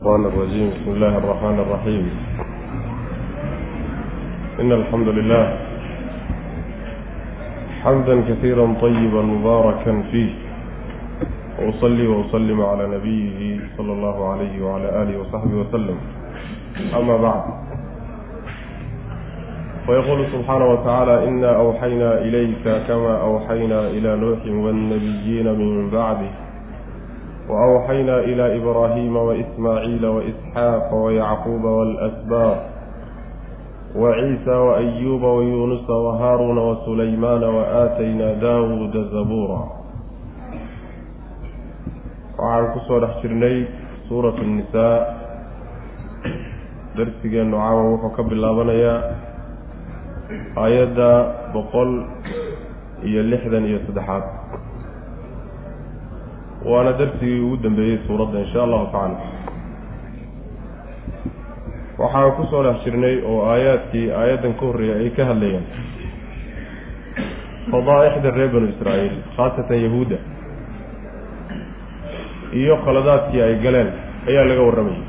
[0.00, 2.04] الشيطان الرجيم بسم الله الرحمن الرحيم
[4.60, 5.44] إن الحمد لله
[7.84, 10.30] حمدا كثيرا طيبا مباركا فيه
[11.60, 15.96] وأصلي وأسلم على نبيه صلى الله عليه وعلى آله وصحبه وسلم
[16.96, 17.42] أما بعد
[19.88, 26.30] ويقول سبحانه وتعالى إنا أوحينا إليك كما أوحينا إلى نوح والنبيين من بعده
[27.49, 32.57] وأوحينا إلى إبراهيم وإسماعيل وإسحاق ويعقوب والأسباط
[33.95, 39.63] وعيسى وأيوب ويونس وهارون وسليمان وآتينا داود زبورا
[42.35, 43.57] waxaan kusoo dhex jirnay
[44.11, 44.95] suuratu الnisaa
[46.97, 48.97] darsigeenu caawa wuxuu ka bilaabanayaa
[50.63, 51.09] aayadda
[51.55, 51.91] boqol
[53.07, 54.23] iyo lixdan iyo saddexaad
[56.64, 59.16] waana darsigii ugu dambeeyey suuradda insha allahu tacaala.
[61.98, 65.64] Waxaan ku soo dhex jirnay oo aayaadkii aayaddan ka horreeyay ay ka hadlayeen.
[67.70, 70.16] Fadaa'ixda reer banu israa'iil khaasatan yahuudda
[72.60, 73.90] iyo khaladaadkii ay galeen
[74.28, 75.02] ayaa laga warramayay.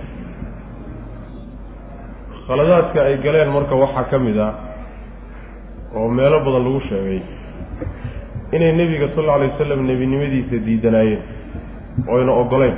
[2.48, 4.54] Khaladaadka ay galeen marka waxaa ka mid ah
[5.96, 7.22] oo meelo badan lagu sheegay
[8.56, 11.22] inay nebiga sal alla alay wasalam nebinimadiisa diidanaayeen
[12.08, 12.76] oo ayna oggolayn.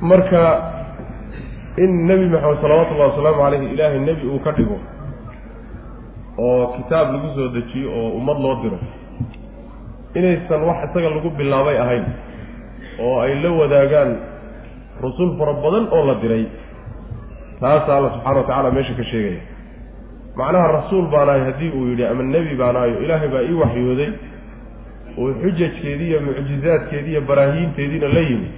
[0.00, 0.42] Marka
[1.78, 4.78] in nebi maxamed salawatullahi wasalaamu caleyhi ilaahay nebi uu ka dhigo
[6.38, 8.78] oo kitaab lagu soo dejiyo oo ummad loo diro
[10.18, 12.04] inaysan wax isaga lagu bilaabay ahayn
[13.04, 14.10] oo ay la wadaagaan
[15.04, 16.44] rusul fara badan oo la diray
[17.60, 19.40] taasa alla subxana wa tacaala meesha ka sheegaya.
[20.36, 24.10] Macnaha rasuul baanahay haddii uu yidhi ama nebi baanahayo ilaahay baa ii waxyooday
[25.18, 28.48] oo xujajkeedii iyo mucjizaadkeedii iyo baraahiinteediina la yimi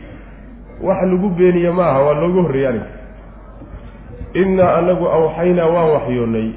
[0.83, 2.87] wax lagu beeniye ma aha waa looga horreeyey aniga
[4.35, 6.49] innaa anagu awxaynaa waan waxyoonnay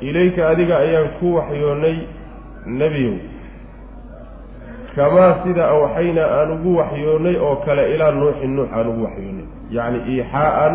[0.00, 1.96] ilayka adiga ayaan ku waxyoonnay
[2.66, 3.14] nebiyow.
[4.96, 9.98] Kamaa sida awxaynaa aan ugu waxyoonnay oo kale ilaa nuuxin nuux aan ugu waxyoonnay yacni
[10.14, 10.74] iixaa'an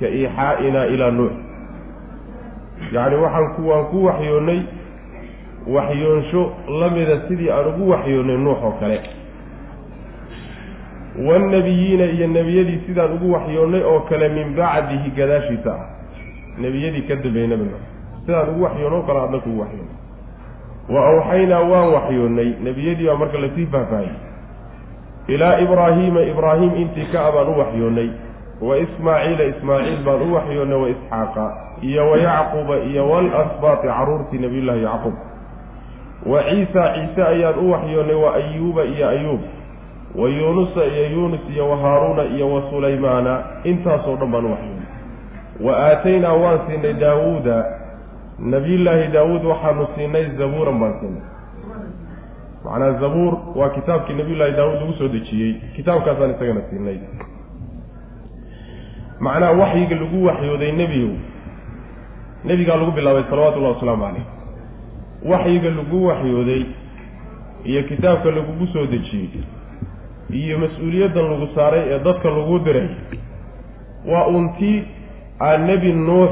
[0.00, 1.32] ka iixaa'inaa ilaa nuux.
[2.92, 4.60] Yacni waxaan ku waan ku waxyoonnay
[5.66, 9.00] waxyoonsho la mida sidii aan ugu waxyoonnay nuux oo kale.
[11.26, 15.72] Waannebiyiina iyo nebiyadii sidaan ugu waxyoonnay oo kale min bacdihi gadaashiisa.
[15.72, 16.00] Ah
[16.58, 17.64] nebiyadii ka dambeeyey nebi
[18.26, 19.98] sidaan ugu waxyoonno o kale adna kugu waxyoonnay
[20.94, 24.18] wa awxaynaa waan waxyoonnay nebiyadii baa marka la sii faahfaahiyey
[25.28, 28.08] ilaa ibraahiima ibraahim intii ka a baan u waxyoonnay
[28.60, 31.46] wa ismaaciila ismaaciil baan u waxyoonnay wa isxaaqa
[31.82, 35.14] iyo wa yacquuba iyo walasbaati carruurtii nebiyullaahi yacquub
[36.26, 39.40] wa ciisa ciise ayaan u waxyoonnay wa ayuuba iyo ayuub
[40.14, 44.86] wa yuunusa iyo yuunus iyo wa haaruuna iyo wa sulaymaana intaasoo dhan baan u waxyoonnay
[45.60, 47.64] wa aataynaa waan siinay daawuuda
[48.38, 51.22] nabiyullaahi daawuud waxaanu siinay zabuuran baan siinay.
[52.64, 56.98] Macnaa zabuur waa kitaabkii nabiyullaahi daawuud lagu soo dejiyey kitaabkaasaan isagana siinay.
[59.20, 61.14] Macnaha waxyiga lagu waxyooday nebigow
[62.44, 64.24] nebigaa lagu bilaabay salawatullahi wasalaamu caleyh
[65.24, 66.62] waxyiga lagu waxyooday
[67.64, 69.28] iyo kitaabka lagugu soo dejiyey
[70.30, 72.88] iyo mas'uuliyaddan lagu saaray ee dadka lagu diray
[74.08, 74.84] waa untii
[75.40, 76.30] aan nebi nuux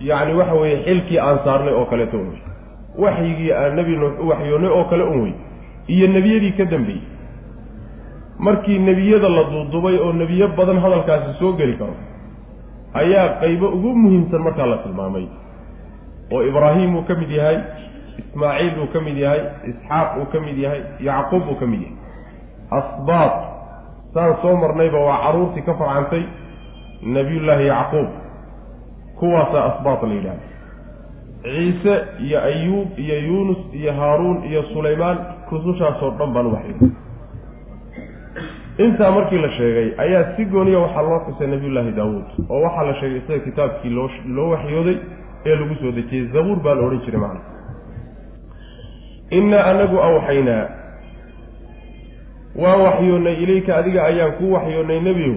[0.00, 2.40] yacni waxa weeye xilkii aan saarnay oo kaleeto un wey.
[2.98, 5.32] Waxyigii aan nebi nuux u waxyoonnay oo kale un wey.
[5.88, 7.02] Iyo nebiyadii ka dambeeyey.
[8.38, 11.94] Markii nebiyada la duudubay oo nebiyo badan hadalkaasi soo geli karo
[12.94, 15.26] ayaa qaybo ugu muhiimsan markaa la tilmaamay
[16.32, 17.58] oo ibraahim uu ka mid yahay
[18.22, 21.96] ismaaciil uu ka mid yahay isxaaq uu ka mid yahay yacquub uu ka mid yahay.
[22.78, 23.34] Asbaat
[24.14, 26.24] saan soo marnayba waa carruurtii ka farcantay
[27.16, 28.08] nebiyullaahi yacquub.
[29.18, 30.52] Kuwaasaa asbaat la yidhahda
[31.44, 31.94] ciise
[32.26, 35.18] iyo ayuub iyo yuunus iyo haaruun iyo sulaymaan
[35.50, 36.88] rusushaasoo dhan baan waxyo
[38.84, 42.94] intaa markii la sheegay ayaa si gooniya waxaa loo xusay nabiyullaahi daawuud oo waxaa la
[43.00, 44.96] sheegay isaga kitaabkii loo loo waxyooday
[45.46, 47.40] ee lagu soo dejiyey zabuur baa la odhan jiray macna
[49.38, 50.64] innaa anagu awxaynaa.
[52.62, 55.36] Waan waxyoonnay ilayka adiga ayaan kuu waxyoonnay nebiyow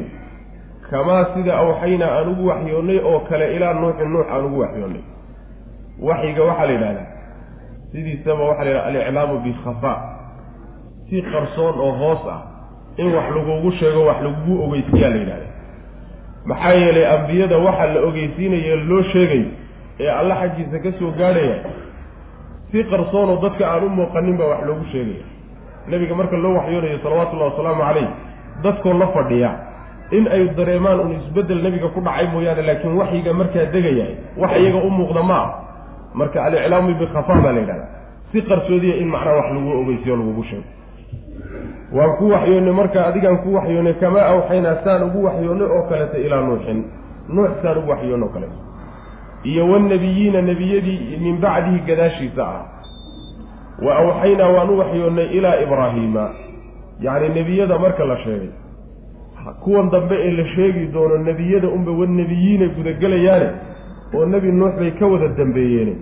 [0.89, 5.03] kamaa sida awxaynaa aan ugu waxyoonnay oo kale ilaa nuuxin nuux aan ugu waxyoonnay
[6.07, 7.07] waxyiga waxaa la yidhahdaa.
[7.91, 9.97] Sidiisaba waxaa la yidhahda aliclaamu bikhafaa
[11.09, 12.41] si qarsoon oo hoos ah
[12.97, 15.47] in wax lagugu sheego wax lagugu ogeysiiyaa la yidhahda
[16.45, 19.45] maxaa yeelay ambiyada waxaa la ogeysiinaya loo sheegayo
[19.99, 21.55] ee alla xaggiisa ka soo gaadhaya
[22.71, 25.25] si qarsoonoo dadka aan u muuqanin baa wax loogu sheegaya.
[25.87, 28.07] Nebiga marka loo waxyoonayo salawatullahi wasalaamu calayh
[28.63, 29.51] dadkoo la fadhiya
[30.11, 34.79] in ay dareemaan un isbeddel nebiga ku dhacay mooyaane laakiin waxyiga markaa degayahay wax iyaga
[34.87, 35.49] u muuqda ma ah
[36.13, 37.89] marka aliclaamu bikhafaa baa la yidhahdaa.
[38.31, 40.67] Si qarsoodiya in macnaha wax lagu ogeysiyo lagugu sheego.
[41.95, 46.41] Waan ku waxyoonnay marka adigaan ku waxyoonnay kamaa awxaynaa saan ugu waxyoonnay oo kaleta ilaa
[46.47, 46.79] nuuxin.
[47.29, 48.57] Nuux saan ugu waxyoonno o kaleeto
[49.43, 52.65] iyo wannebiyiina nebiyadii min bacdihi gadaashiisa ah.
[53.85, 56.29] Wa awxaynaa waan u waxyoonnay ilaa ibraahiima.
[57.01, 58.49] Yacni nebiyada marka la sheegay
[59.63, 63.49] kuwan dambe ee la sheegi doono nebiyada unba wannebiyiinay gudagelayaane
[64.15, 65.95] oo nebi nuux bay ka wada dambeeyeene.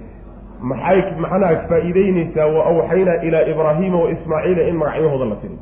[0.61, 5.57] Maxay maxnaha faa'iideynaysaa wa awxaynaa ilaa ibraahiima wa ismaaciila in magacyahooda la tiri.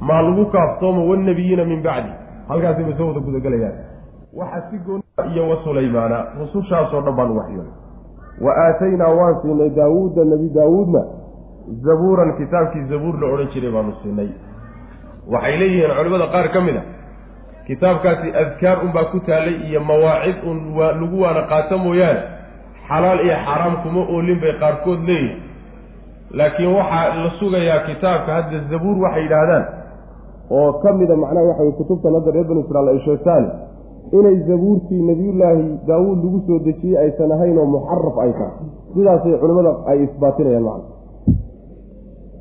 [0.00, 2.10] Maa lagu kaaftoomo wannebiyiina min bacdi
[2.48, 3.91] halkaasay bay soo wada gudagelayaan
[4.38, 5.02] waxaa si gooni
[5.32, 7.72] iyo wa sulaymaana rusushaasoo dhan baan u waxyoonay
[8.44, 11.02] wa aataynaa waan siinay daawuudda nebi daawuudna.
[11.84, 14.28] Zabuuran kitaabkii zabuur la odhan jiray baanu siinay.
[15.32, 16.82] Waxay leeyihiin culimmada qaar ka mid a
[17.66, 22.20] kitaabkaasi adkaar unbaa ku taallay iyo mawaacid un lagu waana qaato mooyaane.
[22.88, 25.42] Xalaal iyo xaaraam kuma oolin bay qaarkood leeyihiin
[26.38, 29.64] laakiin waxaa la sugayaa kitaabka hadda zabuur waxay yidhaahdaan
[30.50, 33.44] oo ka mida macnaha waxa kutubtan hadda reer banu israiil ay sheegtaan
[34.10, 38.56] inay zabuurtii nebiyullaahi daawuud lagu soo dejiyey aysan ahayn oo muxaraf ay tahay.
[38.94, 40.90] Sidaasay culimmada ay isbaatinayaan macna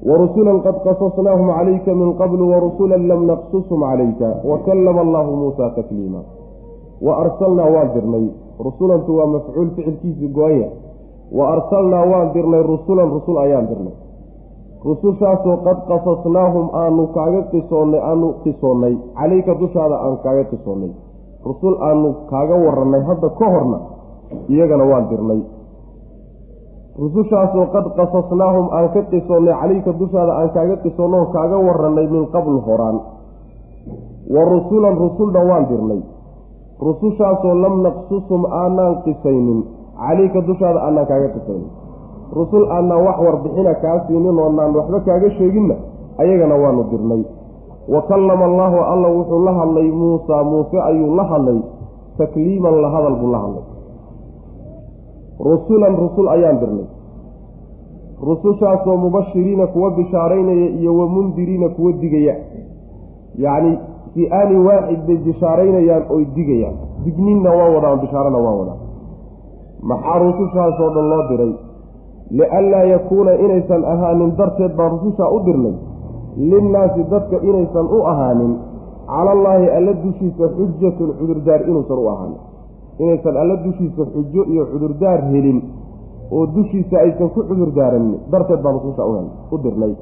[0.10, 6.22] warusulan qad qasasnaahum calayka min qablu warusulan lam naqsushum calayka wakallama allahu muusa takliima
[7.02, 8.26] wa arsalnaa waan dirnay.
[8.62, 10.70] Rusulantu waa mafcuul ficilkiisii go-anya
[11.32, 13.96] wa arsalnaa waan dirnay rusulan rusul ayaan dirnay.
[14.86, 18.98] Rusushaasoo qad qasasnaahum aanu kaaga qisoonnay aanu qisoonnay.
[19.18, 20.92] Calayka dushaada aan kaaga qisoonnay
[21.46, 23.78] rusul aanu kaaga warannay hadda ka horna
[24.54, 25.42] iyagana waan dirnay.
[27.02, 32.60] Rusushaasoo qad qasasnaahum aan ka qisoonnay calayka dushaada aan kaaga qisoonnoo kaaga warannay min qabl
[32.68, 32.98] horaan.
[34.34, 36.02] Wa rusulan rusulna waan dirnay.
[36.82, 39.60] Rusushaasoo lam naqsusum aanaan qisaynin
[39.98, 41.70] calayka dushaada aanaan kaaga qisaynin.
[42.38, 45.76] Rusul aanaan wax warbixina kaa siinin oonaan waxba kaaga sheeginna
[46.22, 47.22] ayagana waanu dirnay
[47.88, 51.60] wa kallama allaahu alla wuxuu la hadlay muusaa muuse ayuu la hadlay.
[52.18, 53.64] Takliiman la hadal buu la hadlay.
[55.42, 56.86] Rusulan rusul ayaan dirnay.
[58.22, 62.36] Rusushaasoo mubashiriina kuwa bishaaraynaya iyo wa mundiriina kuwa digaya.
[63.38, 63.80] Yacni
[64.14, 66.76] fii aanin waaxid bay bishaaraynayaan oy digayaan.
[67.06, 68.80] Digninna waa wadaan bishaarana waa wadaan.
[69.82, 71.54] Maxaa rusushaasoo dhan loo diray?
[72.32, 75.74] Lianlaa yakuuna inaysan ahaanin darteed baan rusushaa u dirnay
[76.38, 78.54] linnaasi dadka inaysan u ahaanin
[79.08, 82.40] calallaahi alla dushiisa xujatun cudurdaar inuusan u ahaanin.
[83.00, 85.60] Inaysan alla dushiisa xujo iyo cudurdaar helin
[86.32, 89.04] oo dushiisa aysan ku cudurdaaranin darteed baan rususha
[89.52, 89.94] u dirnay.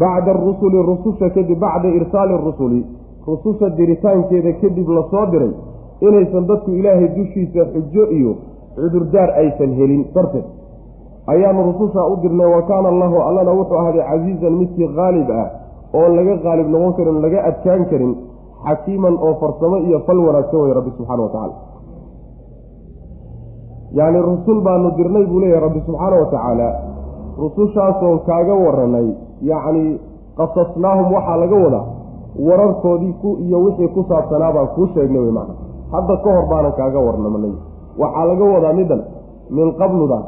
[0.00, 2.80] Bacda arusuli rususha kadib bacda irsaali rusuli
[3.26, 5.52] rususha diritaankeeda kadib la soo diray
[6.06, 8.32] inaysan dadku ilaahay dushiisa xujo iyo
[8.76, 10.44] cudurdaar aysan helin darteed
[11.32, 15.46] ayaanu rususha u dirnay wa kaana allahu allana wuxuu ahday casiizan midkii qaalib ah
[15.98, 18.12] oon laga qaalib noqon karin laga adkaan karin
[18.66, 21.54] xakiiman oo farsamo iyo fal wanaagsan wey rabbi subxana wa tacala
[23.98, 26.68] yacni rusul baanu dirnay buu leeyahay rabbi subxaana wa tacaala.
[27.42, 29.08] Rusushaasoon kaaga waranay
[29.50, 29.84] yacni
[30.38, 31.84] qasasnaahum waxaa laga wadaa
[32.46, 35.54] wararkoodii ku iyo wixii ku saabsanaa baan kuu sheegnay wey macna.
[35.94, 37.54] Hadda ka hor baanan kaaga warnamanay
[38.02, 39.00] waxaa laga wadaa middan
[39.50, 40.18] min qabluda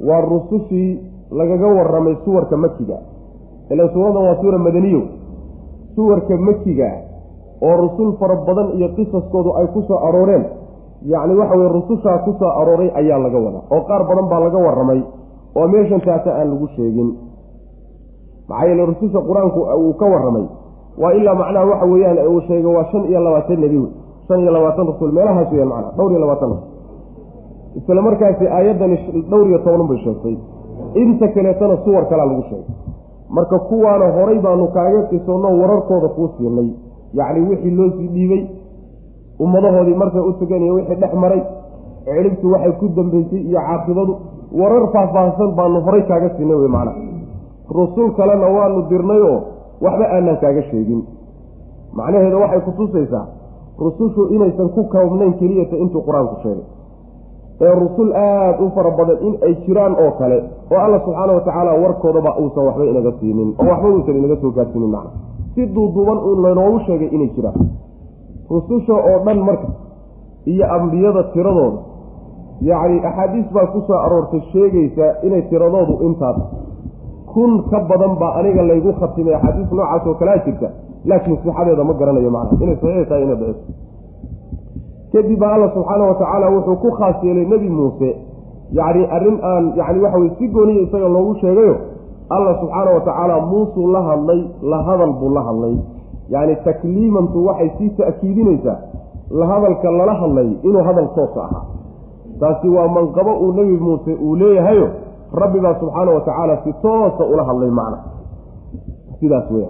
[0.00, 0.90] waa rusushii
[1.30, 2.98] lagaga warramay suwarka makiga
[3.70, 5.02] ilan suuradan waa suura madaniyo.
[5.94, 6.88] Suwarka makiga
[7.62, 10.44] oo rusul fara badan iyo qisaskoodu ay ku soo arooreen
[11.02, 14.58] yacni waxa weye rusushaa ku soo arooray ayaa laga wadaa oo qaar badan baa laga
[14.66, 15.00] warramay
[15.58, 17.10] oo meeshan taasa aan lagu sheegin.
[18.48, 20.46] Maxaa yeele rususha qur'aanku uu ka warramay
[21.02, 23.78] waa ilaa macnaha waxa weeyaan uu sheegay waa shan iyo labaatan nebi
[24.28, 26.77] shan iyo labaatan rasuul meelahaas weyaan macnaha dhowr iyo labaatan rasuul
[27.76, 28.96] isla markaasi aayaddani
[29.30, 30.36] dhowr iyo toban bay sheegtay.
[30.94, 32.74] Inta kaleetana suwar kalaa lagu sheegay.
[33.30, 36.68] Marka kuwaana horay baanu kaaga qisoonno wararkooda kuu siinay
[37.14, 38.42] yacni wixii loo sii dhiibay
[39.40, 41.42] ummadahoodii markay u tugan iyo wixii dhex maray
[42.04, 44.16] ciribtu waxay ku dambeysay iyo caaqibadu
[44.60, 47.00] warar faahfaahsan baanu horay kaaga siinay wey macnaha.
[47.78, 49.38] Rusul kalena waanu dirnay oo
[49.84, 51.02] waxba aanaan kaaga sheegin.
[51.92, 53.26] Macnaheeda waxay kutusaysaa
[53.78, 56.64] rusushu inaysan ku koobnayn keliyata intuu qur'aanku sheegay
[57.60, 60.38] ee rusul aada u fara badan in ay jiraan oo kale
[60.72, 64.50] oo alla subxaana wa tacaala warkoodaba uusan waxba inaga siinin oo waxba uusan inaga soo
[64.58, 65.10] gaarsiinin macna.
[65.54, 67.58] Si duuduuban uun laynoogu sheegay inay jiraan.
[68.50, 69.68] Rususha oo dhan marka
[70.52, 71.78] iyo ambiyada tiradooda.
[72.68, 76.38] Yacni axaadiis baa ku soo aroortay sheegaysa inay tiradoodu intaas.
[77.32, 80.68] Kun ka badan baa aniga laygu khatimay axaadiis noocaas oo kalea jirta
[81.10, 82.54] laakiin sixadeeda ma garanayo macna.
[82.64, 83.58] Inay saxiix tahay inay daciif
[85.12, 88.10] kadib alla subxaana wa tacaala wuxuu ku khaas yeelay nebi muuse.
[88.72, 91.76] Yacni arrin aan yacni waxa weye si gooniya isaga loogu sheegayo
[92.30, 95.76] alla subxaana wa tacaala muusuu la hadlay la hadal buu la hadlay.
[96.28, 98.76] Yacni takliimantu waxay sii ta'kiidinaysaa
[99.30, 101.64] la hadalka lala hadlay inuu hadal toosa ahaa
[102.40, 104.88] taasi waa manqabo uu nebi muuse uu leeyahayo
[105.32, 107.98] rabbi baa subxaana wa tacaala si toosa ula hadlay macna.
[109.20, 109.68] Sidaas weya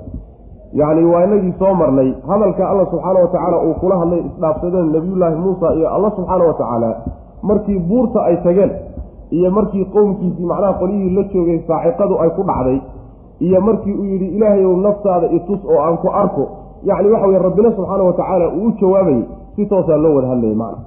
[0.73, 5.37] yacni waa inagii soo marnay hadalka alla subxaana wa tacaala uu kula hadlay isdhaafsadeen nebiyullaahi
[5.37, 6.97] muusa iyo alla subxaana wa tacaala
[7.43, 8.71] markii buurta ay tageen
[9.31, 12.81] iyo markii qowmkiisii macnaha qolyihii la joogay saaxiqadu ay ku dhacday
[13.41, 16.49] iyo markii uu yidhi ilaahayow naftaada itus oo aan ku arko
[16.85, 19.23] yacni waxa weye rabbina subxaana wa tacaala uu u jawaabayay
[19.57, 20.79] si toosaa loo wada hadlayay macna.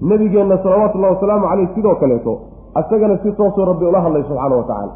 [0.00, 2.38] Nabigeenna salawaatullahi wasalaamu caleyh sidoo kaleeto
[2.80, 4.92] isagana si toosuu rabbi ula hadlay subxaana wa tacaala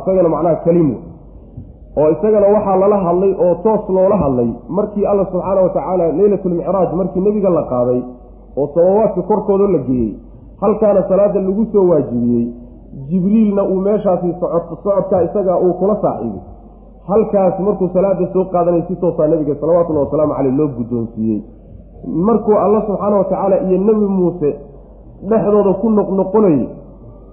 [0.00, 0.94] isagana macnaha kelimu
[2.00, 6.90] oo isagana waxaa lala hadlay oo toos loola hadlay markii alla subxaana wa tacaala leylatulmicraaj
[7.00, 8.00] markii nebiga la qaaday
[8.56, 10.12] oo sabawaadka korkooda la geeyey
[10.60, 12.46] halkaana salaada lagu soo waajibiyey
[13.08, 16.40] jibriilna uu meeshaasi socod socodkaa isaga uu kula saaxiibay.
[17.08, 21.40] Halkaas markuu salaada soo qaadanay si toosaa nebiga salawatullahi wasalaamu caleyh loo guddoonsiiyey.
[22.28, 24.50] Markuu alla subxaana wa tacaala iyo nebi muuse
[25.28, 26.66] dhexdooda ku noqnoqonayey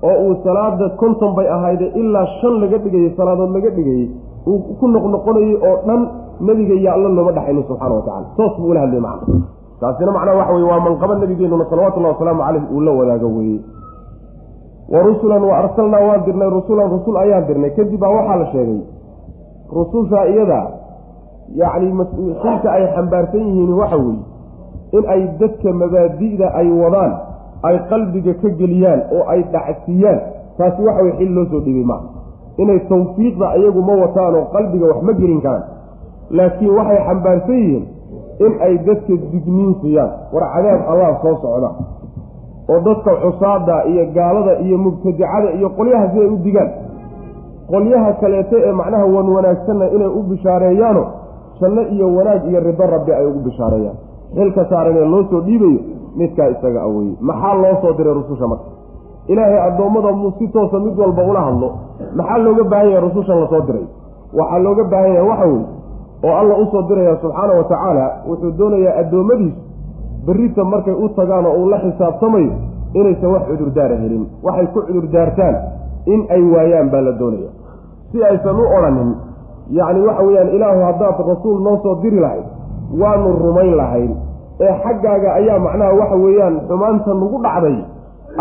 [0.10, 4.08] oo uu salaada konton bay ahayde ilaa shan laga dhigayey salaadood laga dhigayey
[4.48, 6.02] uu ku noqnoqonayey oo dhan
[6.48, 9.26] nebiga iyo alla looma dhexaynin subxana wa tacala toos buu ula hadlay macna.
[9.80, 13.60] Taasina macnaha waxa weye waa manqaba nabigeenuna salawatullahi wasalaamu caleyh uu la wadaago weeye.
[14.94, 17.72] Wa rusulan wa arsalnaa waan dirnay rusulan rusul ayaan dirnay.
[17.78, 18.82] Kadib baa waxaa la sheegay
[19.74, 20.62] rususha iyada
[21.62, 24.24] yacni mas'uulxilka ay xambaarsan yihiin waxa weeye
[24.98, 27.14] in ay dadka mabaadi'da ay wadaan
[27.64, 30.20] ay qalbiga ka geliyaan oo ay dhacsiiyaan.
[30.58, 32.08] Taasi waxa weye xil loo soo dhibay maaha
[32.62, 35.64] inay tawfiiqda iyagu ma wataan oo qalbiga wax ma gelin karaan.
[36.38, 37.84] Laakiin waxay xambaarsan yihiin
[38.46, 40.12] in ay dadka digniin siiyaan.
[40.34, 41.70] War cadaab allah soo socda.
[42.72, 46.70] Oo dadka cusaada iyo gaalada iyo mubtadicada iyo qolyaha si ay u digaan.
[47.72, 51.04] Qolyaha kaleeto ee macnaha wan wanaagsanna inay u bishaareeyaano
[51.60, 53.98] janno iyo wanaag iyo rido rabbi ay ugu bishaareeyaan.
[54.36, 55.80] Xilka saaran ee loo soo dhiibayo
[56.20, 58.66] midkaa isaga aweye maxaa loo soo diray rususha marka
[59.28, 61.70] ilaahay addoommada muu si toosa mid walba ula hadlo.
[62.16, 63.86] Maxaa looga baahan yahay rusushan la soo diray?
[64.34, 65.66] Waxaa looga baahan yahay waxa weye
[66.24, 68.06] oo alla u soo diraya subxaana wa tacaala.
[68.30, 69.60] Wuxuu doonayaa addoommadiisu
[70.26, 72.52] berrita markay u tagaan oo uu la xisaabtamayo
[72.94, 74.24] inaysan wax cudurdaara helin.
[74.44, 75.56] Waxay ku cudurdaartaan
[76.14, 77.50] in ay waayaan baa la doonaya.
[78.12, 79.10] Si aysan u odhanin
[79.72, 82.46] yacni waxa weeyaan ilaahu haddaad rasuul noo soo diri lahayd
[83.02, 84.12] waanu rumayn lahayn.
[84.62, 87.78] Ee xaggaaga ayaa macnaha waxa weeyaan xumaanta nagu dhacday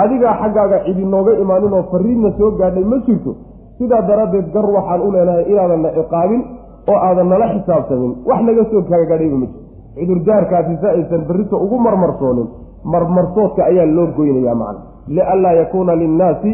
[0.03, 3.33] adigaa xaggaaga cidi nooga imaanin oo fariidna soo gaadhay ma jirto.
[3.79, 6.43] Sidaa daraaddeed gar waxaan u leenahay inaadan na ciqaabin
[6.91, 9.61] oo aadan nala xisaabtamin wax naga soo kaagaadhayba ma jirto.
[9.97, 12.49] Cudurdaarkaasi si aysan berrito ugu marmarsoonin
[12.93, 14.81] marmarsoodka ayaa loo goynayaa macna.
[15.17, 16.53] Lianlaa yakuuna linnaasi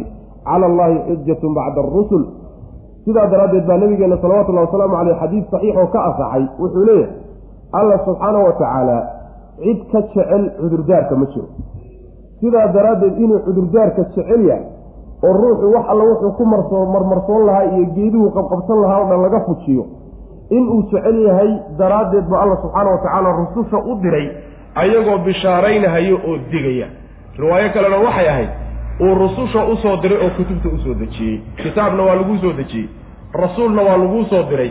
[0.48, 2.22] cala allahi xujatun bacda arusul
[3.04, 7.12] sidaa daraaddeed baa nabigeena salawatullahi wasalaamu caleyh xadiis saxiix oo ka asaxay wuxuu leeyahay
[7.78, 8.96] alla subxaana wa tacaala
[9.62, 11.46] cid ka jecel cudurdaarka ma jiro
[12.40, 14.64] sidaa daraaddeed inuu cudurdaarka jecel yahay
[15.26, 19.22] oo ruuxu wax alla wuxuu ku marso marmarsoon lahaa iyo geeduhu qabqabsan lahaa o dhan
[19.26, 19.84] laga fujiyo
[20.50, 24.26] inuu jecel yahay daraaddeed ba alla subxaana wa tacaala rususha u diray
[24.74, 26.86] ayagoo bishaaraynahayo oo digaya.
[27.38, 28.50] Riwaayo kalena waxay ahayd
[29.00, 31.40] uu rususha u soo diray oo kutubta u soo dejiyey.
[31.62, 32.88] Kitaabna waa laguu soo dejiyey.
[33.34, 34.70] Rasuulna waa laguu soo diray.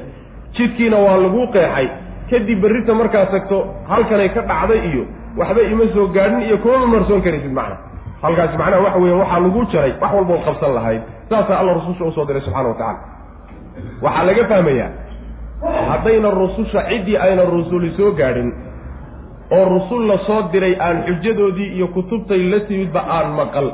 [0.56, 1.88] Jidkiina waa laguu qeexay.
[2.30, 3.58] Kadib berrita markaad tagto
[3.88, 5.04] halkanay ka dhacday iyo
[5.40, 7.78] waxba ima soo gaadhin iyo kuma marmarsoon karaysid macna
[8.22, 11.02] halkaasi macnaha waxa weeye waxaa laguu jaray wax walbao qabsan lahayd.
[11.30, 13.00] Saasaa alla rususha u soo diray subxana wa tacala
[14.02, 14.90] waxaa laga fahmayaa
[15.92, 18.50] haddayna rususha ciddii ayna rusuli soo gaadhin
[19.58, 23.68] oo rusul la soo diray aan xujadoodii iyo kutubtay la timidba aan maqal.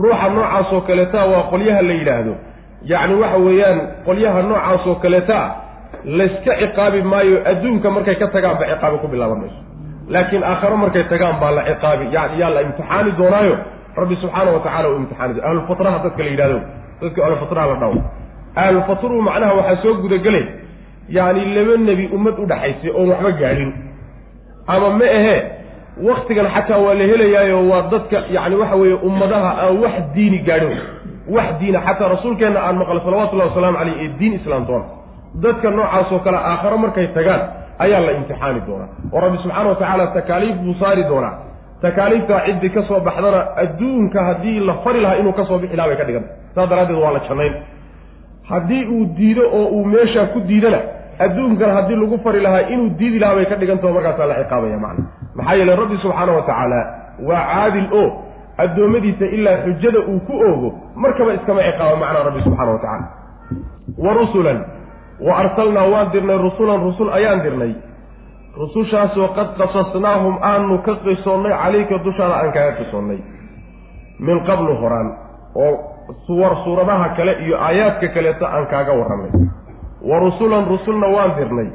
[0.00, 2.34] Ruuxa noocaasoo kaleetaa waa qolyaha la yidhaahdo.
[2.90, 5.46] Yacni waxa weeyaan qolyaha noocaasoo kaleetaa
[6.18, 9.60] layska ciqaabi maayo adduunka markay ka tagaan ba ciqaabi ku bilaaban mayso
[10.08, 13.56] laakiin aakharo markay tagaan baa la ciqaabi yani yaa la imtixaani doonaayo
[13.96, 16.60] rabbi subxaana wa tacala uu imtixaani doon ahlulfatraha dadka la yidhahdo
[17.02, 17.96] dadka ahlulfatraha la dhawo
[18.62, 20.44] ahlulfatruhu macnaha waxaa soo gudagelay
[21.08, 23.70] yacni laba nebi ummad u dhaxaysay oon waxba gaadhin
[24.66, 25.40] ama ma ahee
[26.08, 30.78] waktigan xataa waa la helayaayo waa dadka yacni waxa weeye ummadaha aan wax diini gaadhin
[31.36, 34.84] wax diina xataa rasuulkeenna aan maqla salawatullahi wasalaamu caleyh ee diin islaam doona
[35.44, 37.42] dadka noocaasoo kale aakharo markay tagaan
[37.78, 38.88] ayaa la imtixaani doonaa.
[39.12, 41.34] Oo rabbi subxaana wa tacaala takaaliif buu saari doonaa.
[41.82, 45.88] Takaaliiftaa ciddii ka soo baxdana adduunka haddii la fari lahaa inuu ka soo bixi lahaa
[45.90, 47.54] bay ka dhiganta saas daraaddeed waa la jannayn
[48.50, 50.78] haddii uu diido oo uu meeshaa ku diidana
[51.24, 55.04] adduunkan haddii lagu fari lahaa inuu diidi lahaa bay ka dhigantaho markaasaa la ciqaabaya macna.
[55.36, 56.80] Maxaa yeele rabbi subxaana wa tacaala
[57.28, 58.06] waa caadil oo
[58.64, 60.68] addoommadiisa ilaa xujada uu ku oogo
[61.02, 63.06] markaba iskama ciqaabo macnaa rabbi subxana wa tacala
[64.04, 64.58] wa rusulan
[65.20, 67.72] wa arsalnaa waan dirnay rusulan rusul ayaan dirnay.
[68.58, 73.18] Rusushaasoo qad qasasnaahum aanu ka qisoonnay calayka dushaada aan kaaga qisoonnay.
[74.18, 75.08] Min qablu horaan
[75.54, 75.72] oo
[76.26, 79.30] suwar suuradaha kale iyo aayaadka kaleeto aan kaaga warramay.
[80.02, 81.68] Wa rusulan rusulna waan dirnay.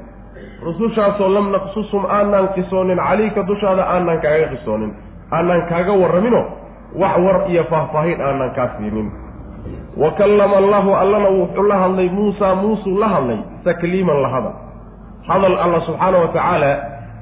[0.63, 4.91] Rusushaasoo lam naqsusum aanaan qisoonin calayka dushaada aanaan kaaga qisoonin.
[5.31, 6.41] Aanaan kaaga warramino
[7.01, 9.12] wax war iyo faahfaahin aanaan kaa siinin
[9.98, 14.53] wa kallama allahu allana wuxuu la hadlay muusaa muusuu la hadlay takliiman la hadal
[15.27, 16.72] hadal alla subxaana wa tacaala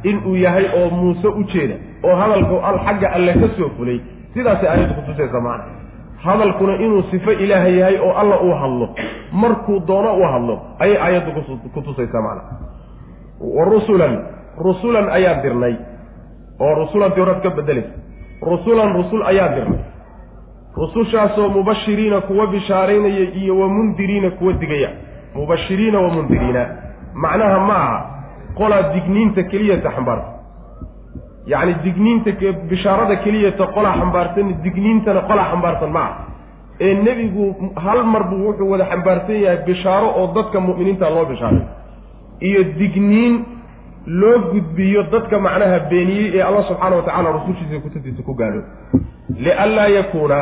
[0.04, 4.00] inuu yahay oo muuse u jeeda oo hadalku al xagga alle ka soo fulay
[4.34, 5.74] sidaasay aayaddu kutusaysa macna
[6.24, 8.90] hadalkuna inuu sifo ilaaha yahay oo alla uu hadlo
[9.32, 11.32] markuu doono uu hadlo ayay aayaddu
[11.74, 12.44] kutusaysaa macna
[13.40, 14.14] wa rusulan
[14.58, 15.76] rusulan ayaan dirnay
[16.60, 17.90] oo rusulantii horaad ka bedelaysa
[18.42, 19.80] rusulan rusul ayaan dirnay
[20.78, 24.90] rusushaasoo mubashiriina kuwa bishaaraynaya iyo wa mundiriina kuwa digaya.
[25.36, 26.64] Mubashiriina wa mundiriina.
[27.14, 28.00] Macnaha ma aha.
[28.58, 30.34] Qolaa digniinta keliyata xambaarsan
[31.52, 32.32] yacni digniinta
[32.70, 36.18] bishaarada keliyata qolaa xambaarsan digniintana qolaa xambaarsan ma aha.
[36.80, 37.46] Ee nebigu
[37.86, 41.62] hal mar buu wuxuu wada xambaarsan yahay bishaaro oo dadka mu'miniinta loo bishaaray.
[42.48, 43.34] Iyo digniin
[44.06, 48.62] loo gudbiyo dadka macnaha beeniyey ee allah subxaana wa tacala rusushiisa kutubtiisa ku gaadho.
[49.46, 50.38] Lianlaa yakuuna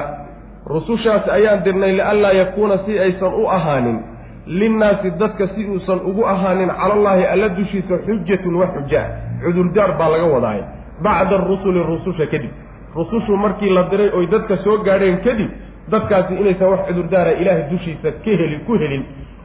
[0.69, 3.99] rusushaas ayaan dirnay lianlaa yakuuna si aysan u ahaanin
[4.47, 9.01] linnaasi dadka si uusan ugu ahaanin calallaahi alla dushiisa xujatun wa xuja.
[9.43, 10.61] Cudurdaar baa laga wadaay
[11.03, 12.51] bacda arusuli rususha kadib.
[12.95, 15.49] Rusushu markii la diray oy dadka soo gaadheen kadib
[15.91, 19.03] dadkaasi inaysan wax cudurdaara ilaahay dushiisa ka helin ku helin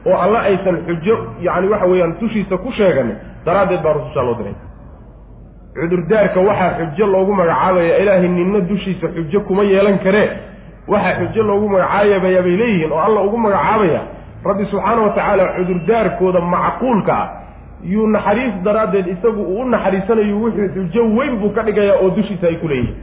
[0.09, 4.55] oo alla aysan xujo yacni waxa weeyaan dushiisa ku sheeganin daraaddeed baa rususha loo diray.
[5.75, 10.27] Cudurdaarka waxaa xujo loogu magacaabaya ilaahay ninna dushiisa xujo kuma yeelan karee
[10.87, 14.01] waxaa xujo loogu magacaabayaa bay leeyihiin oo alla ugu magacaabaya
[14.45, 17.29] rabbi subxaana wa tacaala cudurdaarkooda macquulka ah
[17.83, 22.47] yuu naxariis daraaddeed isagu uu u naxariisanayo wuxuu xujo weyn buu ka dhigayaa oo dushiisa
[22.47, 22.95] ay ku leeyihiin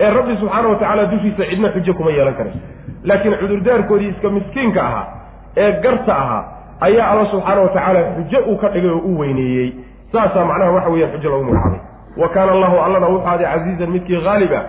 [0.00, 2.58] ee rabbi subxaana wa tacaala dushiisa cidna xujo kuma yeelan karayso
[3.04, 5.06] laakiin cudurdaarkoodii iska miskiinka ahaa
[5.56, 6.42] ee garta ahaa
[6.80, 9.72] ayaa alla subxaana wa tacaala xujo uu ka dhigay oo u weyneeyey.
[10.12, 11.80] Saasaa macnaha waxa weeyaan xujo loogu magacaabay.
[12.16, 14.60] Wa kaana allahu allana wuxuu aday casiizan midkii haaliba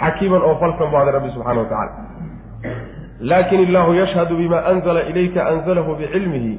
[0.00, 1.92] xakiiman oo falsan bu aday rabbi subxana wa tacala
[3.20, 6.58] laakiin illahu yashhadu bima anzla ilayka anzalahu bicilmihi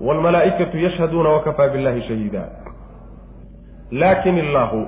[0.00, 2.42] waalmalaa'ikatu yashhaduuna wakafaa billahi shahiida
[3.90, 4.86] laakin illaahu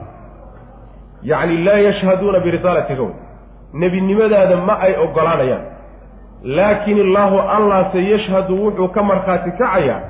[1.22, 3.08] yacni laa yashhaduuna birisaalatiga
[3.72, 5.64] nebinimadaada ma ay ogolaanayaan
[6.42, 10.00] laakin illaahu allaase yashhadu wuxuu ka markhaati kacayaa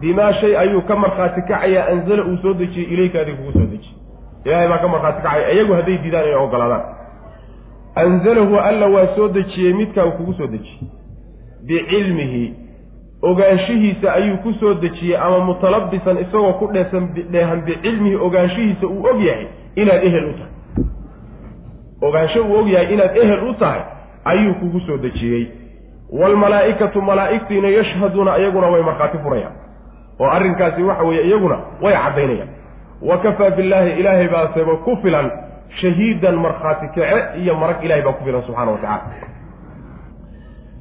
[0.00, 3.96] bimaa shay ayuu ka markhaati kacayaa anzala uu soo dejiyey ilayka adig kugu soo dejiyey
[4.44, 6.84] ilahay baa ka markhaati kacaya iyagu hadday diidaan inay ogolaadaan
[8.04, 10.80] anzalahu alla waa soo dejiyey midkaa uu kugu soo dejiyey
[11.66, 12.54] bicilmihi
[13.22, 19.20] ogaanshihiisa ayuu ku soo dejiyey ama mutalabisan isagoo ku dheesan dheehan bicilmihi ogaanshihiisa uu og
[19.24, 20.52] yahay inaad ehel u tahay.
[22.02, 23.80] Ogaansho uu og yahay inaad ehel u tahay
[24.24, 25.46] ayuu kugu soo dejiyey.
[26.12, 29.52] Waalmalaa'ikatu malaa'igtiina yashhaduuna iyaguna way markhaati furayaan.
[30.20, 32.48] Oo arrinkaasi waxa weeye iyaguna way caddaynayaan.
[33.02, 35.30] Wa kafaa billaahi ilaahay baaseba ku filan
[35.80, 39.02] shahiidan markhaati kace iyo marag ilahay baa ku filan subxana wa tacala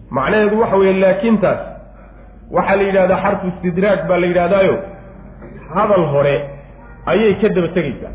[0.10, 1.60] macnaheedu waxa weeye laakintaas
[2.52, 4.76] waxaa la yidhahdaa xarfu istidraag baa la yidhahdaayo
[5.76, 6.36] hadal hore
[7.06, 8.13] ayay ka daba tegaysaa.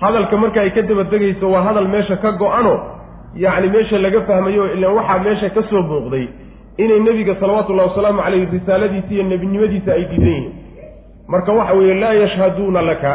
[0.00, 2.74] Hadalka marka ay ka daba tegayso waa hadal meesha ka go-ano
[3.34, 6.26] yacni meesha laga fahmayo ilaan waxaa meesha ka soo muuqday
[6.78, 10.52] inay nebiga salawaatullahi wasalaamu caleyh risaaladiisa iyo nebinimadiisa ay diidan yihiin.
[11.28, 13.10] Marka waxa weeye laa yashhaduuna laka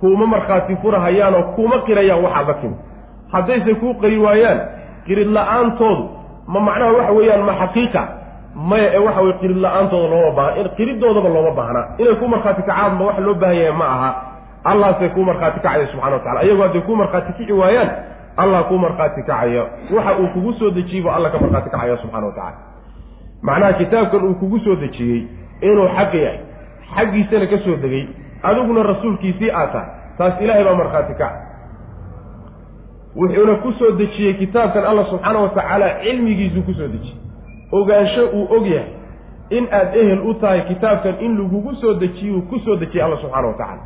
[0.00, 2.76] kuuma markhaati furahayaanoo kuuma qirayaan waxaad la timi.
[3.32, 4.60] Haddayse kuu qiri waayaan
[5.06, 6.04] qirid la'aantoodu
[6.52, 8.02] ma macnaha waxa weeyaan ma xaqiiqa
[8.70, 13.04] maya ee waxa weye qirid la'aantooda looma baahan qiridoodaba looma baahnaa inay ku markhaati kacaanba
[13.08, 14.10] wax loo baahan yahay ma aha.
[14.64, 17.90] Allahse kuu markhaati kacaya subxana wa tacala iyagu hadday kuu markhaati kici waayaan
[18.36, 19.62] allah kuu markhaati kacaya.
[19.96, 22.56] Waxa uu kugu soo dejiyey buu alla ka markhaati kacaya subxana wa tacala
[23.42, 25.20] macnaha kitaabkan uu kugu soo dejiyey
[25.60, 26.38] inuu xaq yahay.
[26.96, 28.04] Xaggiisana ka soo degay
[28.42, 29.90] adiguna rasuulkiisii aad tahay.
[30.18, 31.40] Taas ilaahay baa markhaati kaca
[33.16, 37.16] wuxuuna ku soo dejiyey kitaabkan allah subxaana wa tacaala cilmigiisuu ku soo dejiyey.
[37.72, 38.92] Ogaansho uu og yahay
[39.50, 43.48] in aad ehel u tahay kitaabkan in lagugu soo dejiyuu ku soo dejiyey alla subxaana
[43.48, 43.82] wa tacaala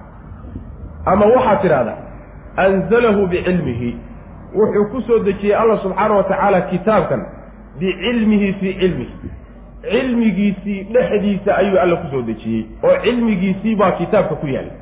[1.06, 1.98] ama waxaad tidhahdaa
[2.56, 3.96] anzalahu bicilmihi
[4.54, 7.26] wuxuu ku soo dejiyey alla subxaana wa tacaala kitaabkan
[7.78, 9.14] bicilmihi fii cilmihi
[9.90, 14.76] cilmigiisii dhexdiisa ayuu alla ku soo dejiyey oo cilmigiisii baa kitaabka ku yaallay.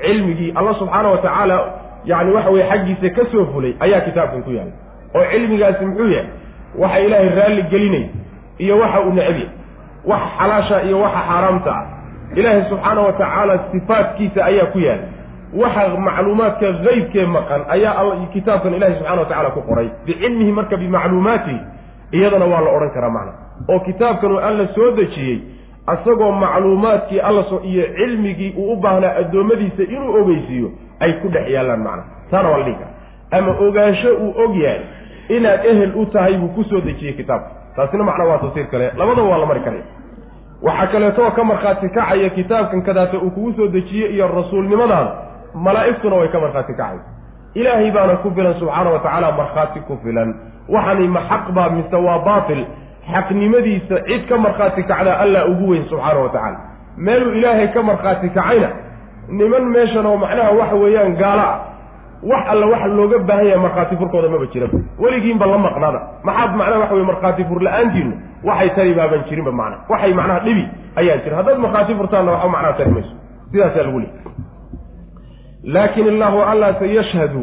[0.00, 1.56] Cilmigii alla subxaana wa tacaala
[2.04, 4.74] yacni waxa weye xaggiisa ka soo fulay ayaa kitaabkan ku yaallay.
[5.14, 6.30] Oo cilmigaasi muxuu yahay?
[6.78, 8.08] Waxa ilaahay raalli gelinaya
[8.58, 9.48] iyo waxa uu necab yahay.
[10.04, 11.86] Wax xalaasha iyo waxa xaaraamta ah.
[12.36, 15.08] Ilaahay subxaana wa tacaala sifaadkiisa ayaa ku yaallay.
[15.62, 19.88] Waxa macluumaadka haybkee maqan ayaa kitaabkan ilahi subxana wa tacala ku qoray.
[20.06, 21.60] Bicilmihi marka bimacluumaatihi
[22.12, 23.32] iyadana waa la odhan karaa macna
[23.68, 25.38] oo kitaabkan uu alla soo dejiyey
[25.86, 30.70] asagoo macluumaadkii alla so iyo cilmigii uu u baahnaa addoommadiisa inuu ogeysiiyo
[31.00, 32.04] ay ku dhex yaallaan macna.
[32.30, 32.94] Taana waa la dhihi karaa.
[33.30, 34.80] Ama ogaansho uu og yahay
[35.28, 37.50] inaad ehel u tahay buu ku soo dejiyey kitaabka.
[37.76, 38.92] Taasina macnaa waa tafsiir kale.
[38.96, 39.82] Labadaba waa la mari karaya
[40.62, 45.12] waxaa kaleetoo ka markhaati kacaya kitaabkan kadaata uu kugu soo dejiyey iyo rasuulnimadaada
[45.54, 47.04] malaa'igtuna way ka markhaati kacaysa.
[47.54, 50.34] Ilaahay baana ku filan subxaana wa tacaala markhaati ku filan.
[50.68, 52.64] Waxani ma xaq baa mise waa baatil
[53.12, 56.58] xaqnimadiisa cid ka markhaati kacdaa allah ugu weyn subxaana wa tacaala.
[56.96, 58.68] Meeluu ilaahay ka markhaati kacayna
[59.28, 61.58] niman meeshan oo macnaha waxa weeyaan gaalo ah
[62.30, 66.00] wax alla waxa looga baahan yahay markhaati furkooda maba jiraba weligiinba la maqnada.
[66.24, 68.12] Maxaad macnaha waxa weye markhaati fur la'aantiinu
[68.44, 69.76] waxay tari baaban jirinba macna.
[69.92, 70.64] Waxay macnaha dhibi
[71.00, 73.14] ayaan jirin haddaad markhaati furtaanna waxba macnaha tari mayso.
[73.52, 74.12] Sidaasaa lagu leey
[75.64, 77.42] laakin illahu allah sayashhadu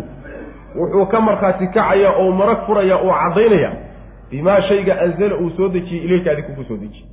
[0.79, 3.71] wuxuu ka markhaati kacaya oo marag furaya oo caddaynaya
[4.31, 7.05] bimaa shayga anzala uu soo dejiyey ilayka adig kugu soo dejiyey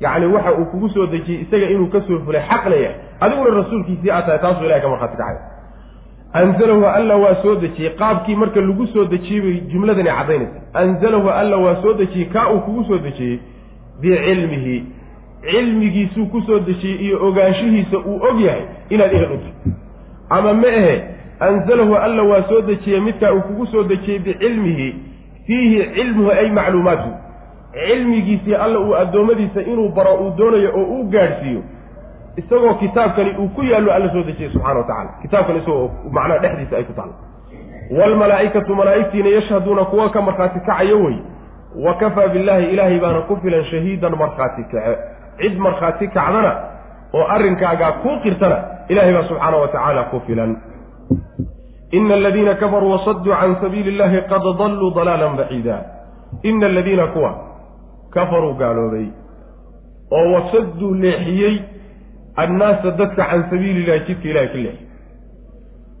[0.00, 4.10] yacni waxa uu kugu soo dejiyey isaga inuu ka soo fulay xaqna yahay adiguna rasuulkiisii
[4.10, 5.40] aad tahay taasuu ilahay ka markhaati kacaya
[6.32, 7.90] anzalahu alla waa soo dejiyey.
[7.98, 10.60] Qaabkii marka lagu soo dejiyey bay jumladani caddaynaysa.
[10.74, 12.26] Anzalahu alla waa soo dejiyey.
[12.32, 13.38] Kaa uu kugu soo dejiyey
[14.00, 14.84] bicilmihi
[15.50, 19.72] cilmigiisuu ku soo dejiyey iyo ogaanshihiisa uu og yahay inaad ehel u tahay
[20.30, 21.02] ama ma ahe
[21.40, 24.94] anzalahu alla waa soo dejiyey midkaa uu kugu soo dejiyey bicilmihi
[25.46, 27.10] fiihi cilmuhu ay macluumaatu.
[27.74, 31.62] Cilmigiisii alla uu addoommadiisa inuu baro uu doonayo oo uu gaadhsiiyo
[32.36, 36.76] isagoo kitaabkani uu ku yaallo alla soo dejiyey subxana wa tacala kitaabkan isagoo macnaha dhexdiisa
[36.76, 37.14] ay ku taalo
[37.98, 41.16] waalmalaa'ikatu malaa'igtiina yashhaduuna kuwa ka markhaati kacayo wey.
[41.84, 44.98] Wa kafaa billaahi ilaahay baana ku filan shahiidan markhaati kace.
[45.40, 46.52] Cid markhaati kacdana
[47.14, 50.56] oo arrinkaagaa kuu qirtana ilahay baa subxaana wa tacaala ku filan
[51.90, 55.76] ina aladiina kafaruu wasaduu can sabiili illahi qad dalluu dalaalan baciida
[56.42, 57.34] ina aladiina kuwa
[58.10, 59.06] kafaruu gaaloobay
[60.12, 61.58] oo wasaduu leexiyey
[62.36, 64.88] annaasa dadka can sabiili illahi jidka ilahay ka leexiyey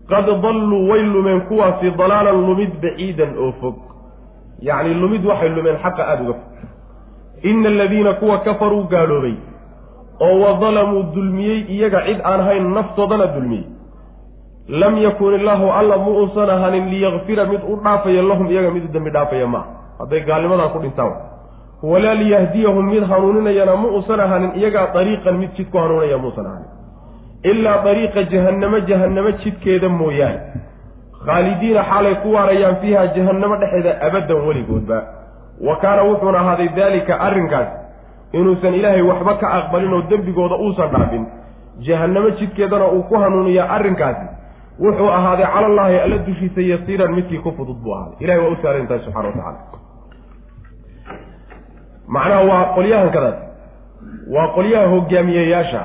[0.08, 3.76] qad dalluu way lumeen kuwaasi dalaalan lumid baciidan oo fog
[4.62, 6.52] yacni lumid waxay lumeen xaqa aada uga fog
[7.42, 9.34] ina aladiina kuwa kafaruu gaaloobay
[10.20, 13.64] oo wadalamuu dulmiyey iyaga cid aan hayn naftoodana dulmiyey
[14.68, 18.88] lam yakun illaahu alla mu uusan ahanin liyakfira mid u dhaafaya lahum iyaga mid u
[18.92, 19.64] dembi dhaafaya maa
[19.98, 21.12] hadday gaalnimadaa ku dhintaan.
[21.82, 26.70] Walaa liyahdiyahum mid hanuuninayana mu uusan ahanin iyagaa dariiqan mid jid ku hanuunaya muusan ahanin
[27.44, 30.40] ilaa dariiqa jahannamo jahannamo jidkeeda mooyaane.
[31.26, 34.98] Khaalidiina xaalay ku waarayaan fiiha jahannamo dhexeeda abaddan weligoodba.
[35.60, 37.68] Wa kaana wuxuuna ahaaday daalika arrinkaas
[38.32, 41.26] inuusan ilaahay waxba ka aqbalin oo dembigooda uusan dhaafin.
[41.84, 44.33] Jahannamo jidkeedana uu ku hanuuniyaa arrinkaasi
[44.80, 48.16] wuxuu ahaaday cala allaahi alla dushiisa yasiiran midkii ku fudud buu ahaaday.
[48.20, 49.58] Ilahay waa u saaran tahay subxana wa tacala
[52.08, 53.34] macnaha waa qolyahankadaas
[54.34, 55.82] waa qolyaha hogaamiyeyaasha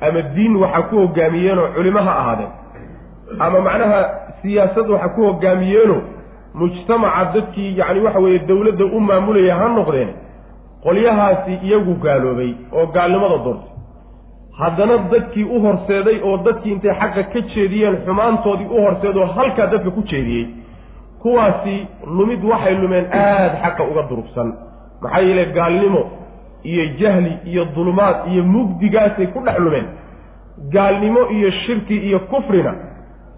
[0.00, 2.50] ama diin waxa ku hogaamiyeenoo culimo ha ahaadeen
[3.38, 4.00] ama macnaha
[4.42, 6.00] siyaasad waxa ku hogaamiyeenoo
[6.54, 10.10] mujtamaca dadkii yacni waxa weeye dowladda u maamulaya ha noqdeen
[10.84, 13.70] qolyahaasi iyagu gaaloobay oo gaalnimada doortay
[14.60, 19.90] haddana dadkii u horseeday oo dadkii intay xaqa ka jeediyeen xumaantoodii u horseedoo halkaa dadka
[19.90, 20.46] ku jeediyey
[21.22, 24.48] kuwaasi lumid waxay lumeen aada xaqa uga durugsan
[25.02, 26.02] maxaa yeele gaalnimo
[26.64, 29.86] iyo jahli iyo dulumaad iyo mugdigaasay ku dhex lumeen.
[30.72, 32.74] Gaalnimo iyo shirki iyo kufrina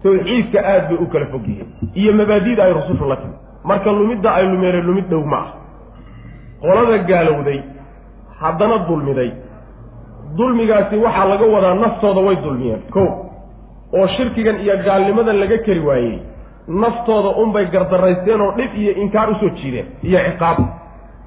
[0.03, 3.33] tawxiidka aad bay u kala fog yihiin iyo mabaadi'da ay rusushu la timi
[3.63, 5.47] marka lumidda ay lumeene lumid dhow ma ah.
[6.61, 7.63] Qolada gaalowday
[8.39, 9.31] haddana dulmiday
[10.37, 12.81] dulmigaasi waxaa laga wadaa naftooda way dulmiyeen.
[12.93, 13.03] Ko
[13.97, 16.19] oo shirkigan iyo gaalnimadan laga keri waayey
[16.67, 20.57] naftooda unbay gardaraysteen oo dhib iyo inkaar u soo jiideen iyo ciqaab.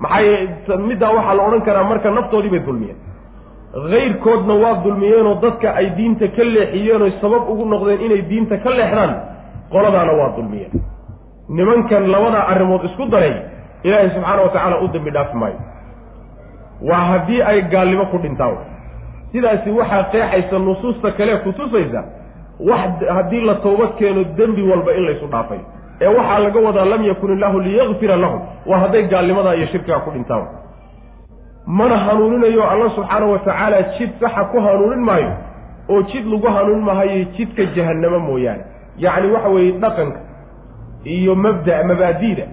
[0.01, 2.99] Maxaa yeele middaa waxaa la odhan karaa marka naftoodii bay dulmiyeen.
[3.92, 9.12] Hayrkoodna waa dulmiyeenoo dadka ay diinta ka leexiyeenoo sabab ugu noqdeen inay diinta ka leexdaan
[9.73, 10.73] qoladaana waa dulmiyeen.
[11.49, 13.35] Nimankan labadaa arrimood isku daray
[13.85, 15.59] ilaahay subxaana wa tacaala u dambi dhaafi maayo.
[16.88, 18.57] Waa haddii ay gaalnimo ku dhintaan
[19.37, 22.01] sidaasi waxaa qeexaysa nusuusta kale kutusaysa
[22.68, 25.59] wax haddii la toobad keeno dembi walba in laysu dhaafay.
[26.01, 30.11] Ee waxaa laga wadaa lam yakun illaahu liyakfira lahum waa hadday gaalnimadaa iyo shirkigaa ku
[30.11, 30.46] dhintaan.
[31.66, 35.33] Mana hanuuninayo alla subxaana wa tacaala jid saxa ku hanuunin maayo
[35.88, 38.64] oo jid lagu hanuunin mahayo jidka jahannamo mooyaane.
[38.99, 40.20] Yacni waxa weeye dhaqanka
[41.05, 42.44] iyo mabda mabaadi'da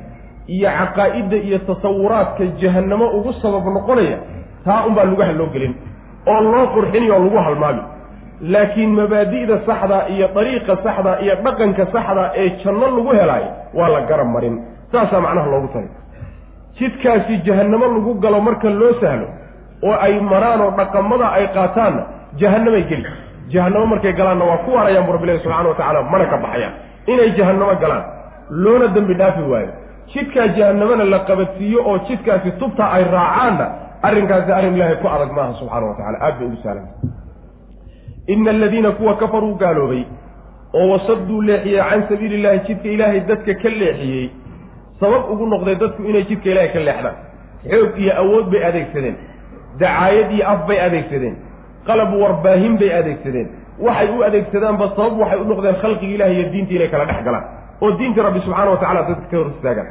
[0.47, 4.17] iyo caqaa'idda iyo tasawuraadka jahannamo ugu sabab noqonaya
[4.65, 5.75] taa unbaa lugaha loo gelin
[6.31, 7.81] oo loo qurxinayo oo lagu halmaami.
[8.53, 14.01] Laakiin mabaadi'da saxda iyo dariiqa saxda iyo dhaqanka saxda ee janno lagu helaayo waa la
[14.09, 14.55] garab marin.
[14.91, 15.89] Saasaa macnaha loogu tali
[16.79, 19.27] jidkaasi jahannamo lagu galo marka loo sahlo
[19.87, 22.03] oo ay maraan oo dhaqamada ay qaataanna
[22.41, 23.05] jahannamay geli.
[23.53, 26.73] Jahannamo markay galaanna waa ku waarayaan bu rabbilahi subxana wa tacala mana ka baxayaan.
[27.11, 28.03] Inay jahannamo galaan
[28.63, 29.71] loona dembi dhaafi waayo.
[30.13, 33.65] Jidkaa jahannamana la qabadsiiyo oo jidkaasi tubta ay raacaanna
[34.07, 36.85] arrinkaasi arrin ilaahay ku adag maaha subxaana wa tacala aad bay ugu sahlan
[38.27, 40.03] ina aladiina kuwa kafaruu gaaloobay
[40.79, 44.29] oo wasaduu leexiyey can sabiili illahi jidka ilaahay dadka ka leexiyey
[44.99, 47.15] sabab ugu noqday dadku inay jidka ilaahay ka leexdaan.
[47.71, 49.15] Xoog iyo awood bay adeegsadeen.
[49.79, 51.35] Dacaayad iyo af bay adeegsadeen.
[51.87, 53.47] Qalab warbaahin bay adeegsadeen.
[53.85, 57.45] Waxay u adeegsadaanba sabab waxay u noqdeen khalqiga ilahi iyo diinta inay kala dhex galaan.
[57.81, 59.87] Oo diinta rabbi subxaana wa tacala dadka ka hor istaagaan.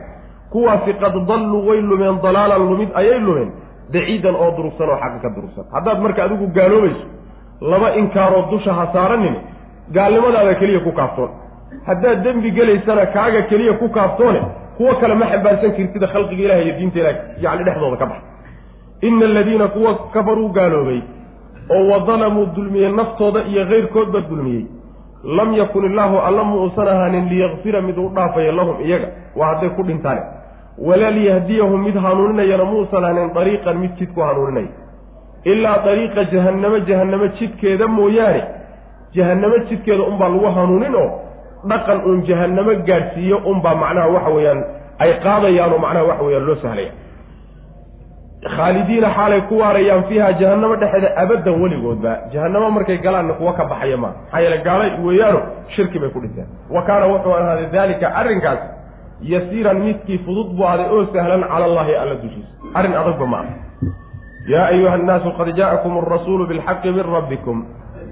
[0.53, 3.51] Kuwaasi qad dalluu way lumeen dalaalan lumid ayay lumeen
[3.92, 5.64] baciidan oo durugsan oo xaqa ka durugsan.
[5.75, 7.07] Haddaad marka adigu gaaloobayso
[7.61, 9.37] laba inkaaroo dusha ha saaranin
[9.97, 11.31] gaalnimadaada keliya ku kaaftoon.
[11.87, 14.40] Haddaad dembi gelaysana kaaga keliya ku kaaftoone
[14.77, 18.21] kuwo kale ma xambaarsan kartida khalqiga ilahi iyo diinta ilahi yacni dhexdooda ka bax
[19.03, 21.01] ina aladiina kuwa kafaruu gaaloobay
[21.75, 24.64] oo wadalamuu dulmiyey naftooda iyo keyrkoodba dulmiyey
[25.25, 29.09] lam yakun illaahu alla mu uusan ahaanin liyakfira mid u dhaafaya lahum iyaga.
[29.37, 30.23] Waa hadday ku dhintaane
[30.78, 34.68] walaa liyahdiyahum mid hanuuninayana muusan ahaanin dariiqan mid jid ku hanuuninaya
[35.44, 38.42] ilaa dariiqa jahannamo jahannamo jidkeeda mooyaane.
[39.14, 41.08] Jahannamo jidkeeda unbaa lagu hanuunin oo
[41.68, 44.61] dhaqan uun jahannamo gaadhsiiyo unbaa macnaha waxa weeyaan
[44.98, 46.92] ay qaadayaan oo macnaha waxa weeyaan loo sahlaya.
[48.56, 52.12] Khaalidiina xaalay ku waarayaan fiiha jahannamo dhexeeda abaddan weligoodba.
[52.32, 55.40] Jahannamo markay galaanna kuwa ka baxaya maa maxaa yeele gaalay weeyaano
[55.74, 58.58] shirki bay ku dhinteen wa kaana wuxuu ahaaday daalika arrinkaas
[59.22, 62.52] yasiiran midkii fudud buu ahday oo sahlan cala allahi alla dushiisa.
[62.74, 63.54] Arrin adagba ma aha.
[64.52, 67.58] Yaa ayuha annaasu qad jaa'akum alrasuulu bilxaqi min rabbikum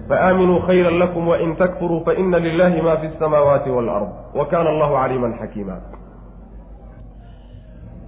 [0.09, 5.33] faaaminuu khayran lakum wain takfuruu faina lilahi ma fi samaawaati waalard wa kaana allahu caliiman
[5.41, 5.77] xakiima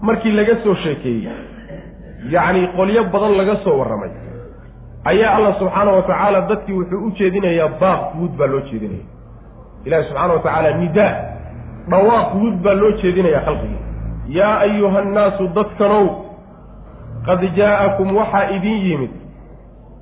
[0.00, 1.34] markii laga soo sheekeeyey
[2.34, 4.10] yacni qolyo badan laga soo warramay
[5.04, 9.04] ayaa allah subxaana wa tacaala dadkii wuxuu u jeedinayaa baaq guud baa loo jeedinaya.
[9.84, 11.14] Ilahi subxaana wa tacaala nidaa
[11.90, 13.80] dhawaaq guud baa loo jeedinayaa khalqigii.
[14.38, 16.06] Yaa ayuha annaasu dadkanow
[17.26, 19.10] qad jaa'akum waxaa idin yimid.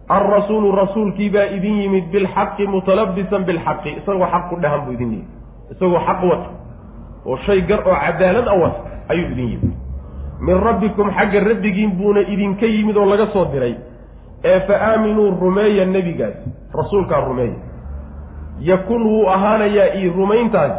[0.08, 3.90] Alrasuulu rasuulkii baa idin yimid bilxaqi mutalabisan bilxaqi.
[4.02, 5.28] Isagoo xaq ku dhahan buu idin yimid.
[5.72, 6.48] Isagoo xaq wata
[7.26, 9.72] oo shay gar oo cadaalad a wata ayuu idin yimid.
[10.40, 13.74] Min rabbikum xagga rabbigiin buuna idinka yimid oo laga soo diray.
[14.44, 16.36] Ee fa aaminuu rumeeya nebigaas
[16.74, 17.58] rasuulkaa rumeeya.
[18.60, 20.72] Yakun wuu ahaanayaa ii rumayntaas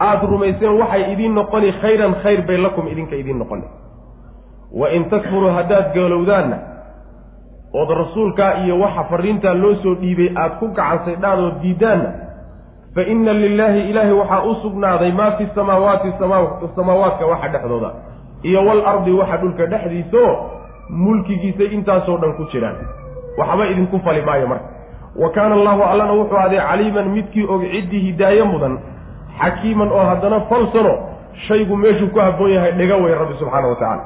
[0.00, 3.64] aada rumayseen waxay idiin noqoni khayran khayr bay lakum idinka idiin noqoni.
[4.72, 6.56] Wa in takfuruu haddaad gaalowdaanna
[7.74, 12.10] ood rasuulkaa iyo waxa fariintaa loo soo dhiibay aada ku gacansaydhaan oo diidaanna
[12.94, 16.12] fa inna lilaahi ilaahay waxaa u sugnaaday maa fi samaawaati
[16.76, 17.90] samaawaadka waxa dhexdooda
[18.42, 20.32] iyo wal ardi waxa dhulka dhexdiisaoo
[20.90, 22.76] mulkigiisay intaasoo dhan ku jiraan.
[23.38, 24.68] Waxba idinku fali maayo marka.
[25.16, 28.78] Wa kaana allahu allana wuxuu aday caliiman midkii og ciddii hidaaye mudan
[29.40, 30.94] xakiiman oo haddana falsano
[31.48, 34.04] shaygu meeshuu ku habboon yahay dhiga wey rabbi subxaana wa tacaala.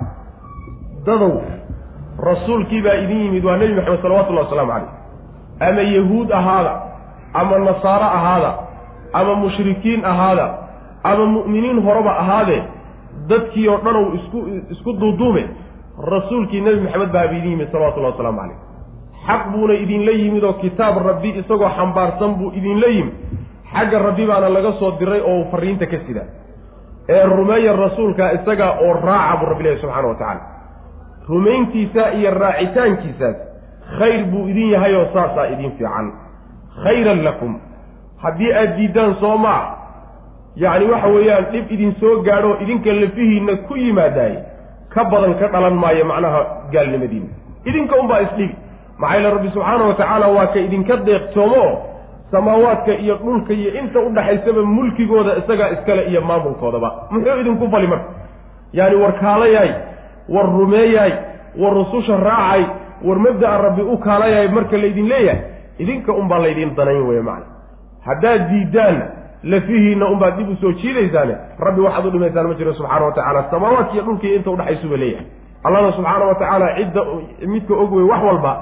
[1.07, 1.41] Dadow
[2.19, 4.91] rasuulkii baa idin yimid waa nebi maxamed salawatullahi wasalaamu calayh.
[5.61, 6.73] Ama yahuud ahaada
[7.35, 8.53] ama nasaaro ahaada
[9.13, 10.47] ama mushrikiin ahaada
[11.05, 12.63] ama mu'miniin horeba ahaadee
[13.29, 14.39] dadkii oo dhan uu isku
[14.71, 15.49] isku duuduube
[16.13, 18.59] rasuulkii nebi maxamed baa idin yimid salawatullahi wasalaamu calayh.
[19.27, 23.15] Xaq buuna idinla yimid oo kitaab rabbi isagoo xambaarsan buu idinla yimid
[23.75, 26.23] xagga rabbi baana laga soo diray oo fariinta ka sida.
[27.09, 30.41] Ee rumeeya rasuulka isagaa oo raaca buu rabbi ilahi subxana wa tacala
[31.29, 33.37] rumayntiisa iyo raacitaankiisaas
[33.99, 36.13] khayr buu idin yahay oo saasaa idin fiican.
[36.85, 37.61] Khayran lakum.
[38.23, 39.65] Haddii aada diiddaan soo maa
[40.57, 44.35] yacni waxa weeyaan dhib idin soo gaadho idinka lafihiinna ku yimaadaay
[44.95, 46.41] ka badan ka dhalan maayo macnaha
[46.73, 47.31] gaalnimadiina
[47.65, 48.55] idinka unbaa isdhibi
[48.99, 51.57] maxaa yeele rabbi subxaana wa tacaala waa ka idinka deeqtoomo.
[51.57, 51.92] oo
[52.33, 57.87] samaawaadka iyo dhulka iyo inta u dhaxaysaba mulkigooda isagaa iskale iyo maamulkoodaba muxuu idinku fali
[57.87, 58.09] marka?
[58.73, 59.71] Yaani war kaalayaay
[60.29, 61.13] war rumeeyaay
[61.61, 62.63] war rususha raacay
[63.05, 65.41] war mabda'a rabbi u kaalayaay marka laydin leeyahay?
[65.79, 67.47] Idinka unbaa laydin danayn weye macna.
[68.07, 69.05] Haddaad diiddaanna
[69.43, 73.45] lafihiinna unbaad dib u soo jiidaysaane rabbi waxaad u dhimaysaan ma jiro subxaana wa tacaala.
[73.51, 75.27] Samaawaadka iyo dhulkaiyo inta udhaxaysuba leeyahay.
[75.65, 77.01] Allahna subxaana wa tacaala cidda
[77.47, 78.53] midka og wey wax walba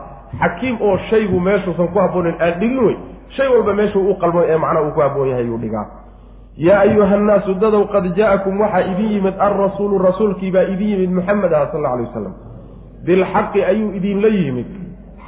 [0.40, 2.96] xakiim oo shaygu meeshuusan ku habboonin aan dhigin wey
[3.36, 5.86] shay walba meeshuu u qalmo ee macnaha uu ku habboon yahay yuu dhigaa.
[6.56, 11.52] Yaa ayuha nnaasu dadow qad jaa-akum waxaa idin yimid alrasuulu rasuulkii baa idin yimid muxamed
[11.52, 12.34] ah sal alay wasalam.
[13.06, 14.66] Bilxaqi ayuu idinla yimid.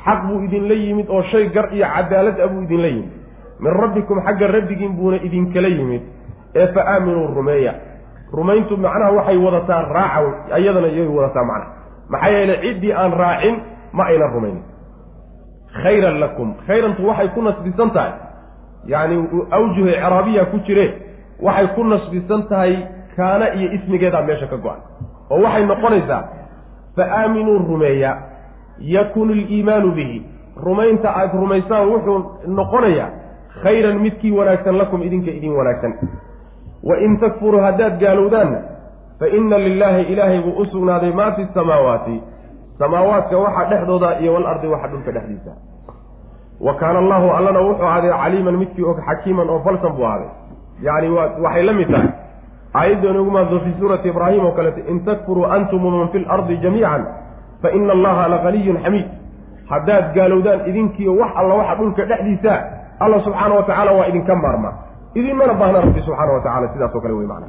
[0.05, 3.11] Xaq buu idinla yimid oo shay gar iyo cadaalad ah buu idinla yimid.
[3.62, 6.03] Min rabbikum xagga rabbigiin buuna idinkala yimid.
[6.55, 7.75] Ee fa aaminuu rumeeya.
[8.33, 11.71] Rumayntu macnaha waxay wadataa raaca iyadana iyay wadataa macnaha
[12.12, 13.57] maxaa yeelay ciddii aan raacin
[13.93, 14.62] ma ayna rumaynin
[15.83, 16.55] khayran lakum.
[16.67, 18.13] Khayrantu waxay ku nasbisan tahay.
[18.87, 19.17] Yacni
[19.51, 20.87] awjuh icraabiya ku jire
[21.41, 24.81] waxay ku nasbisan tahay kaana iyo ismigeedaa meesha ka go-an.
[25.31, 26.23] Oo waxay noqonaysaa
[26.97, 28.17] fa aaminuu rumeeya
[28.79, 30.23] yakun iliimaanu bihi.
[30.57, 33.11] Rumaynta aada rumaysaan wuxuu noqonayaa
[33.63, 35.93] khayran midkii wanaagsan lakum idinka idin wanaagsan.
[36.83, 38.59] Wa in takfuruu haddaad gaalowdaanna
[39.19, 42.21] fa inna lilaahi ilaahay buu u sugnaaday maa fi samaawaati
[42.83, 45.53] samaawaadka waxa dhexdooda iyo walardi waxa dhulka dhexdiisa.
[46.66, 50.29] Wa kaana allahu allana wuxuu ahaaday caliiman midkii og xakiiman oo falsan buu ahaaday.
[50.87, 51.09] Yacni
[51.45, 52.11] waxay la mid tahay.
[52.75, 57.03] Aayadda inugu maaddo fii suurati ibraahim oo kaleeto in takfuruu antum waman fi lardi jamiican
[57.62, 59.07] fa ina allaha laganiyun xamiid
[59.73, 62.53] haddaad gaalowdaan idinkiiyo wax alla waxa dhulka dhexdiisa
[63.05, 64.75] alla subxaana wa tacaala waa idinka maarmaa.
[65.18, 67.47] Idinmana baahna rabbi subxaana wa tacala sidaas oo kale wey macna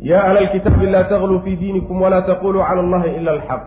[0.00, 3.62] ya ahla alkitaabi laa tagluu fii diinikum walaa taquluu cala allahi ila alxaq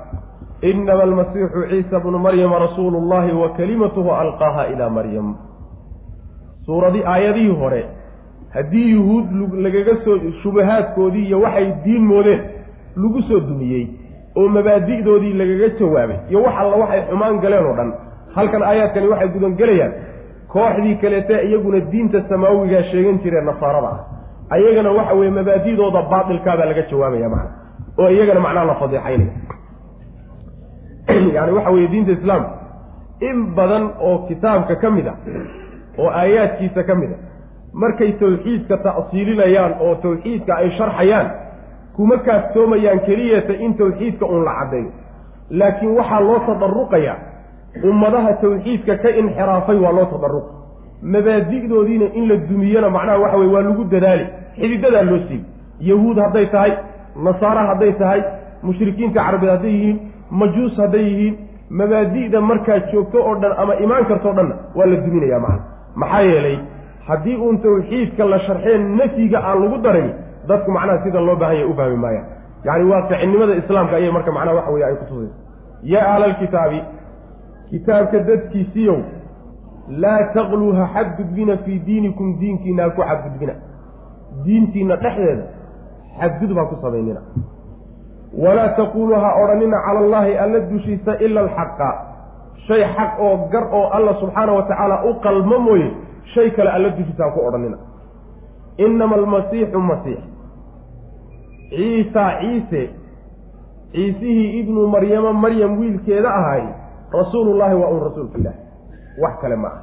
[0.62, 5.36] inama almasiixu ciisa bnu maryama rasuulu llahi wa kalimatuhu alqaaha ilaa maryam
[6.66, 7.86] suuradii aayadihii hore
[8.54, 9.26] haddii yuhuud
[9.66, 12.42] lagaga soo shubahaadkoodii iyo waxay diin moodeen
[12.96, 13.88] lagu soo dumiyey
[14.38, 17.94] oo mabaadi'doodii lagaga jawaabay iyo wax alla waxay xumaan galeen oo dhan
[18.36, 19.94] halkan aayaadkani waxay gudangelayaan
[20.54, 24.00] kooxdii kaleete iyaguna diinta samaawigaa sheegan jireen nasaarada ah
[24.52, 27.52] ayagana waxa weeye mabaadidooda baatilkaabaa laga jawaabaya macna
[28.00, 29.34] oo iyagana macnaha la fadeexaynaya
[31.36, 32.52] yani waxa weeye diinta islaamka
[33.20, 35.16] in badan oo kitaabka ka mid a
[35.98, 37.18] oo aayaadkiisa ka mid a
[37.74, 41.32] markay tawxiidka ta'siilinayaan oo tawxiidka ay sharxayaan
[41.96, 44.92] kuma kaaftoomayaan keliyata in tawxiidka uun la caddeeyo
[45.50, 47.18] laakiin waxaa loo tadaruqayaa
[47.84, 50.61] ummadaha tawxiidka ka inxiraafay waa loo tadaruqa
[51.02, 54.26] mabaadi'doodiina in la dumiyana macnaha waxa weye waa lagu dadaali.
[54.56, 55.42] Xididadaa loo siiy
[55.80, 56.72] yahuud hadday tahay
[57.26, 58.22] nasaara hadday tahay
[58.64, 60.00] mushrikiinta carabeed hadday yihiin
[60.32, 61.36] majuus hadday yihiin
[61.70, 65.64] mabaadi'da markaa joogto oo dhan ama imaan kartoo dhanna waa la duminaya macna
[65.96, 66.58] maxaa yeelay
[67.08, 70.10] haddii uun tawxiidka la sharxeen nafyiga aan lagu daray
[70.48, 72.26] dadku macnaha sida loo baahan yahy u fahmi maayaan.
[72.66, 75.36] Yacni waaqicinimada islaamka ayay marka macnaha waxa weye ay ku tusaysa
[75.94, 76.80] yaa ahlalkitaabi
[77.72, 78.98] kitaabka dadkiisiiyow
[79.98, 83.54] laa taqluu ha xadgudbina fii diinikum diinkiina ha ku xadgudbina
[84.46, 85.44] diintiina dhexdeeda
[86.20, 87.22] xadgudub ha ku samaynina
[88.44, 91.90] walaa taquuluu ha odhanina cala allaahi alla dushiisa ila alxaqa
[92.68, 95.92] shay xaq oo gar oo alla subxaana wa tacaala u qalmo mooye
[96.34, 97.78] shay kale alla dushiisa ha ku odhanina
[98.78, 100.20] inama almasiixu masiix
[101.70, 102.90] ciisa ciise
[103.92, 106.64] ciisihii ibnu maryama maryam wiilkeeda ahay
[107.14, 108.71] rasuulullaahi waa uun rasuulka ilaahay
[109.22, 109.82] wax kale ma ah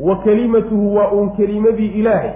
[0.00, 2.30] wa kelimatuhu waa uun kelimadii ilaahay.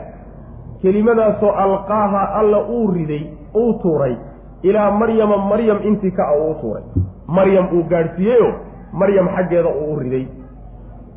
[0.83, 3.23] Kelimadaasoo alqaaha alla uu riday
[3.57, 4.17] uu tuuray.
[4.63, 6.83] Ilaa maryama maryam intii ka a uu tuuray.
[7.29, 8.53] Maryam uu gaadhsiiyeyoo
[8.93, 10.27] maryam xaggeeda uu u riday.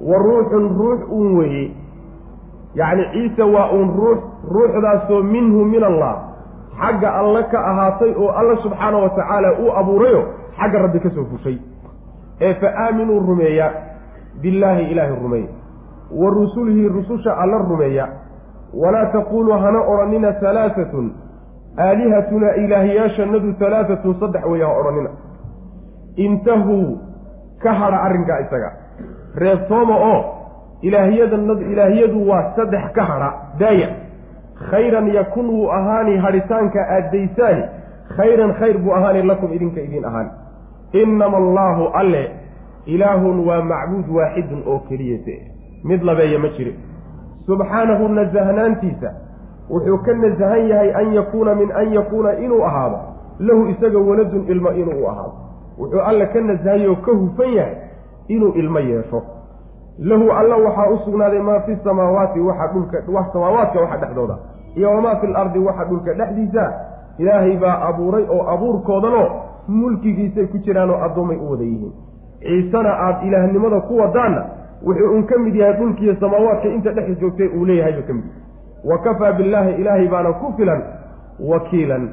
[0.01, 1.71] Wa ruuxun ruux uun weeye.
[2.75, 4.19] Yacni ciise waa uun ruux
[4.51, 6.15] ruuxdaasoo minhu min allah.
[6.79, 10.23] Xagga alle ka ahaatay oo alla subxaana wa tacaala uu abuurayo
[10.59, 11.57] xagga rabbi ka soo fushay.
[12.41, 13.71] Ee fa aaminuu rumeeya
[14.41, 15.47] billaahi ilaahi rumeeya
[16.11, 18.07] wa rusulihi rususha alla rumeeya.
[18.73, 21.11] Walaa taquuluu hana odhanina halaatatun
[21.77, 25.09] aalihatuna ilaahyaashanadu halaatatun saddex weeye ha odhanina
[26.15, 26.97] intahuu
[27.63, 28.71] ka hadha arrinkaa isaga.
[29.35, 30.25] Reebtooma oo
[30.81, 33.89] ilaahyadanad ilaahyadu waa saddex ka hadha daaya.
[34.71, 37.63] Khayran yakun wuu ahaani hadhitaanka aadaysaani.
[38.17, 40.29] Khayran khayr buu ahaani lakum idinka idiin ahaani.
[40.93, 42.31] Inama allaahu alle
[42.87, 45.35] ilaahun waa macbuud waaxidun oo keliyate
[45.83, 46.73] mid labeeya ma jire
[47.45, 49.09] subxaanahu nasahnaantiisa
[49.69, 52.99] wuxuu ka nasahan yahay an yakuuna min an yakuuna inuu ahaado.
[53.39, 55.33] Lahu isaga waladun ilmo inuu u ahaado.
[55.79, 57.75] Wuxuu alle ka nasahanyay oo ka hufan yahay
[58.27, 59.21] inuu ilmo yeesho.
[59.99, 64.37] Lahu alla waxaa u sugnaaday maa fi samaawaati waxa dhulka wax samaawaadka waxa dhexdooda
[64.75, 66.73] iyo wamaa fi lardi waxa dhulka dhexdiisa.
[67.17, 69.27] Ilaahay baa abuuray oo abuurkoodanoo
[69.67, 71.93] mulkigiisay ku jiraanoo addoommay u wada yihiin
[72.39, 74.41] ciisena aada ilaahnimada ku wadaanna
[74.85, 78.25] wuxuu un ka mid yahay dhulkiiyo samaawaadka inta dhex joogtay uu leeyahay buu ka mid
[78.25, 78.43] yahay.
[78.89, 80.81] Wa kafaa billaahi ilaahay baana ku filan
[81.39, 82.09] wakiilan.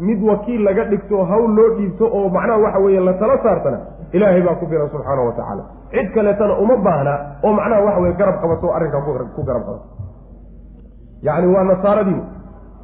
[0.00, 3.78] Mid wakiil laga dhigto hawl loo dhiibto oo macnaha waxa weeye la tala saartana
[4.12, 5.64] ilaahay baa ku filan subxaana wa tacaala.
[5.90, 7.14] Cid kaleetana uma baahna
[7.44, 9.82] oo macnaha waxa weye garab qabato o arrinkaa ku garab qabato.
[11.22, 12.22] Yacni waa nasaaradii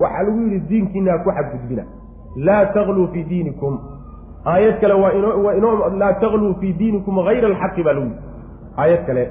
[0.01, 1.84] waxaa lagu yidhi diinkiina ku xadgudbina.
[2.36, 3.78] Laa tagluu fii diinikum
[4.53, 8.22] aayad kale waa ino waa inoo laa tagluu fii diinikum hayra alxaqi baa lagu yidhi.
[8.82, 9.22] Aayad kale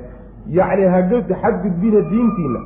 [0.58, 2.60] yacni haga xadgudbina diintiina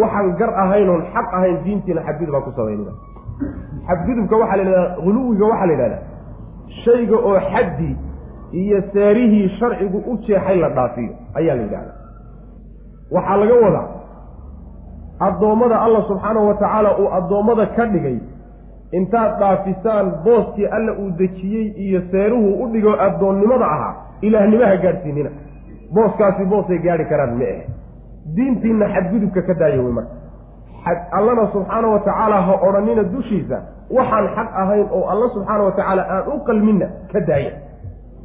[0.00, 2.92] waxaan gar ahayn oon xaq ahayn diintiina xadgudub ha ku samaynina
[3.88, 6.02] xadgudubka waxaa la yidhahdaa huluwiga waxaa la yidhahdaa
[6.84, 7.90] shayga oo xaddi
[8.60, 11.96] iyo seerihii sharcigu u jeexay la dhaafiyo ayaa la yidhahdaa.
[13.14, 13.86] Waxaa laga wadaa
[15.20, 18.18] addoommada allah subxaanahu wa tacaala uu addoommada ka dhigay
[18.98, 25.30] intaad dhaafisaan booskii alla uu dejiyey iyo seeruhu u dhigo addoonnimada ahaa ilaahnimaha gaadhsiinina.
[25.94, 27.64] Booskaasi boosay gaadhi karaan ma ahe
[28.36, 30.14] diintiinna xadgudubka ka daaya wey marka.
[31.18, 33.58] Allana subxaana wa tacaala ha odhanina dushiisa
[33.96, 37.52] waxaan xaq ahayn oo alla subxaana wa tacaala aan u qalminna ka daaya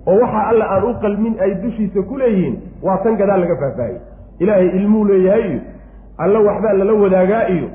[0.07, 4.01] oo waxa alla aan u qalmin ay dushiisa ku leeyihiin waa tan gadaal laga faahfaahiyey
[4.39, 5.61] ilaahay ilmuu leeyahay iyo
[6.17, 7.67] alla waxbaa lala wadaagaa iyo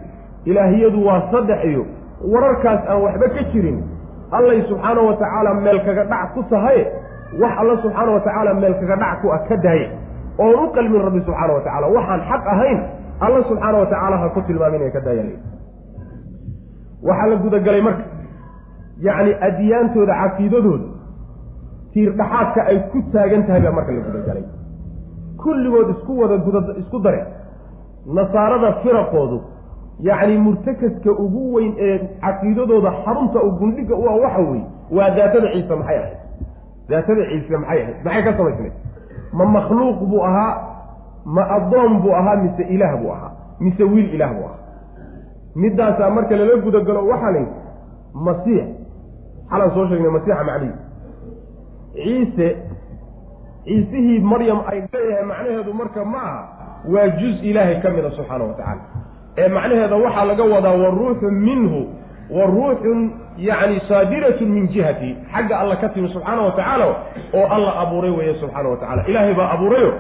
[0.45, 1.85] ilaahiyadu waa saddex iyo
[2.23, 3.79] wararkaas aan waxba ka jirin
[4.33, 6.85] allay subxaana wa tacaala meel kaga dhac ku tahaye
[7.43, 9.87] wax alla subxaana wa tacaala meel kaga dhac ku ah ka daaye
[10.39, 11.87] oon u qalmin rabbi subxaana wa tacaala.
[11.97, 12.79] Waxaan xaq ahayn
[13.21, 15.25] alla subxaana wa tacaala ha ku tilmaamin ka daaya
[17.09, 18.05] waxaa la gudagalay marka
[19.07, 20.87] yacni adiyaantooda caqiidadooda
[21.93, 24.45] tiirdhaxaadka ay ku taagan tahay baa marka la gudagalay.
[25.43, 27.21] Kulligood isku wada guda isku dare
[28.17, 29.39] nasaarada firaqoodu
[30.01, 35.49] yacni murtakaska ugu weyn ee caqiidadooda xarunta u gundhiga u ah waxa weeye waa daatada
[35.53, 36.17] ciise maxay ahayd?
[36.89, 37.97] Daatada ciise maxay ahayd?
[38.05, 38.73] Maxay ka samaysnay
[39.33, 40.53] ma makhluuq buu ahaa
[41.25, 43.31] ma addoon buu ahaa mise ilaah buu ahaa
[43.61, 44.59] mise wiil ilaah buu ahaa?
[45.55, 47.53] Middaasaa marka lala gudagalo waxaa la yidhi
[48.27, 48.65] masiix.
[49.51, 50.79] Xalaan soo sheegnay masiixa macnihiis
[51.95, 52.49] ciise
[53.65, 56.49] ciisihii maryam ay leeyahay macnaheedu marka ma aha
[56.95, 58.83] waa juz ilaahay ka mida subxaana wa tacaala
[59.39, 61.81] ee macnaheeda waxaa laga wadaa wa ruuxun minhu
[62.31, 62.99] wa ruuxun
[63.39, 66.87] yacni saadiratun min jihati xagga alla ka timi subxaana wa tacaala
[67.39, 69.91] oo alla abuuray weeye subxaana wa tacala ilaahay baa abuurayo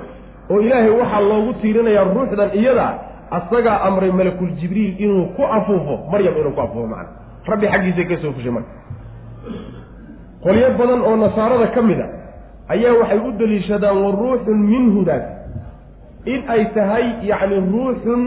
[0.51, 2.89] oo ilaahay waxaa loogu tiirinayaa ruuxdan iyada
[3.30, 7.09] asagaa amray malakul jibriil inuu ku afuufo maryam inuu ku afuufo macana
[7.51, 8.70] rabbi xaggiisay ka soo fushay marka.
[10.45, 12.07] Qolyo badan oo nasaarada ka mid a
[12.74, 15.24] ayaa waxay u daliishadaan wa ruuxun minhudaas
[16.32, 18.20] in ay tahay yacni ruuxun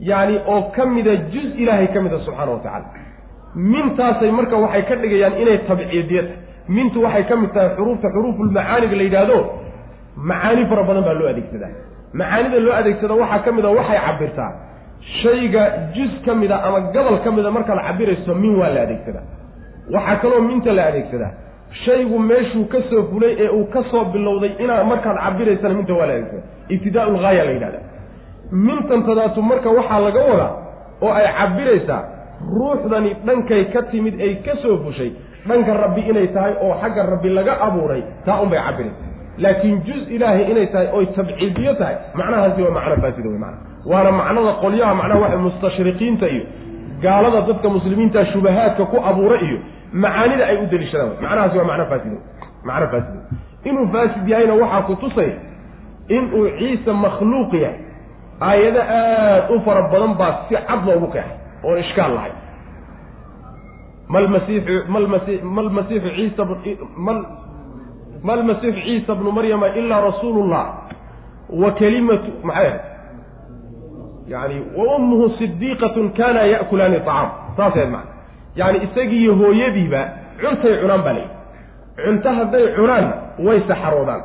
[0.00, 2.86] yacni oo ka mida juz ilaahay ka mida subxaana wa tacaala.
[3.54, 6.22] Mintaasay marka waxay ka dhigayaan inay tabciidiya
[6.68, 9.38] mintu waxay ka mid tahay xuruufta xuruufulmacaaniga la yidhaahdo
[10.30, 11.72] macaani fara badan baa loo adeegsadaa.
[12.20, 14.50] Macaanida loo adeegsada waxaa ka mid a waxay cabirtaa
[15.22, 15.62] shayga
[15.96, 19.24] juz ka mida ama gobol ka mida markaad cabirayso min waa la adeegsadaa.
[19.94, 21.32] Waxaa kaloo minta la adeegsadaa.
[21.84, 26.06] Shaygu meeshuu ka soo fulay ee uu ka soo bilowday inaad markaad cabiraysana minta waa
[26.06, 26.42] la adeegsada
[26.74, 27.80] ibtidaa lgaaya la yidhahda
[28.52, 30.52] mintantadaatu marka waxaa laga wadaa
[31.02, 32.02] oo ay cabiraysaa
[32.58, 35.10] ruuxdani dhankay ka timid ay ka soo fushay
[35.48, 39.04] dhanka rabbi inay tahay oo xagga rabbi laga abuuray taa unbay cabiraysa
[39.38, 43.56] laakiin juz ilaahay inay tahay oy tabciidiyo tahay macnahaasi waa macno faasida wey mana
[43.90, 46.44] waana macnada qolyaha macnaha waxa mustashriqiinta iyo
[47.02, 49.58] gaalada dadka muslimiinta shubahaadka ku abuura iyo
[49.92, 52.12] macaanida ay u deliishadaan macnahaasi waa macno faasid
[52.68, 53.14] macno faasid
[53.68, 55.30] inuu faasid yahayna waxaa ku tusay
[56.08, 57.78] inuu ciise makhluuq yahay
[58.40, 62.32] aayado aada u fara badan baa si cad loogu qeexay oon ishkaal lahay.
[64.08, 66.44] Malmasiixu malmasi malmasiixu ciisa
[66.96, 67.18] mal
[68.22, 70.66] ma lmasiixu ciisa bnu maryama ilaa rasuulu llah
[71.50, 72.80] wa kalimatu maxay ahayd
[74.28, 78.12] yani wa ummuhu sidiiqatun kana ya'kulaani acaam saasay ahayd macana
[78.56, 80.00] yani isagiiyo hooyadiiba
[80.40, 81.30] cuntay cunaan baa layihi
[82.04, 83.14] cunto hadday cunaanna
[83.46, 84.22] way saxaroodaan.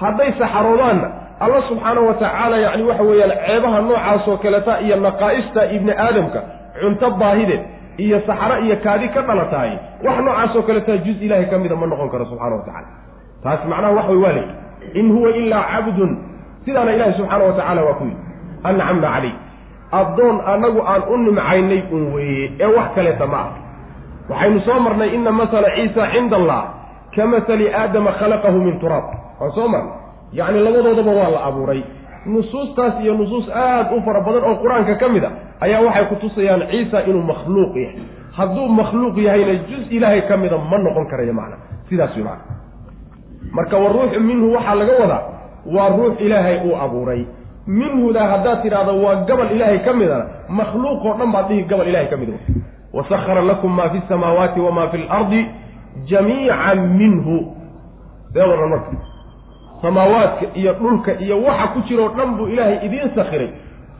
[0.00, 1.08] Hadday saxaroodaanna
[1.44, 6.40] alla subxaana wa tacaala yani waxa weeyaan ceebaha noocaasoo kaleta iyo naqaa'ista ibni aadamka
[6.80, 7.62] cunto baahideed
[8.04, 9.72] iyo saxaro iyo kaadi ka dhalataay
[10.06, 12.88] wax noocaasoo kaletaa juz ilaahay ka mida ma noqon karo subxana wa tacala
[13.44, 14.52] taas macnaha wax way waa leeyi
[15.00, 16.12] in huwa ilaa cabdun.
[16.64, 18.22] Sidaana ilaahi subxaana wa tacaala waa ku yidhi
[18.68, 19.34] ancamna calayh
[20.00, 23.50] addoon annagu aan u nimcaynay un weeye ee wax kaleeta ma ah
[24.30, 26.62] waxaynu soo marnay ina masala ciisa cinda allah
[27.16, 29.06] ka masali aadama khalaqahu min turaab
[29.40, 29.96] waan soo marnay
[30.32, 31.82] yacni labadoodaba waa la abuuray.
[32.26, 36.14] Nusuustaas iyo nusuus aad u fara badan oo qur'aanka ka mid a ayaa waxay ku
[36.16, 37.98] tusayaan ciisa inuu makhluuq yahay.
[38.36, 41.56] Hadduu makhluuq yahayna juz ilaahay ka mida ma noqon karayo macna.
[41.88, 42.54] Sidaas wey macna.
[43.52, 45.22] Marka wa ruuxu minhu waxaa laga wadaa
[45.74, 47.24] waa ruux ilaahay uu abuuray.
[47.66, 52.08] Minhuda haddaad tidhahdo waa gobol ilaahay ka midana makhluuq oo dhan baad dhihi gobol ilahay
[52.12, 52.30] ka mid
[52.92, 55.46] wasahara lakum maa fi samaawaati wamaa fi lardi
[56.10, 57.36] jamiican minhu.
[58.34, 58.96] Waran marka
[59.82, 63.50] samaawaadka iyo dhulka iyo waxa ku jiroo dhan buu ilaahay idiin sakhiray.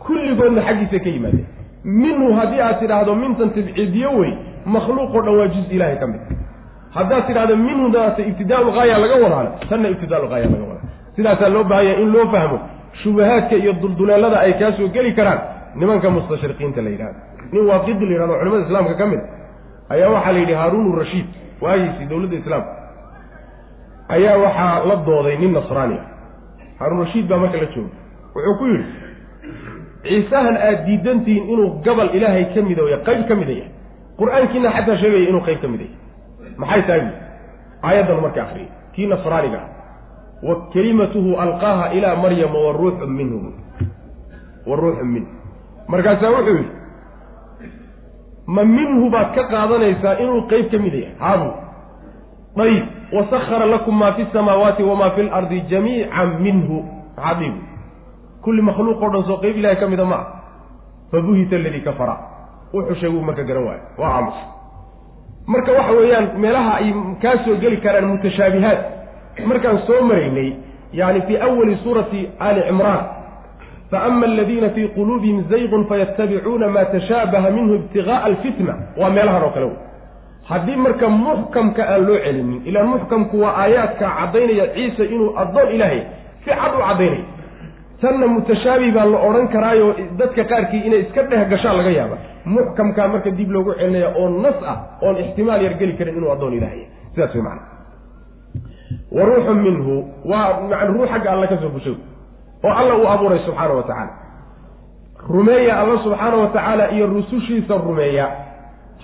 [0.04, 1.46] Kulligoodna xaggiisa ka yimaadeen.
[1.84, 4.32] Minhu haddii aad tidhaahdo mintan tabciidiyo wey
[4.74, 6.20] makhluuqoo dhan waa juz ilaahay ka mid
[6.96, 11.94] haddaad tidhahdo minhudaasa ibtidaau lgaaya laga wadaana tanna ibtidaau lgaaya laga wadaa sidaasaa loo baahanya
[12.02, 12.58] in loo fahmo
[13.02, 15.40] shubahaadka iyo dulduleelada ay kaa soo geli karaan
[15.80, 17.18] nimanka mustashriqiinta la yidhahdo
[17.52, 19.20] nin waaqidi la yidhahdo culimada islaamka ka mid
[19.94, 21.26] ayaa waxaa la yidhi haaruun rashiid
[21.64, 22.70] waagiisii dowladda islaamka
[24.16, 25.98] ayaa waxaa la dooday nin nasraani.
[25.98, 26.10] Ah
[26.80, 27.94] haaruun rashiid baa marka la jooga
[28.34, 28.84] wuxuu ku yidhi
[30.02, 33.72] ciisahan aad diidantihiin inuu gabal ilaahay ka mida ya qayb ka mida yahay.
[34.20, 36.56] Qur'aankiina xataa sheegaya inuu qayb ka mida yahay.
[36.56, 37.04] Maxay tahay?
[37.82, 39.68] Aayaddan marka akriyay kii nasraaniga ah.
[40.40, 43.38] Wa kelimatuhu alqaaha ilaa maryama wa ruuxun minhu.
[44.66, 45.30] Wa ruuxun minhu
[45.88, 46.72] markaasaa wuxuu yidhi
[48.46, 51.16] ma minhu baad ka qaadanaysaa inuu qayb ka mida yahay.
[51.20, 51.48] Haabu
[52.56, 56.84] ayib wasahara lakum maa fi samaawaati wamaa fi lardi jamiican minhu.
[57.16, 57.58] Maxaa dhiibu
[58.42, 60.26] kulli makhluuq o dhan soo qayb ilahay ka mida ma ah
[61.10, 62.16] fabuhita aladii kafara.
[62.74, 63.82] Wuxuu sheeguu marka garan waayo.
[63.98, 64.34] Waa aamus
[65.46, 68.80] marka waxa weeyaan meelaha ay kaa soo geli karaan mutashaabihaat
[69.46, 70.52] markaan soo maraynay
[70.92, 73.04] yani fii awali suurati ali cimraan
[73.90, 78.74] faama aladiina fii quluubihim zaygun fayattabicuuna maa tashaabaha minhu ibtigaaa alfitna.
[78.96, 79.76] Waa meelahan oo kale wey
[80.50, 86.00] haddii marka muxkamka aan loo celinin ilaan muxkamku waa aayaadka caddaynaya ciise inuu addoon ilaahay
[86.44, 87.24] si cad u caddaynaya
[88.02, 89.86] tanna mutashaabih baa la odhan karaayo
[90.20, 92.16] dadka qaarkii inay iska dheh gashaan laga yaaba.
[92.54, 96.54] Muxkamkaa marka dib loogu celinaya oo nas ah oon ixtimaal yar geli karin inuu addoon
[96.58, 96.82] ilaahay.
[97.14, 97.62] Sidaas way macana
[99.16, 99.94] wa ruuxun minhu
[100.30, 101.96] waa man ruux xagga alla ka soo bushay
[102.64, 104.12] oo alla uu abuuray subxaana wa tacaala
[105.34, 108.26] rumeeya alla subxaana wa tacaala iyo rusushiisa rumeeya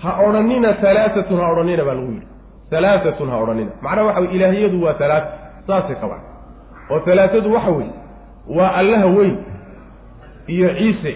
[0.03, 2.27] ha odhanina halaatatun ha odhanina baa lagu yidhi.
[2.73, 3.71] Halaatatun ha odhanina.
[3.85, 5.27] Macnaha waxa wey ilaahiyadu waa halaat
[5.67, 6.23] saasay qabaan
[6.93, 7.95] oo halaatadu waxa weeye
[8.57, 9.37] waa allaha weyn
[10.55, 11.13] iyo ciise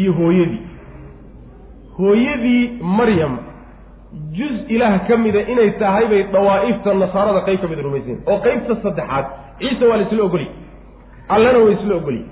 [0.00, 0.62] iyo hooyadii.
[1.98, 2.62] Hooyadii
[2.98, 3.34] maryam
[4.36, 8.72] juz ilaah ka mida inay tahay bay dawaa'ifta nasaarada qayb ka mida rumaysayen oo qaybta
[8.84, 9.26] saddexaad
[9.60, 10.48] ciise waa la isla ogoliy
[11.34, 12.24] allana waa isla ogoliy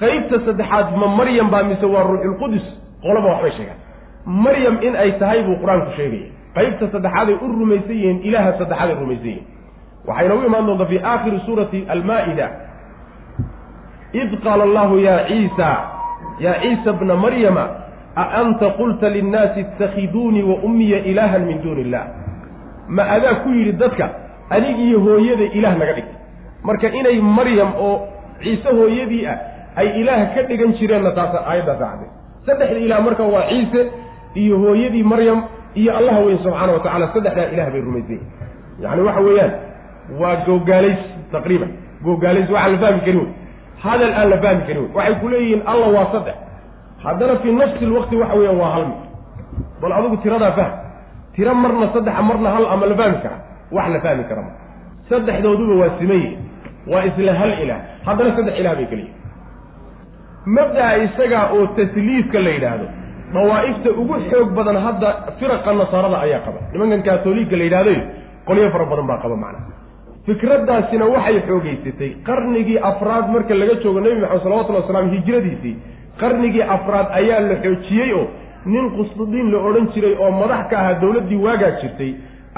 [0.00, 2.66] qaybta saddexaad ma maryam baa mise waa ruuxulqudus
[3.04, 3.78] qolaba waxbay sheegaan
[4.26, 9.26] maryam in ay tahay buu qur'aanku sheegaya qaybta saddexaaday u rumaysan yihiin ilaaha saddexaaday rumaysan
[9.26, 9.46] yihiin.
[10.08, 12.46] Waxayna u imaan doontaa fi aakhiri suurati almaa-ida.
[14.12, 15.70] Id qaala allahu ya ciisa
[16.40, 17.64] ya ciisa bna maryama
[18.16, 22.04] a anta qulta linnaasi itakhiduunii wa ummiya ilaahan min duuni illah
[22.88, 24.10] ma adaa ku yidhi dadka
[24.50, 26.08] anig iyo hooyada ilaah naga dhig
[26.66, 28.08] marka inay maryam oo
[28.42, 29.36] ciise hooyadii ah
[29.76, 32.10] ay ilaah ka dhigan jireenna taasa aayaddaasa cadday
[32.46, 33.80] saddexda ilaah marka waa ciise
[34.34, 35.38] iyo hooyadii maryam
[35.74, 38.20] iyo allaha weyn subxaana wa tacala saddexdaa ilaah bay rumaysay.
[38.82, 39.52] Yacni waxa weeyaan
[40.20, 41.00] waa googaalays
[41.32, 41.70] taqriiban.
[42.04, 43.32] Googaalays waxaan la fahmi karin wey
[43.84, 46.36] hadal aan la fahmi karin wey waxay ku leeyihiin alla waa saddex.
[47.04, 49.00] Haddana fii nafsi lwaqti waxa weeyaan waa hal mid.
[49.80, 50.72] Bal adigu tiradaa fahm
[51.34, 53.36] tiro marna saddexa marna hal ama la fahmi kara.
[53.76, 54.52] Wax la fahmi kara ma.
[55.10, 56.30] Saddexdooduba waa simaye
[56.92, 57.80] waa isla hal ilaah.
[58.06, 59.18] Haddana saddex ilaah bay keliyihin
[60.56, 62.86] mabda'a isagaa oo tasliifka la yidhaahdo
[63.34, 65.08] dawaa'ifta ugu xoog badan hadda
[65.38, 66.60] firaqa nasaarada ayaa qaba.
[66.72, 67.98] Nimankan kaatoliigka la yidhahdoy
[68.48, 69.72] qolyo fara badan baa qaba macnaha.
[70.26, 75.74] Fikraddaasina waxay xoogeysatay qarnigii afraad marka laga joogo nebi maxamed salawatullhi wasalaam hijradiisii
[76.20, 78.26] qarnigii afraad ayaa la xoojiyey oo
[78.72, 82.12] nin qusdudiin la odhan jiray oo madax ka ahaa dowladdii waagaa jirtay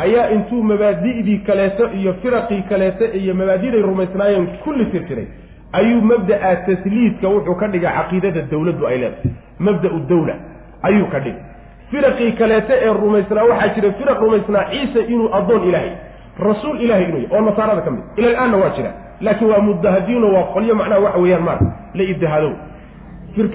[0.04, 5.26] ayaa intuu mabaadi'dii kaleeto iyo firaqii kaleeto iyo mabaadiday rumaysnaayeen kulli tirtiray.
[5.72, 9.30] Ayuu mabda'a tasliidka wuxuu ka dhigay caqiidada dowladdu ay leedahay.
[9.58, 10.34] Mabda'u dawla
[10.82, 11.42] ayuu ka dhigay.
[11.90, 15.90] Firaqii kaleeto ee rumaysnaa waxaa jira firaq rumaysnaa ciise inuu addoon ilaahay
[16.48, 20.26] rasuul ilahay inuu yahy oo nasaarada ka mid ila al-aanna waa jira laakiin waa mudahadiino
[20.34, 22.52] waa qolyo macnaha waxa weeyaan maarka la ibdahaadow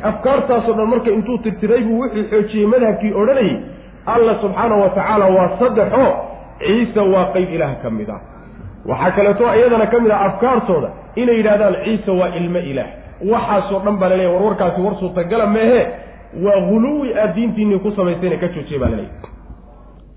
[0.03, 3.57] afkaartaasoo dhan marka intuu tirtiray buu wuxuu xoojiyey madhabkii odhanayay
[4.05, 6.05] alla subxaana wa tacaala waa saddexo
[6.59, 8.21] ciise waa qeyb ilaah ka mid ah.
[8.86, 12.88] Waxaa kaleeto iyadana ka mid ah afkaartooda inay yidhahdaan ciise waa ilmo ilaah.
[13.32, 15.82] Waxaasoo dhan baa laleeyahy warwarkaasi war suurtagala meehe
[16.45, 19.27] waa huluwi aad diintiinii ku samaysayna ka joojiye baa laleeyahy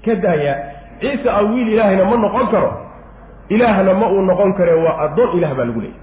[0.05, 0.55] ka daaya
[1.01, 2.71] ciise a wiil ilaahayna ma noqon karo.
[3.51, 5.99] Ilaahna ma uu noqon kare waa addoon ilaah baa lagu leeyay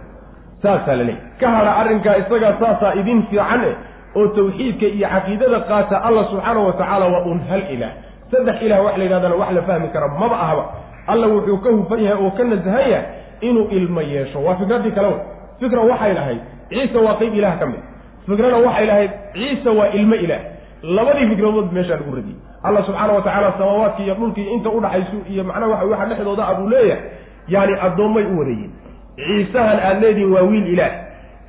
[0.62, 3.76] saasaa la ka hadha arrinkaa isagaa saasaa idin fiican eh
[4.16, 7.92] oo tawxiidka iyo caqiidada qaata alla subxaana wa tacaala waa un hal ilaah.
[8.32, 10.64] Saddex ilaah wax la yidhahdana wax la fahmi kara maba ahba.
[11.08, 13.06] Alla wuxuu ka hufan yahay oo ka nasahan yahay
[13.42, 14.44] inuu ilmo yeesho.
[14.44, 15.22] Waa fikraddii kale wey.
[15.60, 16.42] Fikra waxay lahayd.
[16.70, 17.80] Ciise waa qeyb ilaah ka mid
[18.28, 20.42] fikrana waxay lahayd ciise waa ilmo ilaah.
[20.84, 22.38] Labadii fikradood meeshaa lagu radiyey.
[22.64, 26.54] Allah subxaana wa tacaala samaawaadki iyo dhulkii inta udhaxaysu iyo macnaha waxa waxa dhexdooda a
[26.56, 27.04] buu leeyahay.
[27.48, 28.72] Yaani addoommay u wadayiin
[29.16, 30.92] ciisahan aada leedihiin waa wiil ilaah.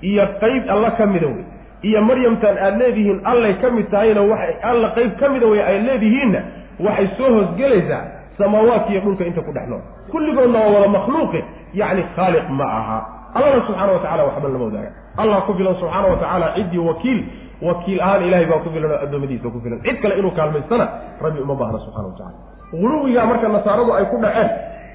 [0.02, 1.44] Iyo qeyb alla ka mida wey.
[1.82, 5.78] Iyo maryamtan aada leedihiin allay ka mid tahayna waxay alla qeyb ka mida wey ay
[5.88, 6.40] leedihiinna
[6.80, 8.02] waxay soo hoosgelaysaa
[8.38, 9.82] samaawaadki iyo dhulka inta ku dhex nool.
[10.10, 11.44] Kulligoodna waa wada makhluuqe.
[11.74, 12.98] Yacni khaaliq ma aha
[13.34, 14.90] allahna subxaana wa tacala waxba lama wadaaga.
[15.22, 17.20] Allah ku filan subxaana wa tacaala ciddii wakiil
[17.68, 19.78] wakiil ahaan ilahay baa ku filan oo addoommadiisa ku filan.
[19.86, 20.86] Cid kale inuu kaalmaystana
[21.24, 22.36] rabbi uma baahna subxana wa tacala
[22.72, 24.48] guluwigaa marka nasaaradu ay ku dhaceen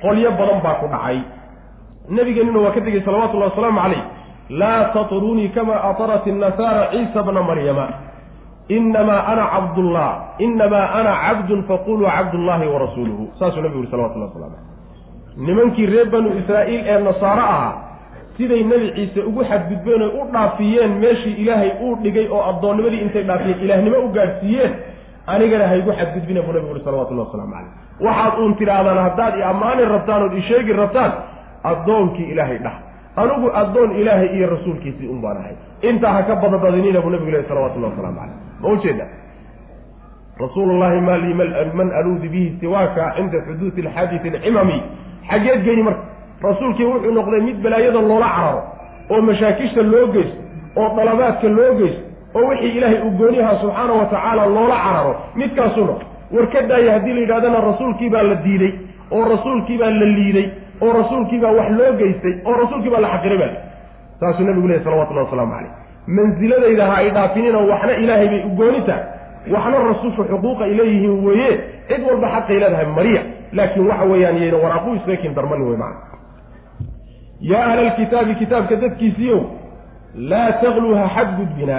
[0.03, 1.17] qolyo badan baa ku dhacay.
[2.09, 4.03] Nabigeenuna waa ka tegey salawatullahi wasalaamu calayh
[4.49, 7.88] laa tatrunii kama atarat innasaara ciisa bna maryama.
[8.67, 14.71] Inamaa ana cabdullah inamaa ana cabdun faquluu cabdullahi warasuuluhu saasuu nabigu yuri salawatullah waslamu caleyh
[15.47, 17.73] nimankii reer banu israa'iil ee nasaaro ahaa
[18.38, 23.23] siday nebi ciise ugu xadgudbeen oy u dhaafiyeen meeshii ilaahay uu dhigay oo addoonnimadii intay
[23.29, 24.73] dhaafiyeen ilaahnimo u gaadhsiiyeen
[25.27, 27.71] anigana haygu xadgudbina buu nabigu uri salawatullahi waslamu caleyh
[28.05, 31.11] waxaad uun tidhaahdaan haddaad i ammaani rabtaan ood i sheegi rabtaan
[31.71, 32.75] addoonkii ilaahay dhah.
[33.15, 35.55] Anigu addoon ilaahay iyo rasuulkiisii un baan ahay.
[35.89, 39.05] Intaa ha ka badabadinina buu nabigu lehy salawatullahi waslamu caleyh ma ujeeda
[40.39, 41.34] rasuulullahi ma lii
[41.73, 44.81] man aluudu bihi siwaaka cinda xuduudi alxaadisi alcimami.
[45.29, 46.01] Xaggeed geyni marka
[46.43, 48.61] rasuulkii wuxuu noqday mid balaayada loola cararo
[49.11, 50.37] oo mashaakisha loo geysto
[50.81, 52.01] oo dalabaadka loo geysto
[52.35, 55.13] oo wixii ilaahay uu gooniyaha subxaana wa tacaala loola cararo.
[55.35, 58.71] Midkaasuu noqday war ka daaya haddii la yidhahdana rasuulkii baa la diiday
[59.11, 60.47] oo rasuulkii baa la liiday
[60.81, 63.51] oo rasuulkii baa wax loo geystay oo rasuulkii baa la xaqiray baa
[64.19, 65.71] saasuu nabigu lehy salawatullahi wasalaamu caleyh
[66.17, 69.03] mansiladayda ha ay dhaafinina waxna ilaahay bay u gooni tahay
[69.55, 71.51] waxna rasuulka xuquuqa ay leeyihiin weeye.
[71.87, 73.21] Cid walba xaqay leedahay mariya
[73.57, 76.17] laakiin waxa weeyaan yayna waraaqu isleekin darmani wey macana
[77.51, 79.41] yaa ahla alkitaabi kitaabka dadkiisiiow
[80.31, 81.77] laa tagluu ha xadgudbina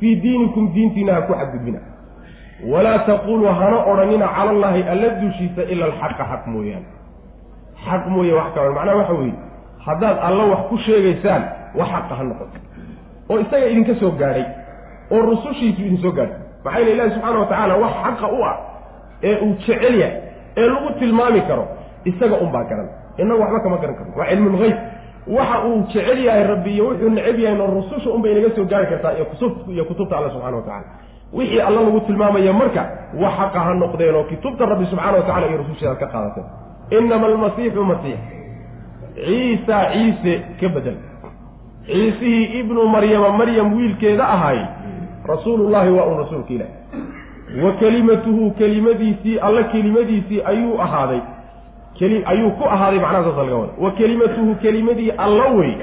[0.00, 1.78] fii diinikum diintiina ha ku xadgudbina
[2.72, 6.86] walaa taquluu hana odhanina cala allaahi alla dushiisa ila alxaqa xaq mooyaane
[7.86, 9.34] xaq mooye wax ka macnaha waxa weeye
[9.86, 11.42] haddaad alla wax ku sheegaysaan
[11.78, 12.58] wax xaqa ha noqoto
[13.30, 14.44] oo isaga idinka soo gaadhay
[15.14, 18.56] oo rusushiisu idin soo gaadhay maxaa yele ilahi subxaana wa tacaala wax xaqa u ah
[19.28, 20.14] ee uu jecel yahay
[20.56, 21.64] ee lagu tilmaami karo
[22.10, 22.88] isaga unbaa garan
[23.20, 24.76] innagu waxba kama garan karno waa cilmulgeyb
[25.26, 28.86] waxa uu jecel yahay rabbi iyo wuxuu neceb yahay no rususha unbay inaga soo gaari
[28.86, 30.84] kartaa iyo kutub iyo kutubta alla subxana wa tacala
[31.32, 32.82] wixii alla lagu tilmaamaya marka
[33.22, 36.46] wax xaqa ha noqdeen oo kutubta rabbi subxana wa tacala iyo rususheedaad ka qaadateen
[36.90, 38.18] inama almasiixu masiix
[39.16, 40.96] ciisa ciise ka bedel.
[41.86, 44.58] Ciisihii ibnu maryama maryam wiilkeeda ahaay
[45.28, 46.68] rasuulullahi waa un rasuulka ilaah
[47.64, 51.20] wa kelimatuhu kelimadiisii alla kelimadiisii ayuu ahaaday
[52.24, 55.74] ayuu ku ahaaday macnaha saasa laga wada wa kelimatuhu kelimadii alla wey.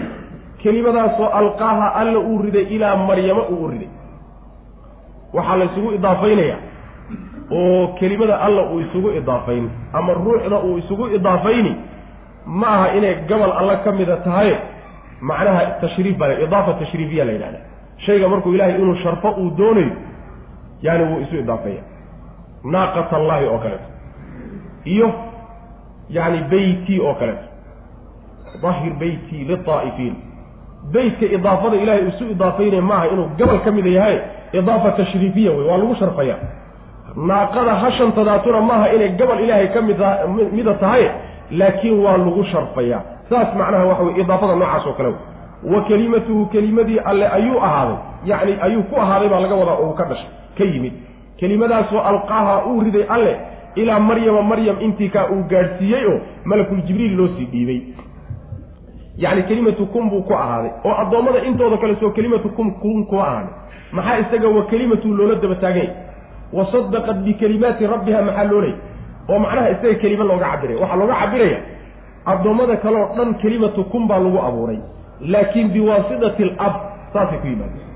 [0.63, 3.87] Kelimadaasoo alqaaha alla uu riday ilaa maryama uu u riday.
[5.33, 6.55] Waxaa la isugu idaafaynaya
[7.51, 11.75] oo kelimada alla uu isugu idaafayn ama ruuxda uu isugu idaafayni
[12.45, 14.55] ma aha inay gobol alla ka mida tahay.
[15.21, 17.59] Macnaha tashriif baa idaafa tashriifiya la yidhahda
[18.05, 19.91] shayga markuu ilaahay inuu sharfo uu doonayo
[20.81, 21.83] yaani wuu isu idaafeeya
[22.63, 23.87] naaqat allaahi oo kaleeto.
[24.85, 25.13] Iyo
[26.15, 27.47] yacni beytii oo kaleeto
[28.63, 30.15] dahir beytii litaa'ifiin
[30.93, 34.17] beytka idaafada ilaahay isu idaafaynaya maaha inuu gobol ka mida yahay
[34.59, 36.35] idaafa tashriifiya wey waa lagu sharfaya.
[37.29, 39.97] Naaqada hashantadaatuna maaha inay gobol ilaahay ka mid
[40.57, 41.03] mida tahay
[41.51, 45.19] laakiin waa lagu sharfayaa saas macnaha waxa weye idaafada noocaas oo kale wey
[45.75, 47.97] wa kelimatuhu kelimadii alle ayuu ahaaday.
[48.25, 50.29] Yacni ayuu ku ahaaday baa laga wadaa oo uu ka dhashay.
[50.57, 50.93] Ka yimid.
[51.39, 53.33] Kelimadaasoo alqaaha uu riday alle
[53.75, 57.81] ilaa maryama maryam intii kaa uu gaadhsiiyey oo malakul jibriil loo sii dhiibay.
[59.17, 63.23] Yacni kelimatu kum buu ku ahaaday oo addoommada intooda kale soo kelimatu kum kum kuma
[63.27, 63.53] ahaaday.
[63.91, 65.89] Maxaa isaga wa kelimatu loola daba taagay?
[66.53, 68.73] Wa sadaqat bikelimaati rabbiha maxaa loolay
[69.29, 71.59] oo macnaha isaga kelima looga cabiraya waxaa looga cabiraya
[72.25, 74.79] addoommada kale oo dhan kelimatu kun baa lagu abuuray.
[75.21, 76.75] Laakiin biwaasitati alab
[77.13, 77.87] saasay ku yimaadeen.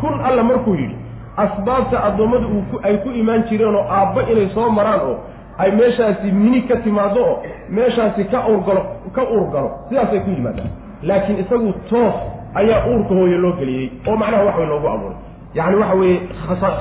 [0.00, 0.96] Kun alla markuu yidhi
[1.36, 5.16] asbaabta addoommada uu ay ku imaan jireen oo aabba inay soo maraan oo
[5.58, 10.70] ay meeshaasi mini ka timaado oo meeshaasi ka urgalo ka uurgalo sidaasay ku yimaadaan
[11.02, 12.14] laakiin isagu toos
[12.54, 15.16] ayaa uurka hooye loo geliyey oo macnaha wax way loogu abuuray.
[15.54, 16.20] Yacni waxa weeye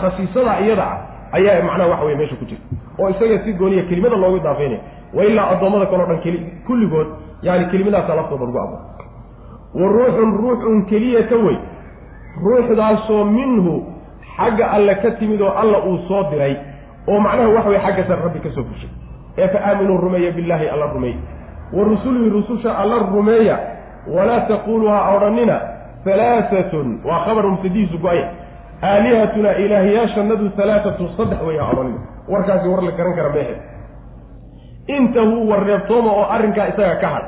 [0.01, 0.97] khasiisada iyada ah
[1.31, 2.65] ayaa macnaha waxa weye meesha ku jirta
[2.99, 4.79] oo isaga si gooniya kelimada loogu idaafeynaya
[5.13, 7.07] wa ilaa addoommada kaleo dhan keli kulligood
[7.41, 8.85] yani kelimadaasa laftooda lagu abuuray.
[9.73, 11.57] Wa ruuxun ruuxun keliyata wey
[12.43, 13.73] ruuxdaasoo minhu
[14.39, 16.55] xagga alle ka timid oo alla uu soo diray
[17.07, 18.89] oo macnaha waxa weye xaggasan rabbi ka soo fushay
[19.37, 21.15] ee fa aaminuu rumeeya billaahi alla rumeey
[21.73, 23.59] wa rusulihi rususha alla rumeeya
[24.15, 25.57] walaa taquluu ha odhanina
[26.05, 28.27] halaaatun waa khabar mubtadihiisu go'aya
[28.91, 31.99] aalihatunaa ilaahyaashanadu halaatatun saddex way ha odhanina
[32.31, 33.55] warkaasi war la garan kara meehe
[34.97, 37.25] intahuu war reebtooma oo arrinkaa isaga ka had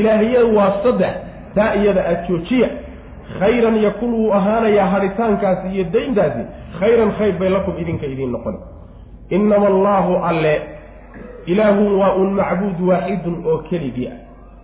[0.00, 1.14] ilaahiya waa saddex
[1.54, 2.68] taa iyada aad joojiya
[3.38, 6.42] khayran yakun wuu ahaanayaa hadhitaankaasi iyo dayntaasi
[6.80, 8.56] khayran khayr bay lakum idinka idiin noqon.
[9.30, 10.62] Inama allaahu alle
[11.46, 14.16] ilaahun waa un macbuud waaxidun oo keligii ah.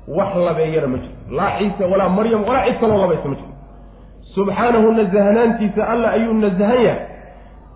[0.09, 3.53] Wax labeeyana ma jiro laa ciisa walaa maryam walaa cid kaloo labaysa ma jiro
[4.35, 7.07] subxaanahu nasahanaantiisa alla ayuu nasahan yahay.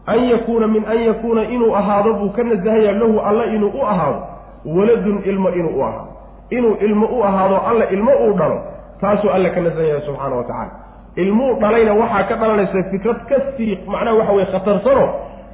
[0.06, 3.86] An yakuuna min an yakuuna inuu ahaado buu ka nasahan yahay lahu alla inuu u
[3.86, 4.22] ahaado.
[4.64, 6.12] Waladun ilmo inuu u ahaado.
[6.50, 8.62] Inuu ilmo u ahaado alla ilmo uu dhalo
[9.00, 10.70] taasuu alla ka nasahan yahay subxaana wa tacaala.
[11.16, 15.04] Ilmuu dhalayna waxaa ka dhalanaysa fikrad ka sii macnaha waxa weye khatarsano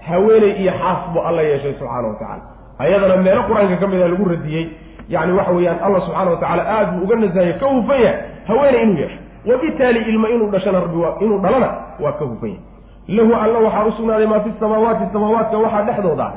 [0.09, 2.43] haweeney iyo xaas buu alla yeeshay subxaana wa tacala
[2.79, 4.65] ayadana meelo qur'aanka ka mid a lagu radiyey
[5.09, 8.19] yacni waxa weeyaan allah subxaana wa tacaala aada buu uga nasahaya ka hufan yahay.
[8.49, 9.19] Haweeney inuu yeesho.
[9.47, 11.69] Wabitaali ilma inuu dhashana rabbi inuu dhalana
[12.01, 12.63] waa ka hufan yahay.
[13.17, 16.33] Lahu alla waxaa u sugnaaday maa fi samaawaati samaawaadka waxaa dhexdooda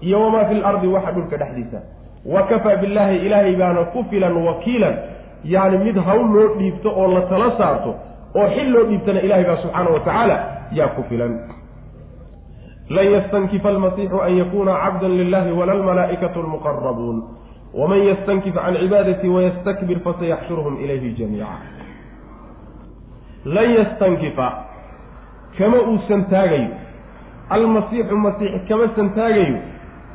[0.00, 1.78] iyo wamaa fi lardi waxa dhulka dhexdiisa.
[2.26, 4.94] Wa kafaa billaahi ilaahay baana ku filan wakiilan
[5.44, 7.94] yacni mid hawl loo dhiibto oo la tala saarto
[8.34, 10.36] oo xil loo dhiibtana ilahay baa subxaana wa tacaala
[10.72, 11.34] yaa ku filan.
[12.88, 17.16] Lan yastankifa almasiixu an yakuna cabdan lilahi wala almalaa'ikatu almuqarabuun
[17.74, 21.58] waman yastankif can cibaadati wayastakbir fasayaxshuruhum ilayhi jamiica.
[23.44, 24.48] Lan yastankifa
[25.58, 26.70] kama uusan taagayo
[27.50, 29.58] almasiixu masiix kama san taagayo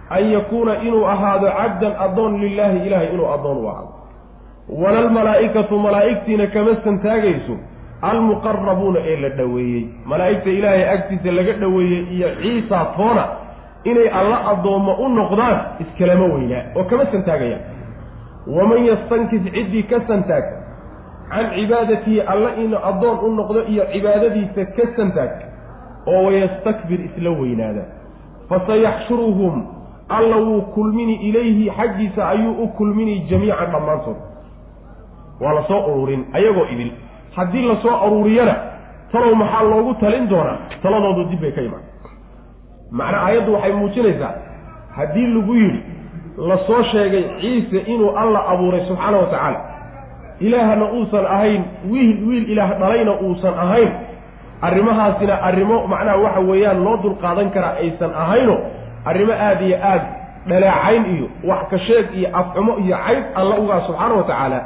[0.10, 3.94] an yakuuna inuu ahaado cabdan addoon lilaahi ilahay inuu addoon u ahaado
[4.72, 7.58] wala almalaa'ikatu malaa'igtiina kama san taagayso
[8.02, 9.86] almuqarabuuna ee la dhoweeyey.
[10.06, 13.26] Malaa'igta ilaahay agtiisa laga dhoweeyey iyo ciisa toona
[13.84, 17.62] inay alla addoommo u noqdaan iskalama weynaa oo kama santaagayaan
[18.48, 20.58] waman yastankif ciddii ka santaagta
[21.32, 25.46] can cibaadatihi alla inuu addoon u noqdo iyo cibaadadiisa ka santaagta
[26.08, 27.84] oo wayastakbir isla weynaada.
[28.50, 29.66] Fasayaxshuruhum
[30.10, 34.16] alla wuu kulmini ilayhi xaggiisa ayuu u kulmini jamiican dhammaantood
[35.42, 36.92] waa la soo ururin ayagoo idil
[37.36, 38.56] haddii la soo aruuriyana
[39.12, 40.58] talow maxaa loogu talin doonaa?
[40.84, 41.84] Taladoodu dib bay ka imaan.
[42.92, 44.34] Macnaa aayaddu waxay muujinaysaa
[44.98, 45.82] haddii lagu yidhi
[46.50, 49.60] la soo sheegay ciise inuu alla abuuray subxaana wa tacaala
[50.40, 51.62] ilaahna uusan ahayn
[51.92, 53.92] wiil wiil ilaah dhalayna uusan ahayn
[54.62, 58.56] arrimahaasina arrimo macnaha waxa weeyaan loo dulqaadan karaa aysan ahayno
[59.10, 60.02] arrimo aada iyo aad
[60.50, 64.60] dhaleecayn iyo wax ka sheeg iyo afxumo iyo cayb alla ugaa subxaana wa tacaala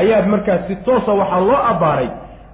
[0.00, 2.08] ayaad markaas si toosa waxaa loo abbaaray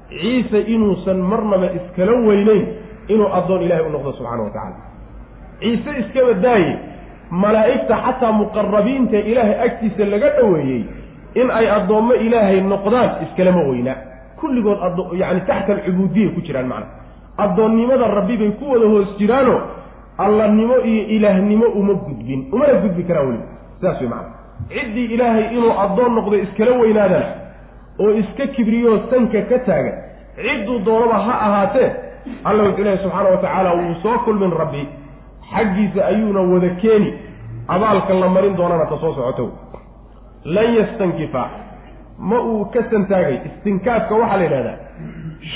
[0.09, 2.65] ciise inuusan marnaba iskala weyneyn
[3.09, 4.77] inuu addoon ilahay u noqdo subxana wa tacaala.
[5.61, 6.73] Ciise iskaba daaye
[7.31, 10.83] malaa'igta xataa muqarabiinta ilaahay agtiisa laga dhoweeyey
[11.41, 13.97] in ay addoommo ilaahay noqdaan iskalama weynaa
[14.41, 16.87] kulligood addo yacni taxta alcubuudiyay ku jiraan macna.
[17.45, 19.57] Addoonnimada rabbi bay ku wada hoos jiraano
[20.19, 23.47] allanimo iyo ilaahnimo uma gudbin umana gudbi karaan weliba
[23.79, 24.34] sidaas wey macana
[24.69, 27.27] ciddii ilaahay inuu addoon noqdo iskala weynaadana
[28.01, 29.97] oo iska kibriyoo sanka ka taagan
[30.37, 31.91] cidduu doonaba ha ahaatee
[32.45, 34.83] alla wuxuu ilaahi subxaana wa tacaala wuu soo kulmin rabbi.
[35.55, 37.11] Xaggiisa ayuuna wada keeni.
[37.69, 39.53] Abaalkan la marin doonana ta soo socoto
[40.45, 41.43] lan yastankifa.
[42.19, 43.37] Ma uu ka santaagay.
[43.49, 44.77] Istinkaafka waxaa la yidhahdaa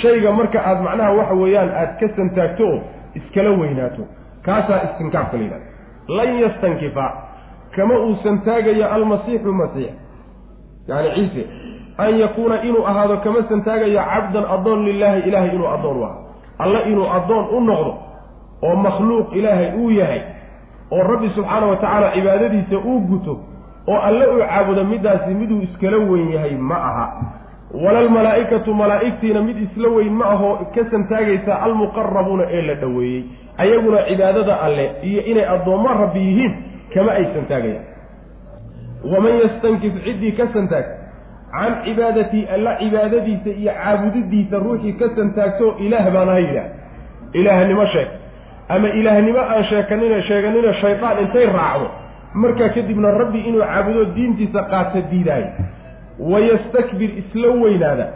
[0.02, 2.80] shayga marka aad macnaha waxa weeyaan aad ka santaagto oo
[3.14, 4.02] iskala weynaato.
[4.42, 5.66] Kaasaa istinkaafka la yidhahda
[6.16, 7.04] lan yastankifa
[7.76, 9.90] kama uusan taagayo almasiixu masiix
[10.88, 11.46] yacni ciise
[11.98, 16.24] an yakuuna inuu ahaado kama santaagayo cabdan addoon lilaahi ilaahay inuu addoon u ahaado.
[16.58, 17.92] Alle inuu addoon u noqdo
[18.62, 20.20] oo makhluuq ilaahay uu yahay
[20.90, 23.40] oo rabbi subxaana wa tacaala cibaadadiisa uu guto
[23.88, 27.06] oo alle uu caabudo middaasi miduu iskala weyn yahay ma aha.
[27.84, 33.24] Walalmalaa'ikatu malaa'igtiina mid isla weyn ma ahoo ka santaagaysa almuqarabuuna ee la dhoweeyey
[33.58, 36.54] ayaguna cibaadada alle iyo inay addoommo rabbi yihiin
[36.94, 37.84] kama ay santaagayaan.
[39.04, 40.86] waman yastankif ciddii ka santaag.
[41.52, 46.68] can cibaadatii alla cibaadadiisa iyo caabudidiisa ruuxii ka santaagto ilaah baan aha yidhaah
[47.32, 48.08] ilaahnimo sheeg.
[48.68, 51.90] ama ilaahnimo aan sheekanina sheeganina shaydaan intay raacdo.
[52.34, 55.48] Markaa kadibna rabbi inuu caabudo diintiisa qaata diidaayo
[56.18, 58.06] wayastakbir isla weynaada.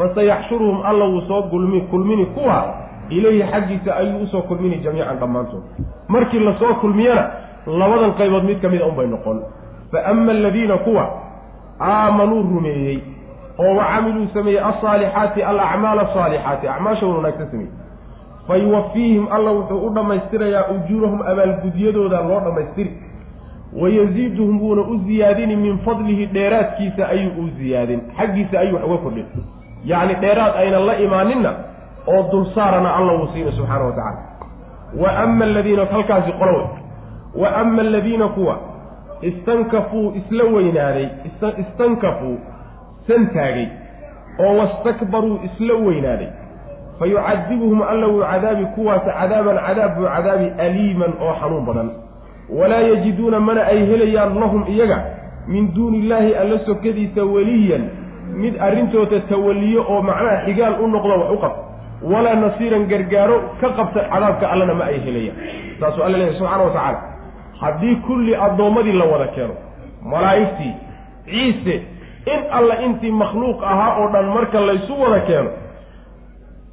[0.00, 2.74] fasayaxshuruhum alla wuu soo gulmi kulmini kuwa
[3.10, 5.62] ilayhi xaggiisa ayuu u soo kulmini jamiican dhammaantood
[6.08, 7.30] markii la soo kulmiyana
[7.66, 9.42] labadan qaybood mid ka mid a unbay noqon.
[9.92, 11.10] Fa ama aladiina kuwa
[11.80, 12.98] aamanuu rumeeyey
[13.58, 17.72] oo wa camiluu sameeyey alsaalixaati alacmaal asaalixaati acmaashooda wanaagsan sameeyey.
[18.46, 22.92] Fa yuwafiihim alla wuxuu u dhammaystirayaa ujuurahum abaalgudyadooda loo dhammaystiri.
[23.80, 29.26] Wayaziiduhum wuuna u ziyaadini min fadlihi dheeraadkiisa ayuu u ziyaadin xaggiisa ayuu wax uga kordhin.
[29.84, 31.52] Yacni dheeraad aynan la imaaninna
[32.06, 34.18] oo dulsaarana alla wuu siina subxaana wa tacala
[35.02, 36.66] wa ama aladiina halkaasi qolo wey
[37.34, 38.58] wa ama aladiina kuwa
[39.22, 41.08] istankafuu isla weynaaday
[41.58, 42.38] istankafuu
[43.08, 43.66] santaagay
[44.38, 46.28] oo wastakbaruu isla weynaaday.
[46.98, 51.90] Fa yucadibuhum alla wuu cadaabi kuwaas cadaaban cadaab buu cadaabi aliiman oo xanuun badan.
[52.58, 55.04] Walaa yajiduuna mana ay helayaan lahum iyaga
[55.46, 57.84] min duuni illaahi alla sokadiisa weliyan
[58.34, 61.62] mid arrintooda tawalliyo oo macnaha xigaal u noqdo wax u qabta
[62.12, 65.36] walaa nasiiran gargaaro ka qabta cadaabka allana ma ay helayaan.
[65.80, 67.00] Saasuu alla leeyahy subxana wa tacaala
[67.60, 69.54] haddii kulli addoommadii la wada keeno
[70.12, 70.72] malaa'igtii
[71.24, 71.74] ciise
[72.34, 75.50] in alla intii makhluuq ahaa oo dhan marka laysu wada keeno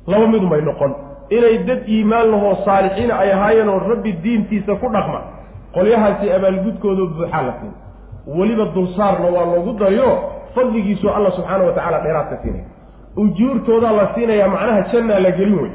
[0.08, 0.94] laba midunbay noqon.
[1.30, 5.20] Inay dad iimaan lahoo saalixiina ay ahaayeen oo rabbi diintiisa ku dhaqma
[5.76, 7.74] qolyahaasi abaalgudkooda buuxaa la siin.
[8.38, 10.10] Weliba dulsaarna waa loogu dariyo
[10.56, 12.66] fadligiisu alla subxaana wa tacala dheeraadka siinaya
[13.18, 15.72] ujuurtoodaa la siinayaa macnaha jannaa la gelin wey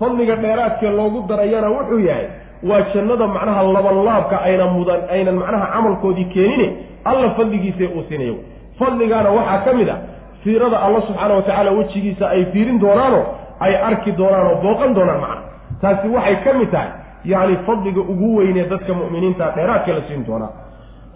[0.00, 2.26] fadliga dheeraadkee loogu darayana wuxuu yahay
[2.62, 8.34] waa jannada macnaha labanlaabka ayna mudan aynan macnaha camalkoodii keenine alla fadligiisa uu siinaya
[8.78, 9.96] fadligaana waxaa ka mid a
[10.44, 13.20] siirada alla subxaana wa tacaala wejigiisa ay fiirin doonaano
[13.60, 15.42] ay arki doonaan oo booqan doonaan macna.
[15.80, 16.90] Taasi waxay ka mid tahay
[17.24, 20.50] yacni fadliga ugu weynee dadka mu'miniinta dheeraadka la siin doonaa.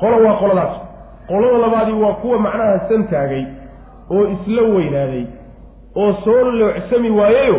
[0.01, 0.74] Qolo waa qoladaas.
[1.28, 3.45] Qolada labaadii waa kuwa macnaha santaagay
[4.11, 5.24] oo isla weynaaday
[5.97, 7.59] oo soo loocsami waayeyo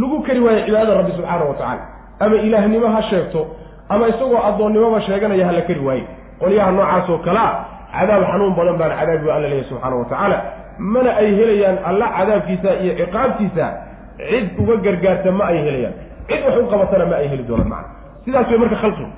[0.00, 1.84] lagu kari waayo cibaadada rabbi subxaana wa tacaala
[2.20, 3.46] ama ilaahnimo ha sheegto
[3.88, 6.04] ama isagoo addoonnimoba sheeganaya hala kari waaye.
[6.40, 7.48] Qolyaha noocaas oo kalea
[7.92, 10.38] cadaab xanuun badan baan cadaabi alla leeyahy subxaana wa tacaala.
[10.78, 13.64] Mana ay helayaan alla cadaabkiisa iyo ciqaabtiisa
[14.30, 15.94] cid uga gargaarta ma ay helayaan.
[16.28, 17.88] Cid wax u qabatana ma ay heli doonaan macana
[18.24, 19.10] sidaas way marka khalqigu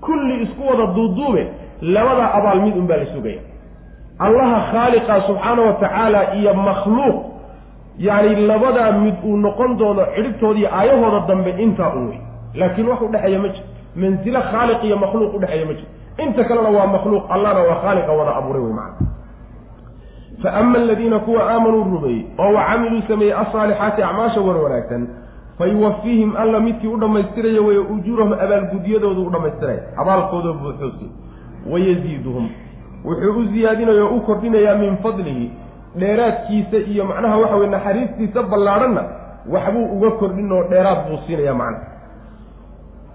[0.00, 1.42] kulli isku wada duuduube
[1.80, 3.40] labadaa abaal mid un baa la sugaya.
[4.18, 7.16] Allaha khaaliqa subxaana wa tacaala iyo makhluuq
[7.98, 12.20] yacni labadaa mid uu noqon doono cidhibtooda aayahooda dambe intaa un wey
[12.54, 13.66] laakiin wax udhexeeya ma jiro.
[13.96, 15.88] Mansilo khaaliq iyo makhluuq udhexeeya ma jiro.
[16.24, 19.06] Inta kalena waa makhluuq allahna waa khaaliqa wada abuuray wey macana
[20.42, 25.08] fa ama aladiina kuwa aamanuu rumeeyey oo wa camiluu sameeyey alsaalixaati acmaasha wan wanaagsan
[25.58, 31.06] fa yuwafiihim alla midkii u dhammaystiraya weeye ujuurahum abaalgudyadoodu u dhammaystiraya abaalkoodoo buuxoosi
[31.70, 32.48] wayaziiduhum
[33.04, 35.50] wuxuu u ziyaadinaya oo u kordhinayaa min fadlihi
[35.98, 39.04] dheeraadkiisa iyo macnaha waxa weye naxariistiisa ballaadhanna
[39.52, 41.86] waxbuu uga kordhin oo dheeraad buu siinaya macnaha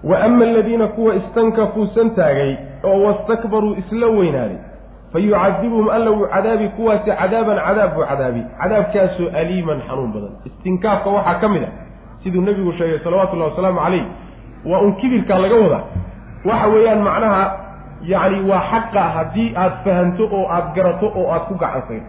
[0.04, 4.56] wa ama aladiina kuwa istankafuu santaagay oo wastakbaruu isla weynaaday
[5.12, 10.30] fa yucadibuhum alla wuu cadaabi kuwaasi cadaaban cadaab buu cadaabi cadaabkaasoo aliiman xanuun badan.
[10.46, 11.68] Istinkaafka waxaa ka mid a
[12.22, 14.04] siduu nebigu sheegay salawatullahi wasalaamu calayh
[14.66, 15.82] waa un kibirkaa laga wadaa.
[16.44, 17.42] Waxa weeyaan macnaha
[18.02, 22.00] yacni waa xaqa haddii aad fahanto oo aad garato oo aad ku gacansay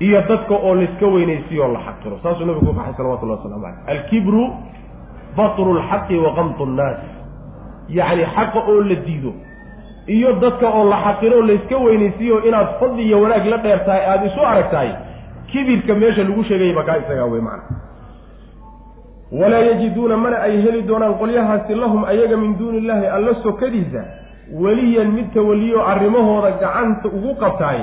[0.00, 2.18] iyo dadka oo layska weynaysiyo la xaqiro.
[2.22, 4.44] Saasuu nabigu ku baxay salawatullahi waslamu caleyh alkibru
[5.36, 6.98] batru lxaqi wa qamtu nnaas
[7.98, 9.32] yacni xaqa oo la diido
[10.16, 14.26] iyo dadka oo la xaqiro layska weynaysiiyo inaad fadli iyo wanaag la dheer tahay aada
[14.30, 14.90] isu aragtahay
[15.52, 17.76] kibirka meesha lagu sheegayay bakaa isagaa wey macana
[19.40, 24.02] walaa yajiduuna mana ay heli doonaan qolyahaasi lahum ayaga min duuni illaahi alla sokadiisa
[24.62, 27.80] weliyan mid tawaliyo arrimahooda gacanta ugu qabtaay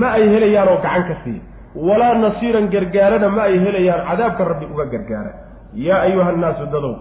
[0.00, 1.42] ma ay helayaan oo gacan ka siiya
[1.88, 5.32] walaa nasiiran gargaarana ma ay helayaan cadaabka rabbi uga gargaara
[5.76, 6.94] yaa ayuha nnaasu dadow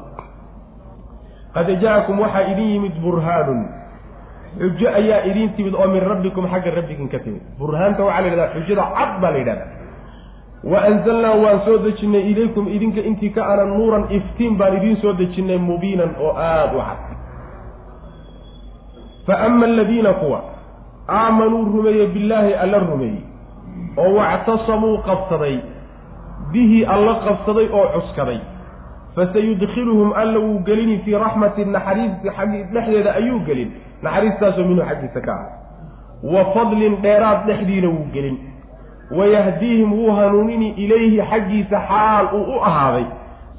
[1.55, 3.61] qad ja'akum waxaa idin yimid burhaanun
[4.59, 8.53] xujo ayaa idin timid oo min rabbikum xagga rabbigin ka timid burhaanta waxaa la yidhahdaa
[8.55, 9.69] xujada cad baa la yidhahdaa
[10.71, 15.13] wa anzalnaa waan soo dejinnay ilaykum idinka intii ka ana nuuran iftiin baan idiin soo
[15.21, 16.99] dejinnay mubiinan oo aada u cad
[19.28, 20.39] fa ama aladiina kuwa
[21.09, 23.23] aamanuu rumeeyey billaahi alla rumeeyey
[23.97, 25.55] oo wactasamuu qabsaday
[26.51, 28.39] bihi alla qabsaday oo cuskaday
[29.16, 33.70] fasayudkhiluhum alla wuu gelini fii raxmati naxariisi xaggi dhexdeeda ayuu gelin
[34.03, 35.47] naxariistaasoo minhu xaggiisa ka ah
[36.34, 38.38] wa fadlin dheeraad dhexdiina wuu gelin
[39.18, 43.05] wayahdiihim wuu hanuunini ilayhi xaggiisa xaal uu u ahaaday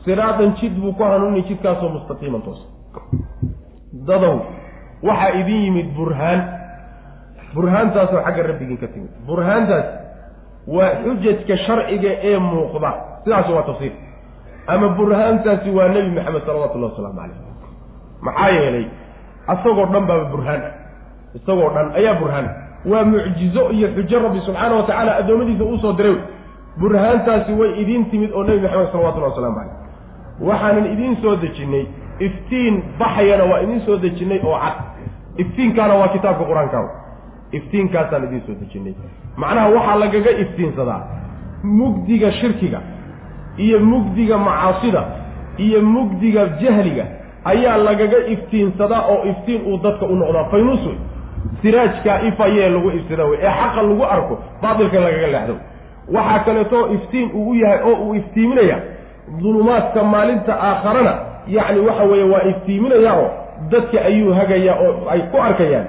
[0.05, 2.61] siraatan jid buu ku hanuunini jidkaasoo mustaqiiman toos
[4.07, 4.41] dadow
[5.03, 6.41] waxaa idin yimid burhaan
[7.55, 9.87] burhaantaasoo xagga rabbigiin ka timid burhaantaas
[10.77, 12.91] waa xujajka sharciga ee muuqda
[13.25, 13.93] sidaas waa tafsiir
[14.67, 17.39] ama burhaantaasi waa nebi maxamed salawatullahi wasalaamu calayh
[18.27, 18.87] maxaa yeelay
[19.55, 20.63] isagoo dhan baaba burhaan.
[21.39, 22.47] Isagoo dhan ayaa burhaan.
[22.91, 26.17] Waa mucjizo iyo xujo rabbi subxaana wa tacaala addoommadiisa uusoo diray.
[26.81, 29.75] Burhaantaasi way idiin timid oo nebi maxamed salawatullahi waslamu calayh
[30.49, 31.85] waxaanan idiin soo dejinnay
[32.27, 34.77] iftiin baxayana waa idiin soo dejinnay oo cad.
[35.43, 36.79] Iftiinkaana waa kitaabka qur'aanka
[37.59, 38.95] iftiinkaasaan idiin soo dejinnay.
[39.37, 41.01] Macnaha waxaa lagaga iftiinsadaa
[41.79, 42.81] mugdiga shirkiga
[43.57, 45.03] iyo mugdiga macaasida
[45.59, 47.05] iyo mugdiga jahliga
[47.45, 50.97] ayaa lagaga iftiinsadaa oo iftiin uu dadka u noqdaa faynuus wey.
[51.63, 53.39] Siraajkaa ifayee lagu ifsada wey.
[53.43, 55.55] Ee xaqa lagu arko baatilka lagaga leexdo.
[56.15, 58.77] Waxaa kaleeto iftiin uu u yahay oo uu iftiiminaya
[59.43, 61.15] dulumaadka maalinta aakharana
[61.47, 63.29] yacni waxa weeye waa iftiiminaya oo
[63.71, 65.87] dadka ayuu hagayaa oo ay ku arkayaan.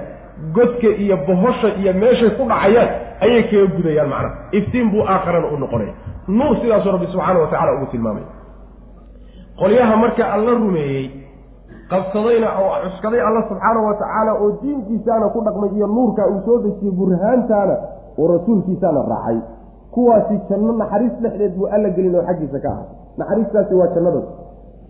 [0.54, 2.88] Godka iyo bohosha iyo meeshay ku dhacayaan
[3.20, 5.92] ayay kaga gudayaan macnaha iftiin buu aakharana u noqonaya
[6.28, 8.22] nuur sidaasuu rabbi subxaana wa tacala ugu tilmaamay.
[9.58, 11.10] Qolyaha marka alla rumeeyey
[11.90, 16.58] qabsadayna oo cuskaday alla subxaana wa tacaala oo diinkiisaana ku dhaqmay iyo nuurka uu soo
[16.64, 17.76] dejiyey burhaantaana
[18.18, 19.38] oo rasuulkiisaana raacay.
[19.94, 22.86] Kuwaasi janno naxariis dhexdeed buu alla gelin oo xaggiisa ka ahay
[23.18, 24.20] naxariistaasi waa jannada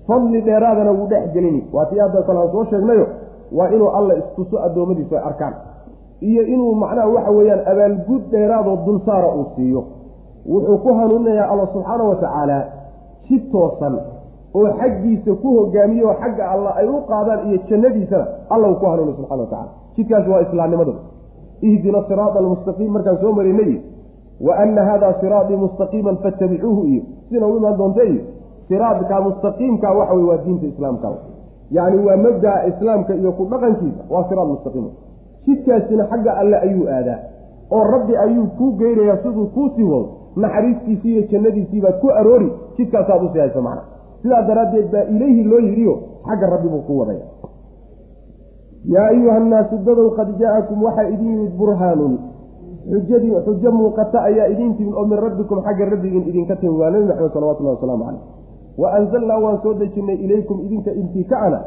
[0.08, 1.60] fadli dheeraadana wuu dhex gelini.
[1.72, 3.06] Waa tii hadda kale aan soo sheegnayo
[3.52, 5.54] waa inuu alla istuso addoommadiisu ay arkaan.
[6.20, 9.84] Iyo inuu macnaha waxa weeyaan abaalgud dheeraadoo dulsaara uu siiyo
[10.52, 12.58] wuxuu ku hanuuninayaa alla subxaana wa tacaala
[13.28, 13.94] si toosan
[14.54, 18.86] oo xaggiisa ku hogaamiye oo xagga alla ay u qaadaan iyo jannadiisana alla uu ku
[18.86, 20.94] hanuuniy subxana wa tacala jidkaasi waa islaamnimadu.
[21.68, 23.72] Ihdina siraada almustaqiim markaan soo marinay
[24.46, 28.22] wa ana hada siraatii mustaqiiman fattabicuuhu iyo sina u imaan doonta iyo
[28.68, 31.08] siraadka mustaqiimka waxa wey waa diinta islaamka
[31.70, 34.88] yacni waa mabda'a islaamka iyo ku dhaqankiisa waa siraad mustaqiima
[35.46, 37.18] jidkaasina xagga alle ayuu aadaa
[37.70, 40.08] oo rabbi ayuu kuu geynayaa siduu kuu sii wado
[40.44, 43.82] naxariistiisii iyo jannadiisii baad ku aroori jidkaasaad u sii haysa macna.
[44.22, 45.94] Sidaa daraaddeed baa ilayhi loo yidhiyo
[46.28, 47.24] xagga rabbi buu ku wadaya
[48.94, 52.14] yaa ayuha annaasu dadow qad jaa-akum waxaa idin yimid burhaanun.
[52.90, 57.04] Xujadii xujo muuqata ayaa idin timid oo min rabbikum xagga rabbigiin idinka timid waa nebi
[57.10, 58.22] maxamed salawatullahi wasalaamu caleyh
[58.78, 61.58] wa anzalnaa waan soo dejinnay ilaykum idinka intikacana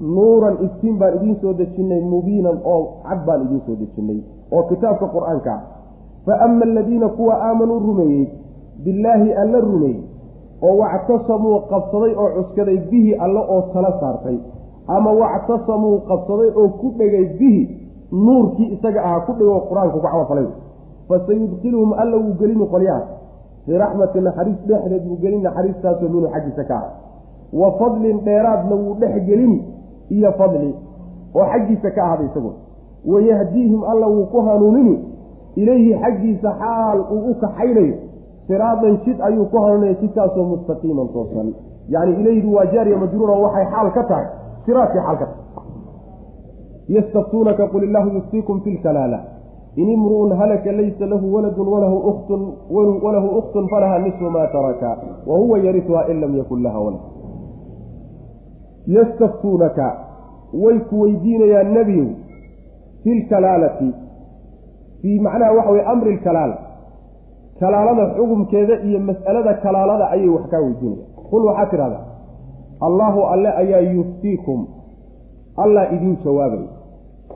[0.00, 4.18] nuuran iftiin baan idiin soo dejinnay mubiinan oo cad baan idiin soo dejinnay
[4.52, 5.60] oo kitaabka qur'aanka ah
[6.28, 8.26] fa ama aladiina kuwa aamanuu rumeeyey
[8.84, 10.00] billaahi alla rumeeyey
[10.62, 14.36] oo wactasamuu qabsaday oo cuskaday bihi alle oo tala saartay
[14.86, 17.62] ama wactasamuu qabsaday oo ku dhegay bihi
[18.12, 20.46] nuurkii isaga ahaa ku dhego qur'aanku ku camalfalay
[21.08, 23.08] fasayudkiluhum alla wuu gelini qolyahaas
[23.66, 26.90] fii raxmati naxariis dhexdeed wuu gelin naxariistaasoo minhu xaggiisa ka ah
[27.60, 29.58] wa fadlin dheeraadna wuu dhex gelini
[30.10, 30.74] iyo fadli
[31.34, 32.52] oo xaggiisa ka ahada isagu
[33.12, 34.94] wayahdiihim alla wuu ku hanuunini
[35.62, 37.96] ilayhi xaggiisa xaal uu u kaxaynayo.
[38.46, 41.48] Siraadan jid ayuu ku hanuunaya jidkaasoo mustaqiiman toosan.
[41.94, 44.26] Yacni ilayhidu waa jaariya majruura waxay xaal ka tahay.
[44.64, 45.44] Siraadkay xaal ka tahay.
[46.96, 49.18] Yastaftuunaka qul illaahu yuftiikum fi lkalaala
[49.76, 52.40] in imru'un halaka laysa lahu waladun walahu uktun
[53.04, 54.90] walahu ukhtun falaha nisfu maa taraka
[55.26, 57.00] wa huwa yarisuha in lam yakun laha walad.
[58.86, 59.86] Yastaftuunaka
[60.62, 62.08] way ku weydiinayaan nebiyow
[63.04, 63.88] fi lkalaalati
[65.02, 66.56] fii macnaha waxa weye amri lkalaala
[67.60, 72.04] kalaalada xukumkeeda iyo mas'alada kalaalada ayay wax kaa weydiinayaan qul waxaa tidhahdaa
[72.86, 74.60] allaahu alle ayaa yuftiikum.
[75.62, 76.68] Allah idiin jawaabaya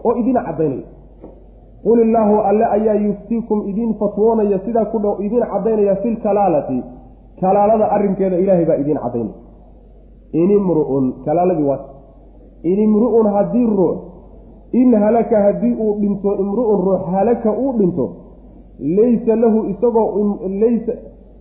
[0.05, 0.87] oo idin caddaynaya.
[1.85, 6.79] Qul illaahu alle ayaa yuftiikum idiin fatwoonaya sidaa ku dhow idiin caddaynaya fi lkalaalati
[7.41, 9.35] kalaalada arrinkeeda ilaahay baa idiin caddaynaya.
[10.33, 11.81] In imru'un kalaaladii waa
[12.71, 13.97] in imru'un haddii ruux
[14.73, 18.07] in halaka haddii uu dhinto imru'un ruux halaka uu dhinto
[18.81, 20.93] laysa lahu isagoo laysa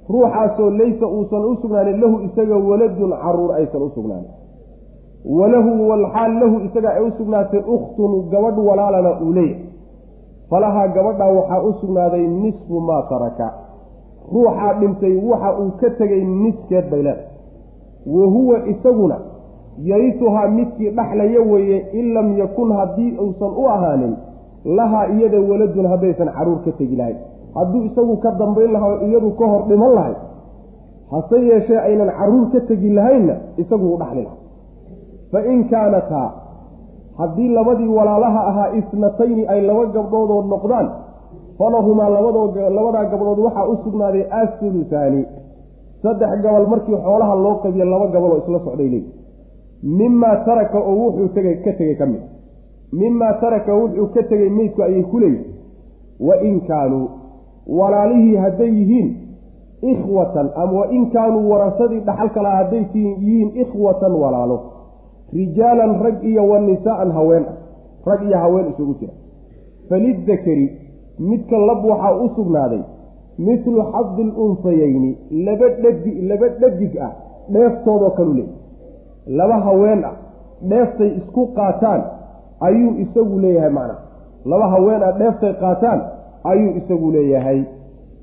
[0.09, 4.29] ruuxaasoo laysa uusan u sugnaanin lahu isaga waladun carruur aysan u sugnaanin.
[5.25, 9.65] Walahu walxaal lahu isaga ay u sugnaatay ukhtun gabadh walaalana uu leeyahay.
[10.49, 13.47] Falahaa gabadhaa waxaa u sugnaaday nisfu maa taraka.
[14.33, 17.25] Ruuxaa dhintay waxa uu ka tegay niskeed bay leedahay.
[18.05, 19.17] Wa huwa isaguna
[19.77, 24.15] yarisuhaa midkii dhaxlaya weeye in lam yakun haddii uusan u ahaanin
[24.65, 27.17] lahaa iyada waladun haddaysan carruur ka tegi lahayn
[27.55, 30.13] hadduu isagu ka dambayn lahaa oo iyadu ka hor dhiman lahay
[31.11, 34.37] hase yeeshee aynan carruur ka tegi lahaynna isagu u dhaxli lahay.
[35.31, 36.27] Fa in kaanataa
[37.17, 40.87] haddii labadii walaalaha ahaa isnatayni ay laba gabdhoodood noqdaan
[41.57, 45.25] falahumaa labadaa gabdhood waxaa u sugnaaday asulusaani
[46.03, 49.03] saddex gabal markii xoolaha loo qabiyo laba gabal oo isla socday leey
[49.83, 52.21] mimaa taraka oo wuxuu tegay ka tegey ka mid.
[52.91, 55.55] Mimaa taraka wuxuu ka tegey meydku ayay ku leeyihiin
[56.19, 57.09] wa in kaanuu
[57.67, 59.09] walaalihii hadday yihiin
[59.81, 64.59] ikhwatan ama wain kaanuu warasadii dhaxalka laha hadday yihiin ikhwatan walaalo.
[65.33, 67.55] Rijaalan rag iyo wa nisaa'an haween ah
[68.05, 69.13] rag iyo haween isugu jira.
[69.89, 70.77] Falidakari
[71.19, 72.81] midka lab waxaa u sugnaaday
[73.39, 77.11] mithlu xadi lunsayayni laba dhadi laba dhadig ah
[77.53, 78.60] dheeftoodoo kalu leeyay
[79.27, 80.15] laba haween ah
[80.69, 82.01] dheeftay isku qaataan
[82.59, 83.99] ayuu isagu leeyahay macnaa
[84.45, 85.99] laba haween ah dheeftay qaataan
[86.43, 87.63] ayuu isagu leeyahay.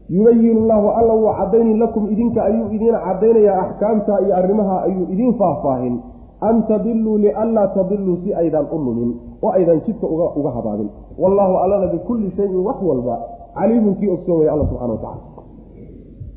[0.09, 5.35] Yubayinu llahu alla wuu caddayni lakum idinka ayuu idiin caddaynayaa axkaamta iyo arrimaha ayuu idiin
[5.35, 6.01] faahfaahin.
[6.41, 9.11] An tadiluu lianlaa tadiluu si aydan u lumin
[9.43, 10.89] oo aydan jidka uga habaabin.
[11.19, 13.19] Wallaahu allana bikulli shayin wax walba
[13.55, 15.23] caliimun kii ogsoon waya alla subxana wa tacala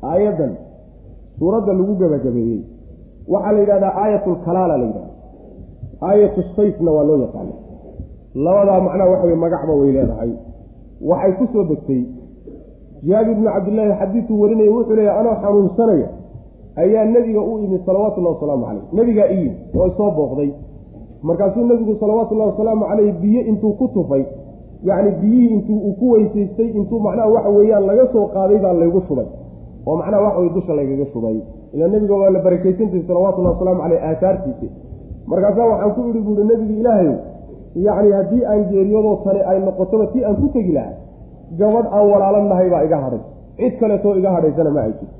[0.02, 0.52] aayaddan
[1.38, 2.60] suuradda lagu gebagabeeyey
[3.28, 5.10] waxaa la yidhahdaa aayatlkalaala la yidhahda
[6.08, 7.52] aayatu sayfna waa loo yaqaana
[8.34, 10.30] labadaa macnaha waxa weye magacba way leedahay.
[11.10, 12.02] Waxay ku soo degtay.
[13.08, 16.08] Jaabir bnu cabdillaahi xadiiduu warinaya wuxuu leeyahy anoo xanuunsanaya
[16.76, 20.50] ayaa nebiga u imid salawaatullahi wasalaamu caleyh nebigaa i yimid oo isoo booqday.
[21.22, 24.24] Markaasuu nebigu salawaatullahi wasalaamu caleyh biyo intuu ku tufay
[24.84, 29.02] yacni biyihii intuu uu ku weysaystay intuu macnaha waxa weeyaan laga soo qaaday baa laygu
[29.08, 29.26] shubay
[29.86, 31.36] oo macnaha waxa weye dusha laygaga shubay
[31.74, 34.68] ilaa nebiga waa la barakaysantahay salawatullahi wasalaamu caleyh aasaartiisa.
[35.30, 37.16] Markaasaa waxaan ku idhi buuhi nebigi ilaahayow
[37.86, 40.94] yacni haddii aan geeriyadoo tani ay noqotoba tii aan ku tegi lahaa
[41.60, 43.22] gabadh aan walaalan nahay baa iga hadhay.
[43.58, 45.16] Cid kaleetoo iga hadhaysana ma ay jirto.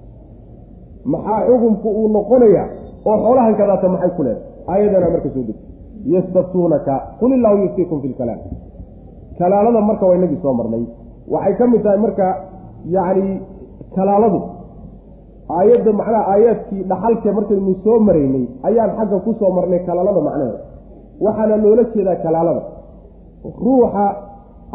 [1.12, 2.66] Maxaa xukunku uu noqonayaa
[3.08, 4.70] oo xoolahan kadaata maxay ku leedahay?
[4.72, 5.68] Aayadana marka soo degtay
[6.14, 8.40] yastaftuunaka qul illaahu yuftiikum fi lkalaam
[9.38, 10.84] kalaalada marka waa inagii soo marnay.
[11.34, 12.26] Waxay ka mid tahay marka
[12.94, 13.40] yacni
[13.96, 14.38] kalaaladu
[15.58, 20.60] aayadda macnaha aayaadkii dhaxalke markaynu soo maraynay ayaan xagga ku soo marnay kalaalada macnaheeda.
[21.24, 22.62] Waxaana loola jeedaa kalaalada
[23.64, 24.06] ruuxa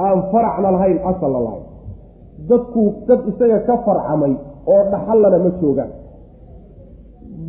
[0.05, 1.65] aan faracna lahayn asalna lahayn
[2.49, 4.33] dadku dad isaga ka farcamay
[4.71, 5.91] oo dhaxallana ma joogaan.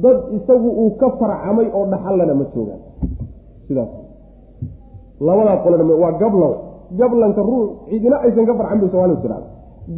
[0.03, 2.81] Dad isagu uu ka farcamay oo dhaxallana ma joogaan.
[3.67, 3.91] Sidaas.
[5.27, 6.55] Labadaa qolana waa gablan
[7.01, 9.48] gablanka ruux cidina aysan ka farcan bay somaalidu tidhahda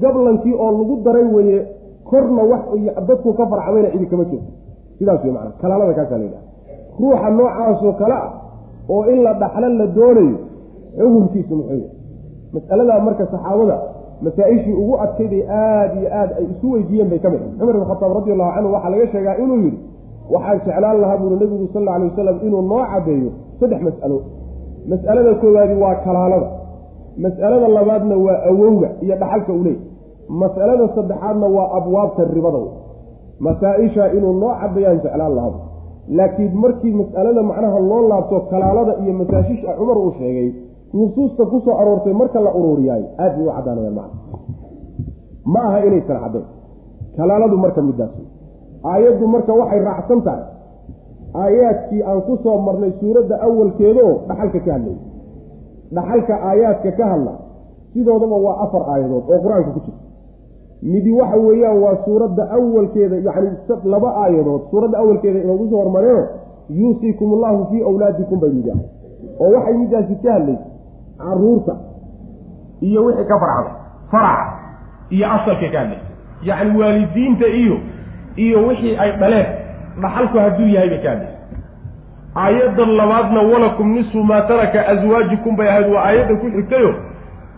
[0.02, 1.58] gablankii oo lagu daray weeye
[2.10, 2.62] korna wax
[3.08, 4.52] dadku ka farcamayna cidi kama joogto
[4.98, 6.44] sidaas wey macana kalaalada kaasaa la yidhaha
[7.00, 8.30] ruuxa noocaasoo kale ah
[8.88, 10.36] oo in la dhaxlo la doonayo
[10.98, 11.90] xukunkiisu muxuu yahay.
[12.54, 13.76] Mas'aladaa marka saxaabada
[14.24, 18.12] masaa-ishii ugu adkayday aada iyo aad ay isu weydiiyeen bay ka mid cumar ibn khataab
[18.18, 19.78] radi allahu canhu waxaa laga sheegaa inuu yidhi
[20.34, 23.30] waxaan jeclaan lahaa buuri nebigu sal alla alay wasalam inuu noo caddeeyo
[23.60, 24.18] saddex mas'alo.
[24.90, 26.48] Mas'alada koowaadi waa kalaalada
[27.16, 29.78] mas'alada labaadna waa awowga iyo dhaxalka u leey.
[30.28, 32.60] Mas'alada saddexaadna waa abwaabta ribada
[33.40, 35.60] masaa-isha inuu noo caddeeyaan jeclaan lahaa.
[36.16, 40.48] Laakiin markii mas'alada macnaha loo laabto kalaalada iyo masaashisha cumar uu sheegay
[40.94, 44.16] nusuusta ku soo aroortay marka la ururiyaay aad bay u caddaanayaan macna
[45.52, 46.44] ma aha inaysan caddayn
[47.16, 48.10] kalaaladu marka middaas
[48.92, 50.44] aayaddu marka waxay raacsan tahay.
[51.42, 54.98] Aayaadkii aan ku soo marnay suuradda awalkeedaoo dhaxalka ka hadlayay
[55.96, 57.32] dhaxalka aayaadka ka hadla
[57.92, 60.02] sidoodaba waa afar aayadood oo qur'aanka ku jirta
[60.92, 63.50] midi waxa weeyaan waa suuradda awalkeeda yacni
[63.94, 66.24] laba aayadood suuradda awalkeeda inoogu soo hormareeno
[66.80, 68.86] yuusiikum allahu fii awlaadikum bay mid ahay
[69.40, 70.64] oo waxay middaasi ka hadlaysa
[71.18, 71.74] carruurta
[72.80, 73.70] iyo wixii ka farcada
[74.10, 74.44] faraca
[75.10, 76.06] iyo asalka ka hadlaysa
[76.48, 77.76] yacni waalidiinta iyo
[78.44, 79.46] iyo wixii ay dhaleen
[80.02, 81.29] dhaxalku hadduu yahay bay ka hadlaysa
[82.36, 86.92] aayaddan labaadna walakum nisfu maa taraka aswaajikum bay ahayd waa aayadda ku xigtayo.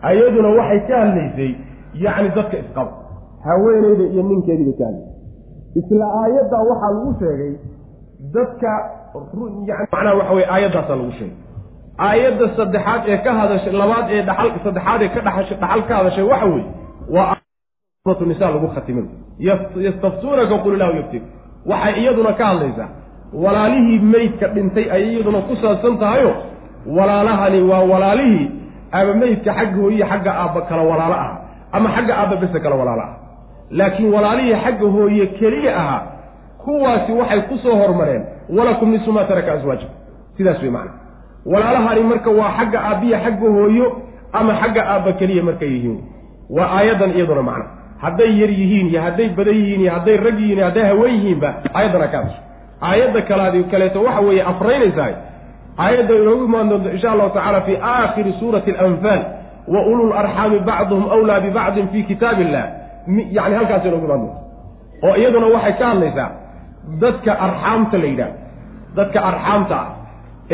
[0.03, 1.51] Ayaduna waxay ka hadlaysay
[2.05, 2.93] yacni dadka isqaba
[3.47, 5.13] haweeneyda iyo ninkeediibay ka hadlaysay
[5.81, 7.53] isla aayaddaa waxaa lagu sheegay
[8.35, 8.71] dadka
[9.93, 11.37] macnaha waxa weye aayaddaasaa lagu sheegay.
[12.07, 16.25] Aayadda saddexaad ee ka hadashay labaad ee dhaxal saddexaad ee ka dhaxashay dhaxal ka hadashay
[16.33, 16.67] waxa weeye
[17.15, 17.37] waa
[18.05, 19.05] suuratu nisa lagu khatimay.
[19.87, 21.23] Yastaftuunaka qul illahu yuftik
[21.71, 22.89] waxay iyaduna ka hadlaysaa
[23.35, 26.33] walaalihii meydka dhintay ayay iyaduna ku saabsan tahayo
[26.87, 28.51] walaalahani waa walaalihii
[28.93, 31.33] ama meydka xagga hooyihi xagga aabba kala walaalo ah
[31.73, 33.13] ama xagga aabba bese kala walaalo ah
[33.71, 36.03] laakiin walaalihii xagga hooye keliya ahaa
[36.65, 38.25] kuwaasi waxay ku soo hormareen
[38.59, 39.95] walakum nisu maa taraka aswaajikum
[40.37, 40.93] sidaas wey macana
[41.47, 43.87] walaalahani marka waa xagga aabbiya xagga hooyo
[44.33, 45.99] ama xagga aabba keliya markay yihiin.
[46.51, 47.65] Waa aayaddan iyaduna macna.
[48.03, 51.51] Hadday yar yihiin iyo hadday badan yihiin iyo hadday rag yihiin iyo hadday haween yihiinba
[51.75, 52.19] aayaddana ka
[52.89, 55.15] aayadda kalaadi kaleeto waxa weeye afraynaysahay
[55.85, 59.23] aayadda inoogu imaan doonto insha allahu tacala fi aakhiri suurati alanfaal
[59.75, 62.65] wa ulul arxaami bacduhum awlaa bibacdin fi kitaab illah
[63.39, 64.41] yani halkaas inoogu imaan doonto
[65.07, 66.29] oo iyaduna waxay ka hadlaysaa
[67.03, 68.37] dadka arxaamta la yidhahdo
[68.99, 69.89] dadka arxaamta ah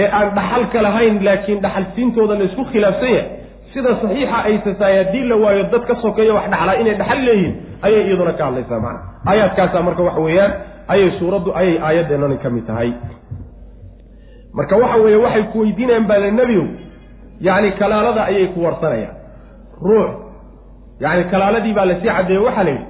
[0.03, 3.27] ee aan dhaxalka lahayn laakiin dhaxalsiintooda laysku khilaafsan yahay
[3.73, 7.55] sida saxiixa aysa tahay haddii la waayo dad ka sokeeya wax dhaxlaa inay dhaxal leeyihiin
[7.87, 9.01] ayay iyaduna ka hadlaysaa macana
[9.31, 10.53] aayaadkaasaa marka waxa weeyaan
[10.93, 12.91] ayay suuraddu ayay aayaddeenani ka mid tahay.
[14.55, 16.67] Marka waxa weeye waxay ku weydiinayaan baale nebiyow
[17.47, 19.17] yacni kalaalada ayay ku warsanayaan.
[19.89, 20.09] Ruux
[21.05, 22.87] yacni kalaaladii baa la sii caddeeye waxaa la yidhi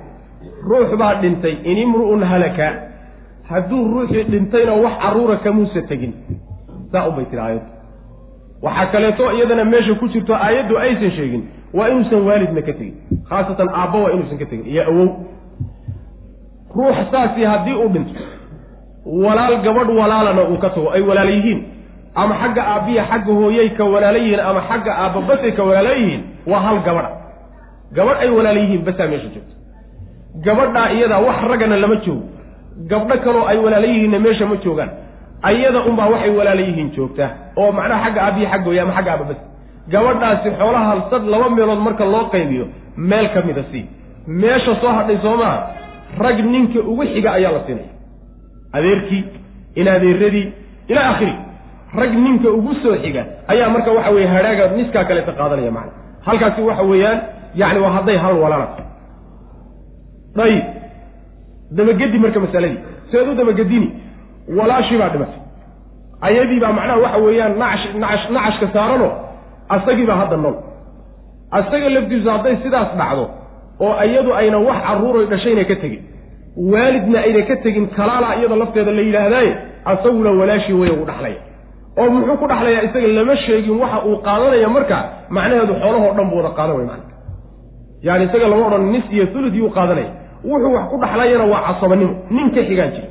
[0.71, 2.69] ruux baa dhintay in imru'un halaka.
[3.51, 6.13] Hadduu ruuxii dhintayna wax carruura kamuusa tegin
[6.93, 7.69] saa un bay tiri aayaddu.
[8.63, 11.43] Waxaa kaleeto iyadana meesha ku jirto aayaddu aysan sheegin
[11.75, 12.95] waa inuusan waalidna ka tegin.
[13.29, 14.67] Khaasatan aabba waa inuusan ka tegin.
[14.73, 15.07] Iyo awow
[16.79, 18.13] ruux saasi haddii uu dhinto
[19.25, 21.61] walaal gabadh walaalana uu ka tago ay walaala yihiin.
[22.23, 26.23] Ama xagga aabbiya xagga hooyay ka walaala yihiin ama xagga aabba basay ka walaala yihiin
[26.51, 27.11] waa hal gabadha.
[27.97, 29.55] Gabadh ay walaala yihiin basaa meesha joogto
[30.47, 32.25] gabadhaa iyadaa wax raggana lama joogo.
[32.91, 34.91] Gabdho kaloo ay walaala yihiinna meesha ma joogaan.
[35.49, 37.31] Ayada unbaa waxay walaala yihiin joogtaa
[37.61, 39.41] oo macnaha xagga aabbiya xagga hooye ama xagga aabba bas
[39.93, 42.65] gabadhaasi xoolaha halsad laba meelood marka loo qaybiyo
[43.11, 43.85] meel ka mida sii.
[44.41, 45.57] Meesha soo hadhay soo maha
[46.25, 47.93] rag ninka ugu xiga ayaa la siinaya
[48.73, 49.23] adeerkii
[49.81, 50.47] in adeeradii
[50.89, 51.35] ilaa akhiri
[52.01, 53.23] rag ninka ugu soo xiga
[53.53, 55.93] ayaa marka waxa weye hadhaaga niskaa kaleeta qaadanaya macana
[56.27, 57.19] halkaasi waxa weeyaan
[57.61, 58.69] yacni waa hadday hal walaalad
[60.39, 60.65] dayib.
[61.77, 62.79] Dabagedi marka masaladii
[63.11, 63.89] seed u dabagedini
[64.59, 65.41] walaashii baa dhimatay.
[66.27, 69.09] Ayadii baa macnaha waxa weeyaan nacash nacash nacashka saarano
[69.75, 70.57] asagii baa hadda nool.
[71.59, 73.25] Asaga laftiisu hadday sidaas dhacdo
[73.81, 76.03] oo iyadu ayna wax carruuroy dhashayna ka tegin.
[76.73, 79.53] Waalidna ayna ka tegin kalaala iyada lafteeda la yidhaahdaaye
[79.85, 81.39] asaguna walaashii wey uu dhaxlaya
[82.01, 84.97] oo muxuu ku dhaxlayaa isaga lama sheegin waxa uu qaadanaya marka
[85.37, 87.05] macnaheedu xoolahoo dhan buu wada qaadan way macana
[88.07, 90.11] yaani isaga lama odhan nis iyo thulud yuu qaadanaya.
[90.51, 93.09] Wuxuu wax ku dhaxlayana waa casabanimo nin ka xigaan jira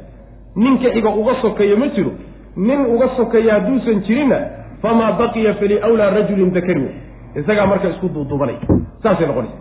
[0.63, 2.11] nin ka xiga uga sokeeyo ma jiro.
[2.67, 4.37] Nin uga sokeeya hadduusan jirinna
[4.81, 6.87] famaa baqiya faliwlaa rajulin dakari
[7.39, 8.59] isagaa marka isku duuduubanaya.
[9.03, 9.55] Saasay noqonaysa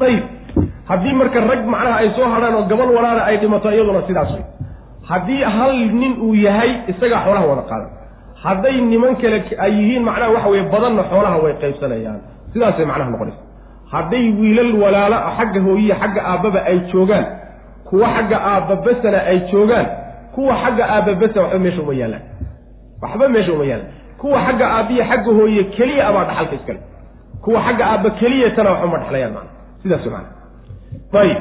[0.00, 0.24] ayib
[0.88, 4.44] haddii marka rag macnaha ay soo hadhaan oo gabal walaala ay dhimato iyaduna sidaas wey
[5.10, 7.90] haddii hal nin uu yahay isagaa xoolaha wada qaadan.
[8.44, 12.20] Hadday niman kale ay yihiin macnaha waxa weye badanna xoolaha way qaybsanayaan.
[12.52, 13.40] Sidaasay macnaha noqonaysa.
[13.92, 17.24] Hadday wiilal walaala xagga hooyiya xagga aabbaba ay joogaan
[17.88, 19.86] kuwa xagga aabba besana ay joogaan
[20.34, 22.22] kuwa xagga aabba besa waxba meesha uma yaallaan.
[23.02, 23.92] Waxba meesha uma yaallaan.
[24.20, 26.80] Kuwa xagga aabbiya xagga hooye keliya abaa dhaxalka iskale
[27.44, 29.50] kuwa xagga aabba keliyatana waxba ma dhexlayaan maana
[29.84, 30.28] sidaas maana
[31.22, 31.38] ayib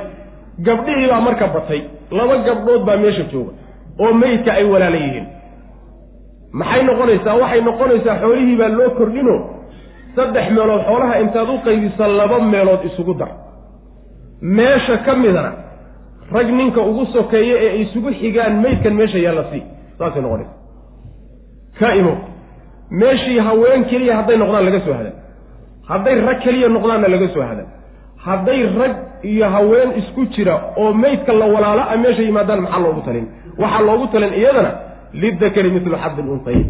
[0.68, 1.82] gabdhihii baa marka batay
[2.18, 3.52] laba gabdhood baa meesha jooga
[4.03, 5.26] oo meydka ay walaala yihiin.
[6.60, 7.36] Maxay noqonaysaa?
[7.41, 9.36] Waxay noqonaysaa xoolihii baa loo kordhino
[10.15, 13.32] saddex meelood xoolaha intaad u qaybisa laba meelood isugu dar.
[14.57, 15.52] Meesha ka midana
[16.36, 19.64] rag ninka ugu sokeeya ee isugu xigaan meydkan meesha yaalla sii.
[19.98, 20.53] Saasay noqonaysa
[21.80, 22.14] ka imo.
[23.02, 25.15] Meeshii haween keliya hadday noqdaan laga soo hadan
[25.90, 27.68] hadday rag keliya noqdaanna laga soo hadan
[28.25, 28.93] hadday rag
[29.31, 33.25] iyo haween isku jira oo meydka la walaala a meesha yimaadaan maxaa loogu talin?
[33.61, 34.71] Waxaa loogu talin iyadana
[35.21, 36.63] lidakari milu xaddi luntayn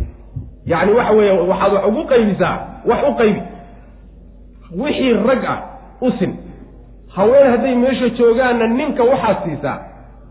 [0.72, 2.56] yacni waxa weeye waxaad wax ugu qaybisaa
[2.90, 3.42] wax u qaybi.
[4.82, 5.60] Wixii rag ah
[6.02, 6.32] u sin.
[7.16, 9.78] Haween hadday meesha joogaanna ninka waxaad siisaa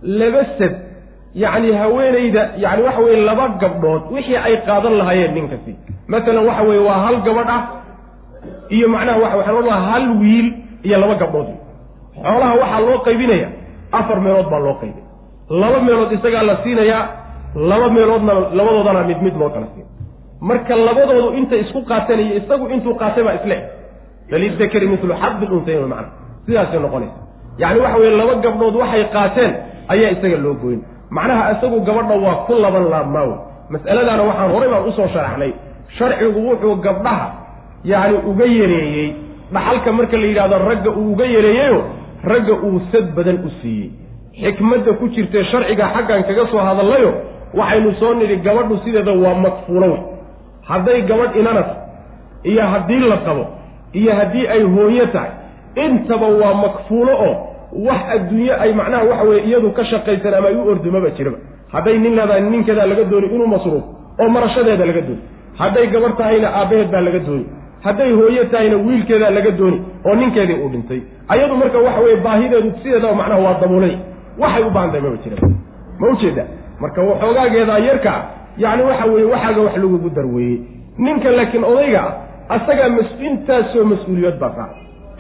[0.02, 0.74] laba sad.
[1.42, 5.72] Yacni haweenayda yacni waxa weye laba gabdhood wixii ay qaadan lahaayeen ninkasi
[6.12, 7.62] masalan waxa weeye waa hal gabadh ah
[8.76, 10.48] iyo macnaha waxa waxaan odhan lahaa hal wiil
[10.86, 11.48] iyo laba gabdhood.
[12.24, 13.48] Xoolaha waxaa loo qaybinaya
[13.98, 15.02] afar meelood baa loo qaybay
[15.62, 17.02] laba meelood isagaa la siinayaa
[17.70, 19.86] laba meeloodna labadoodana mid mid loo kala siin.
[20.48, 23.56] Marka labadoodu intay isku qaateen iyo isagu intuu qaatay baa isle
[24.30, 26.10] falidakari milu xaddi luntayn macna.
[26.46, 27.18] Sidaasay noqonaysa.
[27.62, 29.52] Yacni waxa weye laba gabdhood waxay qaateen
[29.92, 30.80] ayaa isaga loo goyn
[31.16, 33.34] macnaha isagu gabadha waa ku laban laabmaawe
[33.72, 35.52] mas'aladaana waxaan horay baan u soo sharaxnay.
[35.96, 37.26] Sharcigu wuxuu gabdhaha
[37.90, 39.08] yacni uga yareeyey
[39.54, 41.80] dhaxalka marka la yidhahdo ragga uu uga yareeyeyo
[42.32, 43.90] ragga uu sad badan u siiyey.
[44.42, 47.10] Xikmadda ku jirtee sharciga xaggan kaga soo hadallayo
[47.58, 50.00] waxaynu soo nidhi gabadhu sideeda waa makfuulo wey
[50.70, 51.70] hadday gabadh inanas
[52.50, 53.44] iyo haddii la qabo
[54.00, 55.30] iyo haddii ay hooyo tahay
[55.84, 57.34] intaba waa makfuulo oo
[57.86, 61.38] wax adduunye ay macnaha waxa weye iyadu ka shaqaysan ama ay u ordumaba jiraba.
[61.72, 63.84] Hadday nin leedahay ninkeedaa laga dooni inuu masruuf
[64.20, 65.22] oo marashadeeda laga dooni.
[65.60, 67.44] Hadday gabadh tahayna aabbaheed baa laga dooni
[67.84, 71.00] hadday hooyo tahayna wiilkeedaa laga dooni oo ninkeedii uu dhintay.
[71.28, 73.94] Ayadu marka waxa weye baahideedu sideedaba macnaha waa dabuulay
[74.42, 75.48] waxay u baahan tahay maba jiraba
[76.00, 76.44] ma ujeeda
[76.82, 78.20] marka waxoogaageedaa yarkaa
[78.64, 80.58] yacni waxa weeye waxaaga wax lagugu darweeyey.
[80.98, 82.02] Ninka laakiin odayga
[82.54, 84.76] asagaa mas intaasoo mas'uuliyood baa saaran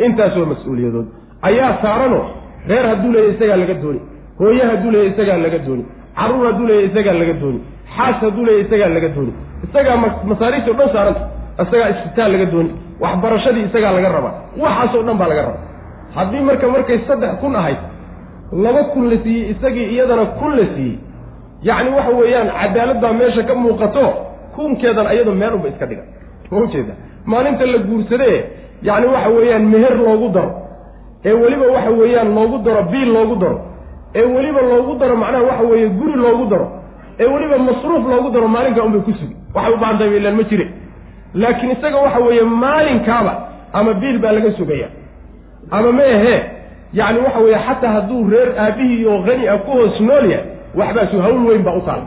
[0.06, 1.06] intaasoo mas'uuliyadood.
[1.48, 2.24] Ayaa saaranoo
[2.68, 4.00] reer hadduu leeya isagaa laga dooni.
[4.38, 5.84] Hooye hadduu leeya isagaa laga dooni.
[6.18, 7.60] Carruur hadduu leeya isagaa laga dooni.
[7.96, 9.32] Xaas hadduu leeya isagaa laga dooni.
[9.66, 9.96] Isagaa
[10.30, 11.22] masaariifti o dhan saaranta
[11.62, 12.70] isagaa isbitaal laga dooni
[13.00, 15.62] waxbarashadii isagaa laga rabaa waxaasoo dhan baa laga rabaa
[16.16, 17.80] haddii marka markay saddex kun ahayd
[18.64, 20.98] laba kun la siiyey isagii iyadana kun la siiyey.
[21.68, 24.04] Yacni waxa weeyaan cadaalad baa meesha ka muuqato
[24.54, 26.02] kunkeedan ayado meel unba iska dhiga.
[26.50, 26.92] Ma ujeeda
[27.30, 28.38] maalinta la guursadee
[28.82, 30.50] yacni waxa weeyaan meher loogu daro.
[31.24, 33.58] Ee weliba waxa weeyaan loogu daro biil loogu daro.
[34.14, 36.66] Ee weliba loogu daro macnaha waxa weeye guri loogu daro.
[37.20, 39.36] Ee weliba masruuf loogu daro maalinkaa unbay ku sugi.
[39.54, 40.66] Waxay u baahantahay ilaan ma jire
[41.34, 43.34] laakiin isaga waxa weeye maalinkaaba
[43.72, 44.88] ama biil baa laga sugaya.
[45.70, 46.40] Ama ma ahee
[46.92, 51.20] yacni waxa weeye xataa hadduu reer aabihii oo hani a ku hoos nool yahay waxbaasu
[51.22, 52.04] hawl weyn baa u taala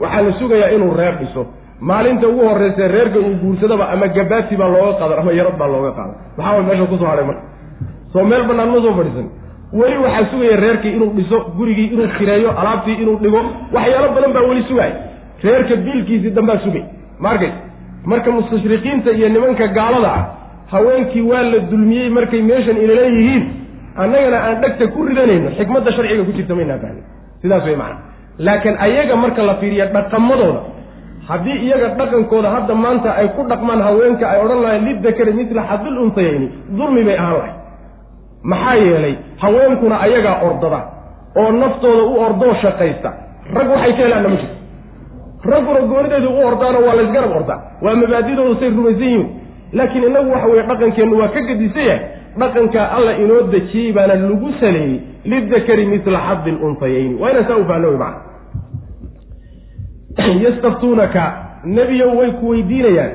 [0.00, 1.46] waxaa la sugayaa inuu reer dhiso.
[1.80, 5.90] Maalinta ugu horreysa reerka uu guursadaba ama gabaati baa looga qaadan ama yarad baa looga
[5.98, 7.42] qaadan maxaa meesha ku soo hadhay marka.
[8.12, 9.26] Soo meel bannaan ma soo fadhiisan.
[9.72, 13.40] Weli waxaa sugaya reerkii inuu dhiso gurigii inuu kireeyo alaabtii inuu dhigo
[13.72, 14.92] waxyaalo badan baa weli sugaay
[15.44, 16.82] reerka biilkiisii dambaa sugay.
[17.20, 17.56] Ma arkaysa
[18.10, 20.22] marka mustashriqiinta iyo nimanka gaalada ah
[20.72, 23.42] haweenkii waa la dulmiyey markay meeshan inaleeyihiin
[24.02, 27.04] annagana aan dhegta ku ridanayno xikmadda sharciga ku jirta maynaa fahmin
[27.42, 28.00] sidaas wey macana
[28.46, 30.60] laakiin ayaga marka la fiiriya dhaqamadooda
[31.28, 35.96] haddii iyaga dhaqankooda hadda maanta ay ku dhaqmaan haweenka ay odhan lahayn lidakari mitla xadil
[36.04, 37.54] untayayni dulmi bay ahaan lahay
[38.52, 39.14] maxaa yeelay
[39.44, 40.80] haweenkuna ayagaa ordada
[41.40, 43.10] oo naftooda u ordoo shaqaysta.
[43.56, 44.55] Rag waxay ka helaanna ma jirto
[45.52, 49.26] ragguna goonideedu u ordaano waa laysgarab ordaa waa mabaadidooda say rumaysan yihiin.
[49.72, 52.00] Laakiin inagu waxa weye dhaqankeennu waa ka gedisan yahay.
[52.38, 57.64] Dhaqankaa alla inoo dejiyey baana lagu saleeyey lidakari mitla xadi luntayayni waa inaan saa u
[57.68, 58.20] wey macana
[60.44, 61.22] yastaftuunaka
[61.64, 63.12] nebiyow way ku weydiinayaan.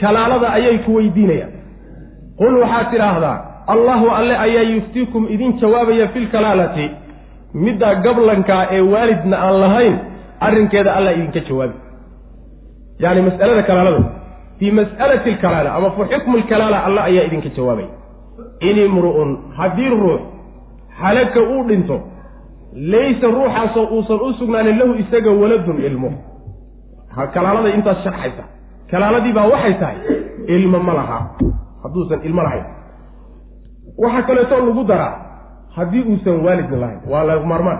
[0.00, 1.52] Kalaalada ayay ku weydiinayaan.
[2.38, 6.90] Qul waxaad tidhaahdaa allahu alle ayaa yuftiikum idin jawaabaya filkalaalati
[7.54, 9.98] middaa gablankaa ee waalidna aan lahayn
[10.46, 11.74] arrinkeeda alla idinka jawaabi.
[13.02, 14.02] Yacni mas'alada kalaalada
[14.58, 17.88] fii mas'alati alkalaala ama fi xukmi alkalaala alla ayaa idinka jawaabay.
[18.68, 20.20] In imru'un haddii ruux
[21.00, 21.96] halaka uu dhinto
[22.92, 26.10] laysa ruuxaasoo uusan u sugnaanin lahu isaga waladun ilmo
[27.34, 28.44] kalaalada intaas sharxaysa.
[28.90, 29.96] Kalaaladii baa waxay tahay
[30.54, 31.18] ilmo ma laha.
[31.82, 32.64] Hadduusan ilmo lahayn.
[34.02, 35.14] Waxaa kaleetoo lagu daraa
[35.76, 37.00] haddii uusan waalidna lahayn.
[37.10, 37.78] Waa la maarmaan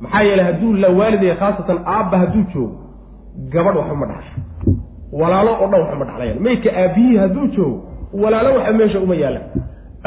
[0.00, 2.76] maxaa yeelay hadduu la waalidaya khaasatan aabba hadduu joogo
[3.52, 4.40] gabadh waxba ma dhaxasho
[5.20, 7.78] walaalo oo dhan waxba ma dhaxlayaan maydka aabbihii hadduu joogo
[8.22, 9.46] walaalo waxa meesha uma yaallaan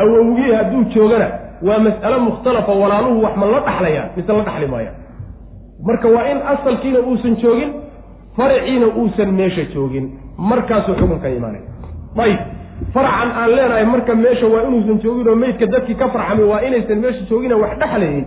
[0.01, 1.27] awowgii hadduu joogana
[1.67, 4.95] waa mas'alo mukhtalafa walaaluhu wax ma la dhaxlayaan mise la dhaxli maayaan.
[5.87, 7.69] Marka waa in asalkiina uusan joogin
[8.37, 10.05] faraciina uusan meesha joogin.
[10.49, 11.63] Markaasuu xukunka imaanaya
[12.23, 12.39] ayib.
[12.93, 16.99] Faracan aan leenahay marka meesha waa inuusan joogin oo meydka dadkii ka farxamay waa inaysan
[17.03, 18.25] meesha joogina wax dhexlayin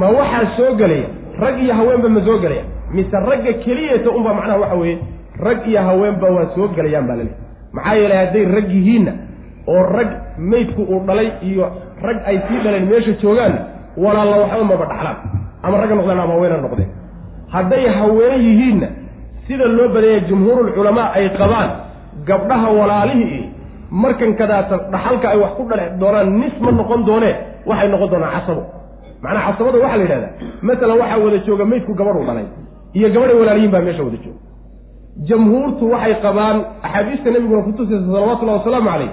[0.00, 1.08] ma waxaa soo gelaya
[1.42, 2.64] rag iyo haweenba ma soo gelaya
[2.96, 4.98] mise ragga keliyata unba macnaha waxa weeye
[5.46, 7.38] rag iyo haweenba waa soo gelayaan baa laleehay
[7.76, 9.12] maxaa yeelay hadday rag yihiinna
[9.74, 10.10] oo rag
[10.50, 11.66] meydku uu dhalay iyo
[12.06, 13.60] rag ay sii dhaleen meesha joogaanna
[14.04, 15.16] walaalla waxba maba dhaxlaan.
[15.62, 16.90] Ama ragga noqdeen ama haweena noqdeen.
[17.54, 18.88] Hadday haween yihiinna
[19.46, 21.70] sida loo badeeya jumhuurulculamaa ay qabaan
[22.28, 23.42] gabdhaha walaalihii
[24.02, 27.34] markan kadaata dhaxalka ay wax ku dhale doonaan nis ma noqon doonee
[27.70, 28.62] waxay noqon doonaan casabo
[29.22, 30.32] macnaa casabada waxaa la yidhahdaa
[30.68, 32.46] masalan waxaa wada jooga meydku gabadhu dhalay
[32.98, 34.40] iyo gabadhay walaaliyiin baa meesha wada jooga.
[35.28, 36.56] Jamhuurtu waxay qabaan
[36.86, 39.10] axaadiista nebiguna kutusaysa salawatullahi wasalaamu calayh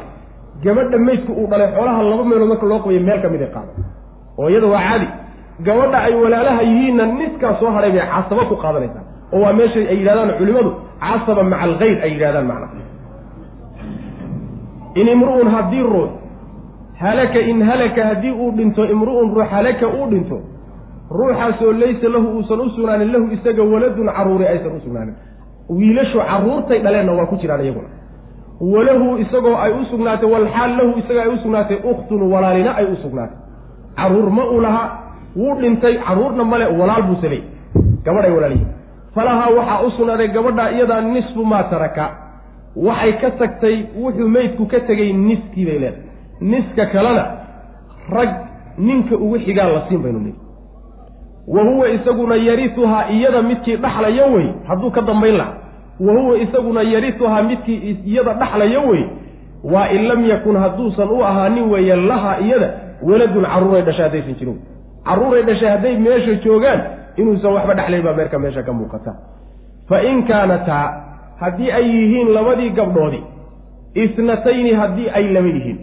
[0.65, 3.71] gabadha meydku uu dhalay xoolaha laba meelood marka loo qabiyo meel ka mid ay qaada
[4.39, 5.07] oo iyada waa caadi
[5.67, 9.03] gabadha ay walaalaha yihiinna niskaa soo hadhay bay casabo ku qaadanaysaa
[9.33, 10.69] oo waa meeshay ay yidhahdaan culimadu
[11.05, 12.67] casaba maca alkhayr ay yidhahdaan macna
[15.01, 16.09] in imru'un haddii ruux
[16.99, 20.37] halaka in halaka haddii uu dhinto imru'un ruux halaka uu dhinto
[21.11, 25.15] ruuxaasoo laysa lahu uusan u sugnaanin lahu isaga waladun caruuri aysan u sugnaanin.
[25.69, 27.87] Wiilashu carruurtay dhaleenna waa ku jiraan iyaguna.
[28.61, 32.95] Walahu isagoo ay u sugnaatay walxaal lahu isagoo ay u sugnaatay ukhtun walaalina ay u
[33.03, 33.37] sugnaatay.
[33.97, 34.83] Carruur ma uu laha
[35.35, 37.43] wuu dhintay carruurna male walaal buuse leey
[38.05, 38.67] gabadhay walaaliyiin
[39.15, 42.09] falahaa waxaa u sugnaaday gabadha iyadaa nisfu maa taraka.
[42.75, 46.12] Waxay ka tagtay wuxuu meydku ka tegay niskii bay leedahay
[46.51, 47.23] niska kalena
[48.15, 48.29] rag
[48.87, 50.35] ninka ugu xigaa la siin baynu leey
[51.55, 55.53] wa huwa isaguna yarisuhaa iyada midkii dhaxlaya wey hadduu ka dambayn laha
[56.07, 57.79] wa huwa isaguna yarisuhaa midkii
[58.11, 59.03] iyada dhaxlaya wey
[59.73, 62.69] waa in lam yakun hadduusan u ahaanin weeye laha iyada
[63.07, 64.57] waladun carruuray dhashay haddaysan jirin.
[65.07, 66.81] Carruuray dhashay hadday meesha joogaan
[67.19, 69.11] inuusan waxba dhexlayn baa meerka meesha ka muuqata.
[69.89, 70.85] Fa in kaanataa
[71.41, 73.19] haddii ay yihiin labadii gabdhoodi
[74.03, 75.77] isnatayni haddii ay laba yihiin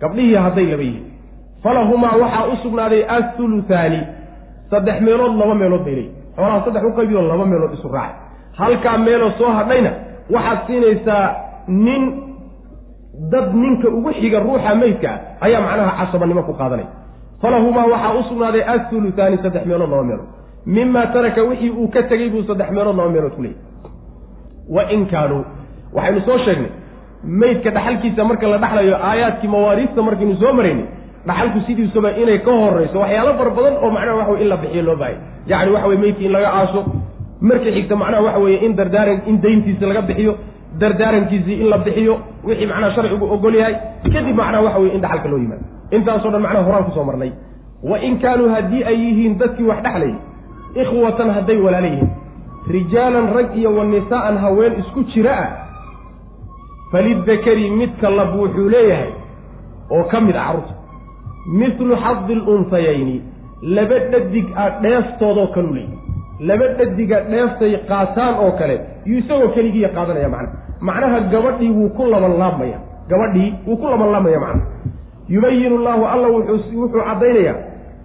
[0.00, 1.04] gabdhihii hadday laba yihiin.
[1.62, 4.00] Falahumaa waxaa u sugnaaday athuluthaani
[4.70, 8.16] saddex meelood laba meelood bay leeyihiin xoolaha saddex u qaybiyo laba meelood isu raacay.
[8.58, 9.90] Halkaa meeloo soo hadhayna
[10.34, 11.24] waxaad siinaysaa
[11.68, 12.02] nin
[13.32, 16.88] dad ninka ugu xiga ruuxa meydka ah ayaa macnaha casabanimo ku qaadanaya.
[17.42, 20.28] Falahumaa waxaa u sugnaaday athuluthaani saddex meelood laba meelood.
[20.66, 23.64] Mimaa taraka wixii uu ka tegey buu saddex meelood laba meelood ku leeyahy
[24.74, 25.42] wa in kaanuu
[25.96, 26.70] waxaynu soo sheegnay
[27.24, 30.84] meydka dhaxalkiisa marka la dhaxlayo aayaadkii mawaariista markaynu soo maraynay
[31.26, 34.82] dhaxalku sidiisuba inay ka horayso waxyaalo fara badan oo macnaha waxa wey in la bixiyo
[34.82, 36.80] loo baahaya yacni waxa weye meydkii in laga aaso
[37.40, 40.32] marka xigta macnaha waxa weeye in dardaaran in dayntiisa laga bixiyo
[40.80, 42.14] dardaarankiisii in la bixiyo
[42.44, 43.74] wixii macnaha sharcigu ogol yahay
[44.12, 45.64] kadib macnaha waxa weye in dhaxalka loo yimaado.
[45.90, 47.30] Intaasoo dhan macnaha horaan ku soo marnay.
[47.82, 50.14] Wa in kaanuu haddii ay yihiin dadkii wax dhexlay
[50.82, 52.10] ikhwatan hadday walaala yihiin
[52.70, 55.50] rijaalan rag iyo wa nisaa'an haween isku jira ah
[56.92, 59.12] falidakari midka lab wuxuu leeyahay
[59.90, 60.74] oo ka mid ah carruurta
[61.60, 63.22] mithlu xadi lunsayayni
[63.62, 65.98] laba dhadig a dheeftoodoo kalu leeyahy
[66.40, 70.48] laba dhadiga dheeftay qaataan oo kale yuu isagoo keligiiya qaadanaya macna
[70.80, 74.62] macnaha gabadhii wuu ku labanlaabmaya gabadhii wuu ku labanlaabmaya macna
[75.28, 77.56] yubayinu llahu alla wuxuu caddaynayaa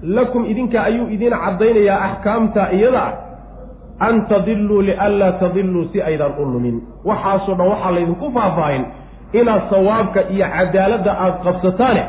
[0.03, 3.13] lakum idinka ayuu idin caddaynayaa axkaamta iyada ah
[4.07, 6.75] an tadiluu lianlaa tadiluu si aydaan u lumin.
[7.09, 8.83] Waxaasoo dhan waxaa laydinku faahfaahin
[9.39, 12.03] inaad sawaabka iyo cadaaladda aad qabsataane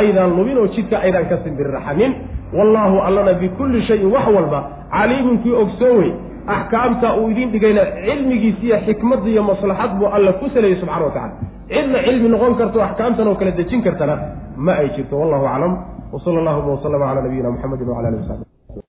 [0.00, 2.12] aydaan lumin oo jidka aydaan ka simbirraxanin.
[2.56, 4.60] Wallaahu allana bikulli shayin wax walba
[4.94, 6.10] caliimun kii ogsoon wey
[6.54, 11.32] axkaamta uu idin dhigayna cilmigiisiiyo xikmadda iyo maslaxad buu alla ku saleeyey subxana wa tacala
[11.72, 14.14] cidna cilmi noqon karto axkaamtan oo kala dejin kartana
[14.64, 15.14] ma ay jirto.
[15.20, 15.72] Wallahu aclam.
[16.14, 18.80] Wsala allahuma waslama calaa nabiyina muxamedin wcala alihi wasaxbi